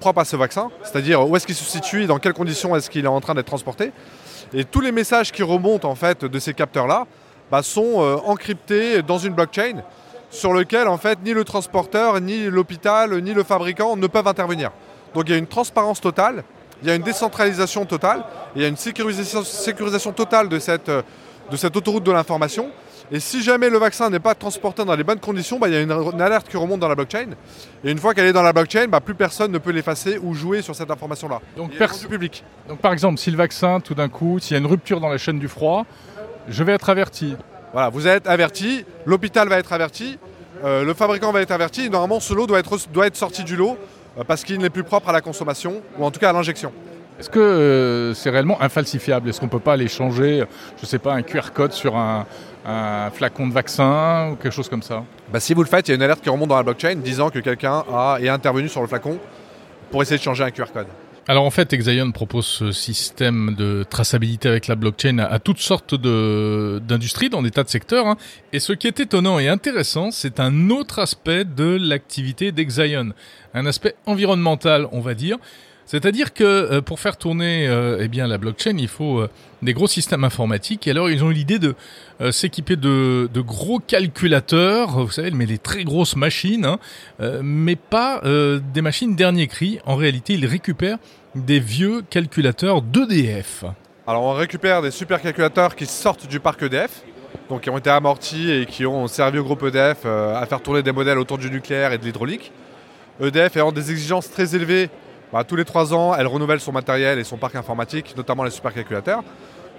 propre 0.00 0.20
à 0.20 0.24
ce 0.24 0.36
vaccin, 0.36 0.70
c'est-à-dire 0.82 1.28
où 1.28 1.34
est-ce 1.36 1.46
qu'il 1.46 1.54
se 1.54 1.64
situe, 1.64 2.06
dans 2.06 2.18
quelles 2.18 2.34
conditions 2.34 2.76
est-ce 2.76 2.90
qu'il 2.90 3.04
est 3.04 3.08
en 3.08 3.20
train 3.20 3.34
d'être 3.34 3.46
transporté. 3.46 3.92
Et 4.54 4.64
tous 4.64 4.80
les 4.80 4.92
messages 4.92 5.32
qui 5.32 5.42
remontent 5.42 5.88
en 5.88 5.94
fait 5.94 6.24
de 6.24 6.38
ces 6.38 6.52
capteurs-là 6.52 7.06
bah, 7.50 7.62
sont 7.62 8.02
euh, 8.02 8.16
encryptés 8.26 9.02
dans 9.02 9.18
une 9.18 9.32
blockchain 9.32 9.82
sur 10.30 10.52
lequel 10.52 10.88
en 10.88 10.98
fait 10.98 11.18
ni 11.24 11.32
le 11.32 11.44
transporteur, 11.44 12.20
ni 12.20 12.44
l'hôpital, 12.46 13.18
ni 13.22 13.32
le 13.32 13.44
fabricant 13.44 13.96
ne 13.96 14.06
peuvent 14.06 14.26
intervenir. 14.26 14.70
Donc 15.14 15.24
il 15.26 15.32
y 15.32 15.34
a 15.34 15.38
une 15.38 15.46
transparence 15.46 16.00
totale, 16.00 16.44
il 16.82 16.88
y 16.88 16.90
a 16.90 16.94
une 16.94 17.02
décentralisation 17.02 17.84
totale, 17.84 18.24
il 18.56 18.62
y 18.62 18.64
a 18.64 18.68
une 18.68 18.76
sécurisation, 18.76 19.44
sécurisation 19.44 20.12
totale 20.12 20.48
de 20.48 20.58
cette, 20.58 20.90
de 20.90 21.56
cette 21.56 21.76
autoroute 21.76 22.04
de 22.04 22.12
l'information. 22.12 22.70
Et 23.10 23.20
si 23.20 23.42
jamais 23.42 23.68
le 23.68 23.78
vaccin 23.78 24.08
n'est 24.10 24.20
pas 24.20 24.34
transporté 24.34 24.84
dans 24.84 24.94
les 24.94 25.04
bonnes 25.04 25.20
conditions, 25.20 25.58
bah, 25.58 25.68
il 25.68 25.74
y 25.74 25.76
a 25.76 25.80
une, 25.80 26.20
alerte 26.20 26.48
qui 26.48 26.56
remonte 26.56 26.80
dans 26.80 26.88
la 26.88 26.94
blockchain. 26.94 27.30
Et 27.84 27.90
une 27.90 27.98
fois 27.98 28.14
qu'elle 28.14 28.26
est 28.26 28.32
dans 28.32 28.42
la 28.42 28.52
blockchain, 28.52 28.86
bah, 28.88 29.00
plus 29.00 29.14
personne 29.14 29.52
ne 29.52 29.58
peut 29.58 29.70
l'effacer 29.70 30.18
ou 30.18 30.34
jouer 30.34 30.62
sur 30.62 30.74
cette 30.74 30.90
information-là. 30.90 31.40
Donc, 31.56 31.72
public. 32.08 32.44
Donc 32.68 32.78
par 32.78 32.92
exemple, 32.92 33.18
si 33.18 33.30
le 33.30 33.36
vaccin, 33.36 33.80
tout 33.80 33.94
d'un 33.94 34.08
coup, 34.08 34.38
s'il 34.38 34.52
y 34.52 34.56
a 34.56 34.60
une 34.60 34.66
rupture 34.66 35.00
dans 35.00 35.08
la 35.08 35.18
chaîne 35.18 35.38
du 35.38 35.48
froid, 35.48 35.84
je 36.48 36.64
vais 36.64 36.72
être 36.72 36.90
averti. 36.90 37.36
Voilà, 37.72 37.88
vous 37.88 38.06
êtes 38.06 38.26
averti, 38.26 38.84
l'hôpital 39.06 39.48
va 39.48 39.58
être 39.58 39.72
averti, 39.72 40.18
euh, 40.64 40.84
le 40.84 40.94
fabricant 40.94 41.32
va 41.32 41.40
être 41.40 41.50
averti. 41.50 41.90
normalement, 41.90 42.20
ce 42.20 42.34
lot 42.34 42.46
doit 42.46 42.58
être, 42.58 42.76
doit 42.92 43.06
être 43.06 43.16
sorti 43.16 43.44
du 43.44 43.56
lot 43.56 43.76
euh, 44.18 44.24
parce 44.24 44.44
qu'il 44.44 44.58
n'est 44.58 44.70
plus 44.70 44.84
propre 44.84 45.08
à 45.08 45.12
la 45.12 45.20
consommation 45.20 45.82
ou 45.98 46.04
en 46.04 46.10
tout 46.10 46.20
cas 46.20 46.30
à 46.30 46.32
l'injection. 46.32 46.72
Est-ce 47.18 47.30
que 47.30 47.40
euh, 47.40 48.14
c'est 48.14 48.30
réellement 48.30 48.60
infalsifiable? 48.60 49.28
Est-ce 49.28 49.40
qu'on 49.40 49.46
ne 49.46 49.50
peut 49.50 49.58
pas 49.58 49.74
aller 49.74 49.88
changer, 49.88 50.44
je 50.76 50.82
ne 50.82 50.86
sais 50.86 50.98
pas, 50.98 51.14
un 51.14 51.22
QR 51.22 51.52
code 51.54 51.72
sur 51.72 51.96
un, 51.96 52.26
un 52.64 53.10
flacon 53.10 53.48
de 53.48 53.52
vaccin 53.52 54.30
ou 54.30 54.36
quelque 54.36 54.52
chose 54.52 54.68
comme 54.68 54.82
ça 54.82 55.04
bah, 55.32 55.40
Si 55.40 55.54
vous 55.54 55.62
le 55.62 55.68
faites, 55.68 55.88
il 55.88 55.90
y 55.90 55.94
a 55.94 55.96
une 55.96 56.02
alerte 56.02 56.22
qui 56.22 56.30
remonte 56.30 56.48
dans 56.48 56.56
la 56.56 56.62
blockchain 56.62 56.96
disant 56.96 57.30
que 57.30 57.38
quelqu'un 57.38 57.84
est 58.20 58.28
intervenu 58.28 58.68
sur 58.68 58.80
le 58.80 58.86
flacon 58.86 59.18
pour 59.90 60.02
essayer 60.02 60.18
de 60.18 60.22
changer 60.22 60.44
un 60.44 60.50
QR 60.50 60.66
code. 60.72 60.86
Alors 61.28 61.44
en 61.44 61.50
fait, 61.50 61.72
Exion 61.72 62.10
propose 62.10 62.46
ce 62.46 62.72
système 62.72 63.54
de 63.56 63.84
traçabilité 63.88 64.48
avec 64.48 64.66
la 64.66 64.74
blockchain 64.74 65.18
à, 65.18 65.38
toutes 65.38 65.60
sortes 65.60 65.94
d'industries, 65.94 67.30
dans 67.30 67.42
des 67.42 67.52
tas 67.52 67.62
de 67.62 67.68
secteurs. 67.68 68.08
Hein. 68.08 68.16
Et 68.52 68.58
ce 68.58 68.72
qui 68.72 68.88
est 68.88 68.98
étonnant 68.98 69.38
et 69.38 69.48
intéressant, 69.48 70.10
c'est 70.10 70.40
un 70.40 70.70
autre 70.70 70.98
aspect 70.98 71.44
de 71.44 71.78
l'activité 71.80 72.50
d'Exion, 72.50 73.12
un 73.54 73.66
aspect 73.66 73.94
environnemental, 74.06 74.88
on 74.90 75.00
va 75.00 75.14
dire. 75.14 75.38
C'est-à-dire 75.86 76.32
que 76.32 76.44
euh, 76.44 76.80
pour 76.80 77.00
faire 77.00 77.16
tourner 77.16 77.66
euh, 77.66 77.98
eh 78.00 78.08
bien 78.08 78.26
la 78.26 78.38
blockchain, 78.38 78.76
il 78.78 78.88
faut 78.88 79.20
euh, 79.20 79.30
des 79.62 79.74
gros 79.74 79.86
systèmes 79.86 80.24
informatiques. 80.24 80.86
Et 80.86 80.92
alors 80.92 81.10
ils 81.10 81.24
ont 81.24 81.30
eu 81.30 81.34
l'idée 81.34 81.58
de 81.58 81.74
s'équiper 82.30 82.76
de, 82.76 83.28
gros 83.36 83.80
calculateurs, 83.80 85.04
vous 85.04 85.10
savez, 85.10 85.32
mais 85.32 85.46
des 85.46 85.58
très 85.58 85.82
grosses 85.82 86.14
machines, 86.14 86.64
hein, 86.64 86.78
mais 87.42 87.74
pas 87.74 88.20
des 88.24 88.80
machines 88.80 89.16
dernier 89.16 89.48
cri. 89.48 89.80
En 89.86 89.96
réalité, 89.96 90.34
ils 90.34 90.46
récupèrent 90.46 90.98
des 91.34 91.58
vieux 91.58 92.02
calculateurs 92.08 92.80
d'EDF. 92.80 93.64
Alors 94.06 94.22
on 94.22 94.34
récupère 94.34 94.82
des 94.82 94.92
supercalculateurs 94.92 95.74
qui 95.74 95.86
sortent 95.86 96.28
du 96.28 96.38
parc 96.38 96.62
EDF, 96.62 97.02
donc 97.48 97.62
qui 97.62 97.70
ont 97.70 97.78
été 97.78 97.90
amortis 97.90 98.52
et 98.52 98.66
qui 98.66 98.86
ont 98.86 99.08
servi 99.08 99.38
au 99.38 99.44
groupe 99.44 99.64
EDF 99.64 100.06
à 100.06 100.46
faire 100.46 100.60
tourner 100.60 100.82
des 100.82 100.92
modèles 100.92 101.18
autour 101.18 101.38
du 101.38 101.50
nucléaire 101.50 101.92
et 101.92 101.98
de 101.98 102.04
l'hydraulique. 102.04 102.52
EDF 103.20 103.56
ayant 103.56 103.72
des 103.72 103.90
exigences 103.90 104.30
très 104.30 104.54
élevées 104.54 104.90
bah, 105.32 105.44
tous 105.44 105.56
les 105.56 105.64
trois 105.64 105.94
ans, 105.94 106.14
elle 106.14 106.26
renouvelle 106.26 106.60
son 106.60 106.72
matériel 106.72 107.18
et 107.18 107.24
son 107.24 107.38
parc 107.38 107.56
informatique, 107.56 108.14
notamment 108.16 108.44
les 108.44 108.50
supercalculateurs. 108.50 109.22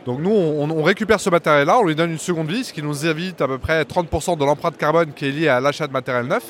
Donc 0.05 0.19
nous, 0.19 0.31
on, 0.31 0.83
récupère 0.83 1.19
ce 1.19 1.29
matériel-là, 1.29 1.79
on 1.79 1.85
lui 1.85 1.95
donne 1.95 2.11
une 2.11 2.17
seconde 2.17 2.49
vie, 2.49 2.63
ce 2.65 2.73
qui 2.73 2.83
nous 2.83 3.05
évite 3.05 3.39
à 3.41 3.47
peu 3.47 3.57
près 3.57 3.83
30% 3.83 4.37
de 4.37 4.43
l'empreinte 4.43 4.77
carbone 4.77 5.13
qui 5.15 5.27
est 5.27 5.31
liée 5.31 5.47
à 5.47 5.61
l'achat 5.61 5.87
de 5.87 5.93
matériel 5.93 6.25
neuf. 6.25 6.43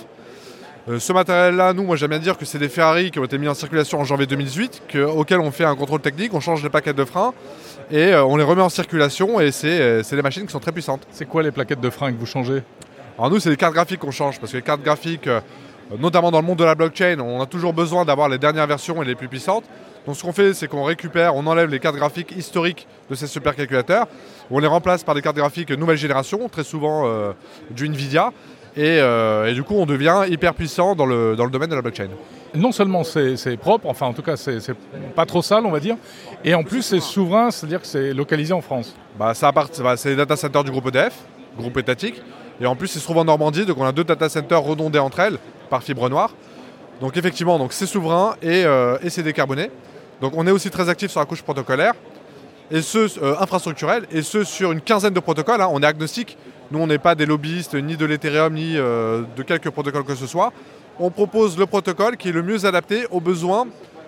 Euh, 0.89 0.99
ce 0.99 1.13
matériel-là, 1.13 1.71
nous, 1.73 1.83
moi 1.83 1.95
j'aime 1.95 2.09
bien 2.09 2.19
dire 2.19 2.37
que 2.37 2.45
c'est 2.45 2.57
des 2.57 2.67
Ferrari 2.67 3.11
qui 3.11 3.19
ont 3.19 3.23
été 3.23 3.37
mis 3.37 3.47
en 3.47 3.53
circulation 3.53 3.99
en 3.99 4.05
janvier 4.05 4.25
2018, 4.25 4.95
auxquels 5.15 5.39
on 5.39 5.51
fait 5.51 5.65
un 5.65 5.75
contrôle 5.75 6.01
technique, 6.01 6.33
on 6.33 6.39
change 6.39 6.63
les 6.63 6.69
plaquettes 6.69 6.95
de 6.95 7.05
frein 7.05 7.33
et 7.91 8.13
euh, 8.13 8.25
on 8.25 8.37
les 8.37 8.43
remet 8.43 8.63
en 8.63 8.69
circulation 8.69 9.39
et 9.39 9.51
euh, 9.65 10.01
c'est 10.03 10.15
des 10.15 10.21
machines 10.23 10.45
qui 10.45 10.51
sont 10.51 10.59
très 10.59 10.71
puissantes. 10.71 11.05
C'est 11.11 11.25
quoi 11.25 11.43
les 11.43 11.51
plaquettes 11.51 11.81
de 11.81 11.89
frein 11.91 12.11
que 12.11 12.17
vous 12.17 12.25
changez? 12.25 12.63
Alors 13.19 13.29
nous, 13.29 13.39
c'est 13.39 13.51
les 13.51 13.57
cartes 13.57 13.75
graphiques 13.75 13.99
qu'on 13.99 14.11
change 14.11 14.39
parce 14.39 14.51
que 14.51 14.57
les 14.57 14.63
cartes 14.63 14.81
graphiques 14.81 15.29
notamment 15.99 16.31
dans 16.31 16.41
le 16.41 16.47
monde 16.47 16.59
de 16.59 16.63
la 16.63 16.75
blockchain, 16.75 17.19
on 17.19 17.41
a 17.41 17.45
toujours 17.45 17.73
besoin 17.73 18.05
d'avoir 18.05 18.29
les 18.29 18.37
dernières 18.37 18.67
versions 18.67 19.01
et 19.01 19.05
les 19.05 19.15
plus 19.15 19.27
puissantes. 19.27 19.65
Donc 20.05 20.17
ce 20.17 20.23
qu'on 20.23 20.33
fait, 20.33 20.53
c'est 20.53 20.67
qu'on 20.67 20.83
récupère, 20.83 21.35
on 21.35 21.47
enlève 21.47 21.69
les 21.69 21.79
cartes 21.79 21.95
graphiques 21.95 22.33
historiques 22.35 22.87
de 23.09 23.15
ces 23.15 23.27
supercalculateurs, 23.27 24.07
on 24.51 24.59
les 24.59 24.67
remplace 24.67 25.03
par 25.03 25.15
des 25.15 25.21
cartes 25.21 25.37
graphiques 25.37 25.71
nouvelle 25.71 25.97
génération, 25.97 26.49
très 26.49 26.63
souvent 26.63 27.03
euh, 27.05 27.31
du 27.69 27.87
Nvidia, 27.87 28.31
euh, 28.77 29.45
et, 29.45 29.53
du 29.53 29.63
coup 29.63 29.75
on 29.75 29.85
devient 29.85 30.23
hyper 30.27 30.53
puissant 30.55 30.95
dans 30.95 31.05
le, 31.05 31.35
dans 31.35 31.45
le 31.45 31.51
domaine 31.51 31.69
de 31.69 31.75
la 31.75 31.81
blockchain. 31.81 32.09
Non 32.55 32.71
seulement 32.71 33.03
c'est 33.03 33.57
propre, 33.57 33.87
enfin 33.87 34.07
en 34.07 34.13
tout 34.13 34.21
cas 34.21 34.35
c'est 34.35 34.59
pas 35.15 35.25
trop 35.25 35.41
sale 35.41 35.65
on 35.65 35.71
va 35.71 35.79
dire, 35.79 35.95
et 36.43 36.53
en 36.53 36.63
plus 36.63 36.81
c'est 36.81 36.99
souverain, 36.99 37.51
c'est-à-dire 37.51 37.81
que 37.81 37.87
c'est 37.87 38.13
localisé 38.13 38.53
en 38.53 38.61
France. 38.61 38.95
Bah, 39.17 39.33
bah, 39.41 39.97
c'est 39.97 40.09
les 40.09 40.15
data 40.15 40.35
centers 40.35 40.63
du 40.63 40.71
groupe 40.71 40.87
EDF, 40.87 41.15
groupe 41.57 41.77
étatique, 41.77 42.21
et 42.63 42.65
en 42.65 42.75
plus 42.77 42.95
il 42.95 42.99
se 42.99 43.03
trouve 43.03 43.17
en 43.17 43.25
Normandie, 43.25 43.65
donc 43.65 43.77
on 43.77 43.83
a 43.83 43.91
deux 43.91 44.05
data 44.05 44.29
centers 44.29 44.61
redondés 44.61 44.99
entre 44.99 45.19
elles, 45.19 45.37
par 45.69 45.83
fibre 45.83 46.09
noire. 46.09 46.31
Donc 47.01 47.17
effectivement, 47.17 47.59
donc 47.59 47.73
c'est 47.73 47.85
souverain 47.85 48.35
euh, 48.45 48.97
et, 49.03 49.09
c'est 49.09 49.23
décarboné. 49.23 49.69
Donc 50.21 50.33
on 50.37 50.47
est 50.47 50.51
aussi 50.51 50.69
très 50.69 50.87
actif 50.87 51.11
sur 51.11 51.19
la 51.19 51.25
couche 51.25 51.41
protocolaire 51.41 51.93
et 52.71 52.81
ce 52.81 53.19
euh, 53.21 53.35
infrastructurel 53.41 54.05
et 54.11 54.21
ce 54.21 54.45
sur 54.45 54.71
une 54.71 54.79
quinzaine 54.79 55.13
de 55.13 55.19
protocoles. 55.19 55.61
Hein. 55.61 55.67
On 55.71 55.81
est 55.83 55.85
agnostique. 55.85 56.37
Nous, 56.71 56.79
on 56.79 56.87
n'est 56.87 56.99
pas 56.99 57.15
des 57.15 57.25
lobbyistes 57.25 57.75
ni 57.75 57.97
de 57.97 58.05
l'Ethereum 58.05 58.53
ni 58.53 58.77
euh, 58.77 59.23
de 59.35 59.43
quelques 59.43 59.69
protocoles 59.69 60.05
que 60.05 60.15
ce 60.15 60.25
soit. 60.25 60.53
On 60.99 61.09
propose 61.09 61.57
le 61.57 61.65
protocole 61.65 62.15
qui 62.15 62.29
est 62.29 62.31
le 62.31 62.43
mieux 62.43 62.65
adapté 62.65 63.05
aux 63.11 63.19
besoins 63.19 63.67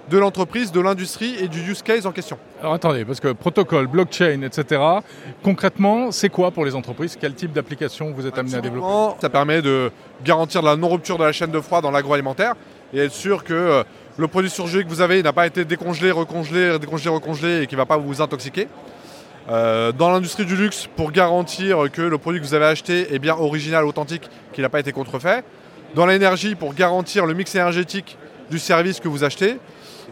de 0.09 0.17
l'entreprise, 0.17 0.71
de 0.71 0.79
l'industrie 0.79 1.35
et 1.39 1.47
du 1.47 1.59
use 1.71 1.81
case 1.81 2.05
en 2.05 2.11
question. 2.11 2.37
Alors 2.59 2.73
attendez, 2.73 3.05
parce 3.05 3.19
que 3.19 3.31
protocole, 3.31 3.87
blockchain, 3.87 4.41
etc., 4.41 4.81
concrètement, 5.43 6.11
c'est 6.11 6.29
quoi 6.29 6.51
pour 6.51 6.65
les 6.65 6.75
entreprises? 6.75 7.17
Quel 7.19 7.33
type 7.33 7.53
d'application 7.53 8.11
vous 8.11 8.27
êtes 8.27 8.37
amené 8.37 8.55
à 8.55 8.61
développer? 8.61 8.87
Ça 9.19 9.29
permet 9.29 9.61
de 9.61 9.91
garantir 10.23 10.61
la 10.61 10.75
non-rupture 10.75 11.17
de 11.17 11.23
la 11.23 11.31
chaîne 11.31 11.51
de 11.51 11.59
froid 11.59 11.81
dans 11.81 11.91
l'agroalimentaire 11.91 12.53
et 12.93 12.99
être 12.99 13.13
sûr 13.13 13.43
que 13.43 13.53
euh, 13.53 13.83
le 14.17 14.27
produit 14.27 14.49
surgelé 14.49 14.83
que 14.83 14.89
vous 14.89 15.01
avez 15.01 15.21
n'a 15.23 15.33
pas 15.33 15.47
été 15.47 15.65
décongelé, 15.65 16.11
recongelé, 16.11 16.77
décongelé, 16.79 17.09
recongelé 17.09 17.61
et 17.63 17.67
qui 17.67 17.75
ne 17.75 17.79
va 17.79 17.85
pas 17.85 17.97
vous 17.97 18.21
intoxiquer. 18.21 18.67
Euh, 19.49 19.91
dans 19.91 20.09
l'industrie 20.09 20.45
du 20.45 20.55
luxe, 20.55 20.87
pour 20.95 21.11
garantir 21.11 21.91
que 21.91 22.01
le 22.01 22.17
produit 22.17 22.41
que 22.41 22.45
vous 22.45 22.55
avez 22.55 22.65
acheté 22.65 23.13
est 23.13 23.19
bien 23.19 23.35
original, 23.35 23.85
authentique, 23.85 24.29
qu'il 24.53 24.63
n'a 24.63 24.69
pas 24.69 24.79
été 24.79 24.91
contrefait. 24.91 25.43
Dans 25.93 26.05
l'énergie, 26.05 26.55
pour 26.55 26.73
garantir 26.73 27.25
le 27.25 27.33
mix 27.33 27.53
énergétique 27.53 28.17
du 28.49 28.59
service 28.59 28.99
que 28.99 29.07
vous 29.07 29.23
achetez. 29.23 29.57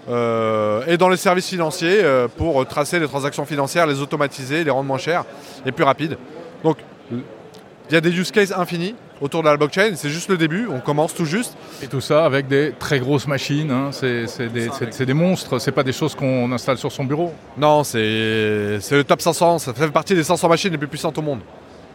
Euh, 0.10 0.84
et 0.88 0.98
dans 0.98 1.10
les 1.10 1.18
services 1.18 1.48
financiers 1.48 2.04
euh, 2.04 2.28
pour 2.28 2.66
tracer 2.68 3.00
les 3.00 3.08
transactions 3.08 3.46
financières, 3.46 3.88
les 3.88 4.02
automatiser, 4.02 4.64
les 4.64 4.72
rendre 4.72 4.88
moins 4.88 4.98
chères 4.98 5.24
et 5.66 5.72
plus 5.72 5.84
rapides. 5.84 6.18
Donc 6.64 6.78
il 7.12 7.94
y 7.94 7.96
a 7.96 8.02
des 8.02 8.12
use 8.12 8.32
cases 8.32 8.52
infinis 8.52 8.96
autour 9.22 9.42
de 9.42 9.48
la 9.48 9.56
blockchain, 9.56 9.94
c'est 9.96 10.10
juste 10.10 10.30
le 10.30 10.38
début, 10.38 10.68
on 10.70 10.80
commence 10.80 11.14
tout 11.14 11.26
juste. 11.26 11.56
Et 11.82 11.88
tout 11.88 12.02
ça 12.02 12.26
avec 12.26 12.48
des 12.48 12.74
très 12.78 13.00
grosses 13.00 13.28
machines, 13.28 13.72
hein. 13.72 13.90
c'est 13.92 14.26
des, 14.52 15.06
des, 15.06 15.14
monstres, 15.14 15.60
c'est 15.60 15.72
pas 15.72 15.84
des 15.84 15.94
choses 15.94 16.14
qu'on 16.16 16.52
installe 16.52 16.78
sur 16.78 16.92
son 16.92 17.06
bureau. 17.06 17.34
Non, 17.58 17.86
c'est 17.86 18.00
le 18.00 19.04
top 19.04 19.22
500, 19.22 19.60
ça 19.60 19.74
fait 19.74 19.88
partie 19.90 20.16
des 20.16 20.24
500 20.24 20.50
machines 20.50 20.72
les 20.72 20.78
plus 20.78 20.88
puissantes 20.88 21.18
au 21.18 21.22
monde. 21.22 21.40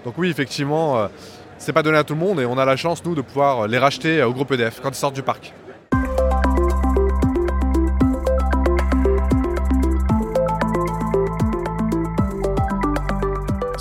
Donc 0.05 0.15
oui, 0.17 0.31
effectivement, 0.31 0.97
euh, 0.97 1.09
c'est 1.59 1.73
pas 1.73 1.83
donné 1.83 1.99
à 1.99 2.05
tout 2.05 2.15
le 2.15 2.21
monde 2.21 2.41
et 2.41 2.47
on 2.47 2.57
a 2.57 2.65
la 2.65 2.77
chance, 2.77 3.05
nous, 3.05 3.15
de 3.15 3.21
pouvoir 3.21 3.69
les 3.69 3.79
racheter 3.79 4.23
au 4.23 4.33
groupe 4.33 4.53
EDF 4.53 4.81
quand 4.81 4.91
ils 4.91 4.95
sortent 4.95 5.17
du 5.17 5.23
parc. 5.23 5.53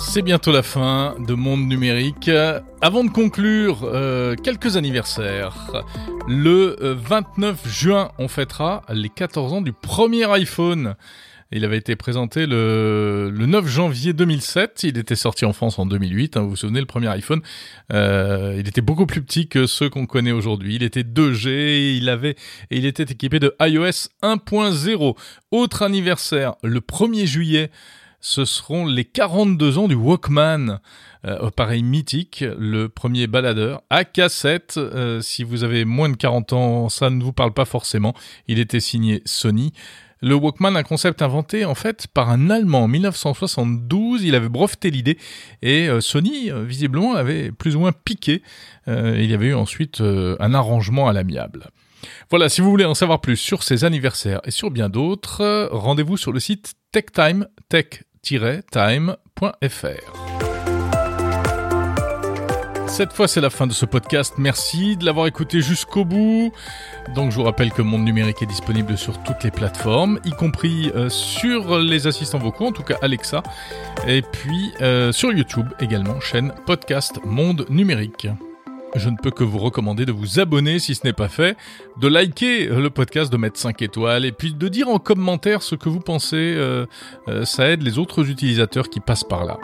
C'est 0.08 0.22
bientôt 0.22 0.52
la 0.52 0.62
fin 0.62 1.16
de 1.18 1.34
Monde 1.34 1.68
Numérique. 1.68 2.30
Avant 2.80 3.04
de 3.04 3.10
conclure, 3.10 3.80
euh, 3.84 4.36
quelques 4.36 4.78
anniversaires. 4.78 5.84
Le 6.26 6.76
29 6.80 7.54
euh, 7.66 7.68
juin, 7.68 8.10
on 8.18 8.26
fêtera 8.26 8.84
les 8.88 9.10
14 9.10 9.52
ans 9.52 9.60
du 9.60 9.74
premier 9.74 10.24
iPhone. 10.32 10.96
Il 11.52 11.62
avait 11.66 11.76
été 11.76 11.94
présenté 11.94 12.46
le, 12.46 13.30
9 13.30 13.66
janvier 13.66 14.14
2007. 14.14 14.84
Il 14.84 14.96
était 14.96 15.14
sorti 15.14 15.44
en 15.44 15.52
France 15.52 15.78
en 15.78 15.84
2008. 15.84 16.38
Hein, 16.38 16.40
vous 16.40 16.50
vous 16.50 16.56
souvenez, 16.56 16.80
le 16.80 16.86
premier 16.86 17.08
iPhone. 17.08 17.42
Euh, 17.92 18.56
il 18.58 18.66
était 18.66 18.80
beaucoup 18.80 19.06
plus 19.06 19.22
petit 19.22 19.46
que 19.46 19.66
ceux 19.66 19.90
qu'on 19.90 20.06
connaît 20.06 20.32
aujourd'hui. 20.32 20.76
Il 20.76 20.82
était 20.82 21.02
2G. 21.02 21.96
Il 21.98 22.08
avait 22.08 22.36
et 22.70 22.78
il 22.78 22.86
était 22.86 23.04
équipé 23.04 23.40
de 23.40 23.54
iOS 23.60 24.08
1.0. 24.22 25.16
Autre 25.50 25.82
anniversaire, 25.82 26.54
le 26.62 26.80
1er 26.80 27.26
juillet. 27.26 27.70
Ce 28.20 28.44
seront 28.44 28.84
les 28.84 29.04
42 29.04 29.78
ans 29.78 29.86
du 29.86 29.94
Walkman, 29.94 30.80
euh, 31.24 31.46
appareil 31.46 31.84
mythique, 31.84 32.44
le 32.58 32.88
premier 32.88 33.28
baladeur 33.28 33.82
à 33.90 34.04
cassette. 34.04 34.74
Euh, 34.76 35.20
si 35.20 35.44
vous 35.44 35.62
avez 35.62 35.84
moins 35.84 36.08
de 36.08 36.16
40 36.16 36.52
ans, 36.52 36.88
ça 36.88 37.10
ne 37.10 37.22
vous 37.22 37.32
parle 37.32 37.52
pas 37.52 37.64
forcément. 37.64 38.14
Il 38.48 38.58
était 38.58 38.80
signé 38.80 39.22
Sony. 39.24 39.72
Le 40.20 40.34
Walkman, 40.34 40.74
un 40.74 40.82
concept 40.82 41.22
inventé 41.22 41.64
en 41.64 41.76
fait 41.76 42.08
par 42.08 42.28
un 42.30 42.50
Allemand 42.50 42.84
en 42.84 42.88
1972. 42.88 44.24
Il 44.24 44.34
avait 44.34 44.48
breveté 44.48 44.90
l'idée 44.90 45.16
et 45.62 45.88
euh, 45.88 46.00
Sony, 46.00 46.50
euh, 46.50 46.64
visiblement, 46.64 47.14
avait 47.14 47.52
plus 47.52 47.76
ou 47.76 47.80
moins 47.80 47.92
piqué. 47.92 48.42
Il 48.88 49.26
y 49.26 49.34
avait 49.34 49.48
eu 49.48 49.54
ensuite 49.54 50.00
un 50.00 50.54
arrangement 50.54 51.08
à 51.08 51.12
l'amiable. 51.12 51.68
Voilà, 52.30 52.48
si 52.48 52.62
vous 52.62 52.70
voulez 52.70 52.86
en 52.86 52.94
savoir 52.94 53.20
plus 53.20 53.36
sur 53.36 53.62
ces 53.62 53.84
anniversaires 53.84 54.40
et 54.44 54.50
sur 54.50 54.70
bien 54.70 54.88
d'autres, 54.88 55.68
rendez-vous 55.70 56.16
sur 56.16 56.32
le 56.32 56.40
site 56.40 56.72
techtime, 56.90 57.46
Cette 62.88 63.12
fois, 63.12 63.28
c'est 63.28 63.40
la 63.40 63.48
fin 63.48 63.66
de 63.66 63.72
ce 63.72 63.86
podcast. 63.86 64.34
Merci 64.38 64.96
de 64.96 65.04
l'avoir 65.04 65.28
écouté 65.28 65.60
jusqu'au 65.60 66.04
bout. 66.04 66.52
Donc, 67.14 67.30
je 67.30 67.36
vous 67.36 67.44
rappelle 67.44 67.72
que 67.72 67.80
Monde 67.80 68.04
Numérique 68.04 68.42
est 68.42 68.46
disponible 68.46 68.98
sur 68.98 69.22
toutes 69.22 69.44
les 69.44 69.50
plateformes, 69.50 70.18
y 70.24 70.30
compris 70.32 70.90
euh, 70.94 71.08
sur 71.08 71.78
les 71.78 72.06
assistants 72.06 72.38
vocaux, 72.38 72.66
en 72.66 72.72
tout 72.72 72.82
cas 72.82 72.96
Alexa, 73.00 73.42
et 74.06 74.22
puis 74.22 74.72
euh, 74.80 75.12
sur 75.12 75.32
YouTube 75.32 75.68
également, 75.80 76.20
chaîne 76.20 76.52
podcast 76.66 77.20
Monde 77.24 77.66
Numérique. 77.70 78.28
Je 78.94 79.10
ne 79.10 79.16
peux 79.16 79.30
que 79.30 79.44
vous 79.44 79.58
recommander 79.58 80.06
de 80.06 80.12
vous 80.12 80.40
abonner 80.40 80.78
si 80.78 80.94
ce 80.94 81.06
n'est 81.06 81.12
pas 81.12 81.28
fait, 81.28 81.56
de 82.00 82.08
liker 82.08 82.66
le 82.66 82.88
podcast, 82.90 83.30
de 83.30 83.36
mettre 83.36 83.58
5 83.58 83.82
étoiles 83.82 84.24
et 84.24 84.32
puis 84.32 84.54
de 84.54 84.68
dire 84.68 84.88
en 84.88 84.98
commentaire 84.98 85.62
ce 85.62 85.74
que 85.74 85.88
vous 85.88 86.00
pensez. 86.00 86.36
Euh, 86.56 86.86
ça 87.44 87.68
aide 87.68 87.82
les 87.82 87.98
autres 87.98 88.28
utilisateurs 88.30 88.88
qui 88.88 89.00
passent 89.00 89.24
par 89.24 89.44
là. 89.44 89.58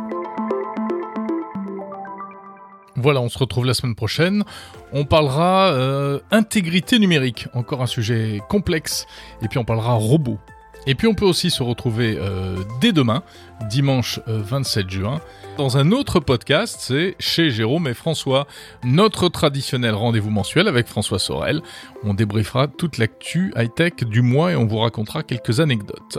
Voilà, 2.96 3.20
on 3.20 3.28
se 3.28 3.38
retrouve 3.38 3.64
la 3.64 3.74
semaine 3.74 3.94
prochaine. 3.94 4.44
On 4.92 5.04
parlera 5.04 5.72
euh, 5.72 6.20
intégrité 6.30 6.98
numérique, 6.98 7.48
encore 7.52 7.82
un 7.82 7.86
sujet 7.86 8.40
complexe. 8.48 9.06
Et 9.42 9.48
puis 9.48 9.58
on 9.58 9.64
parlera 9.64 9.94
robot. 9.94 10.38
Et 10.86 10.94
puis 10.94 11.06
on 11.06 11.14
peut 11.14 11.24
aussi 11.24 11.50
se 11.50 11.62
retrouver 11.62 12.16
euh, 12.18 12.56
dès 12.80 12.92
demain, 12.92 13.22
dimanche 13.68 14.20
27 14.26 14.86
euh, 14.86 14.88
juin, 14.88 15.20
dans 15.56 15.76
un 15.76 15.92
autre 15.92 16.20
podcast, 16.20 16.76
c'est 16.80 17.14
chez 17.20 17.50
Jérôme 17.50 17.86
et 17.86 17.94
François, 17.94 18.46
notre 18.82 19.28
traditionnel 19.28 19.94
rendez-vous 19.94 20.30
mensuel 20.30 20.66
avec 20.66 20.88
François 20.88 21.18
Sorel. 21.18 21.62
On 22.02 22.12
débriefera 22.12 22.66
toute 22.66 22.98
l'actu 22.98 23.52
high-tech 23.56 24.04
du 24.04 24.20
mois 24.20 24.52
et 24.52 24.56
on 24.56 24.66
vous 24.66 24.78
racontera 24.78 25.22
quelques 25.22 25.60
anecdotes. 25.60 26.18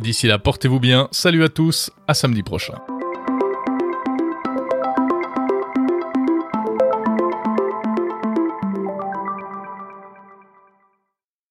D'ici 0.00 0.26
là, 0.26 0.38
portez-vous 0.38 0.80
bien, 0.80 1.08
salut 1.10 1.44
à 1.44 1.48
tous, 1.48 1.90
à 2.08 2.14
samedi 2.14 2.42
prochain. 2.42 2.74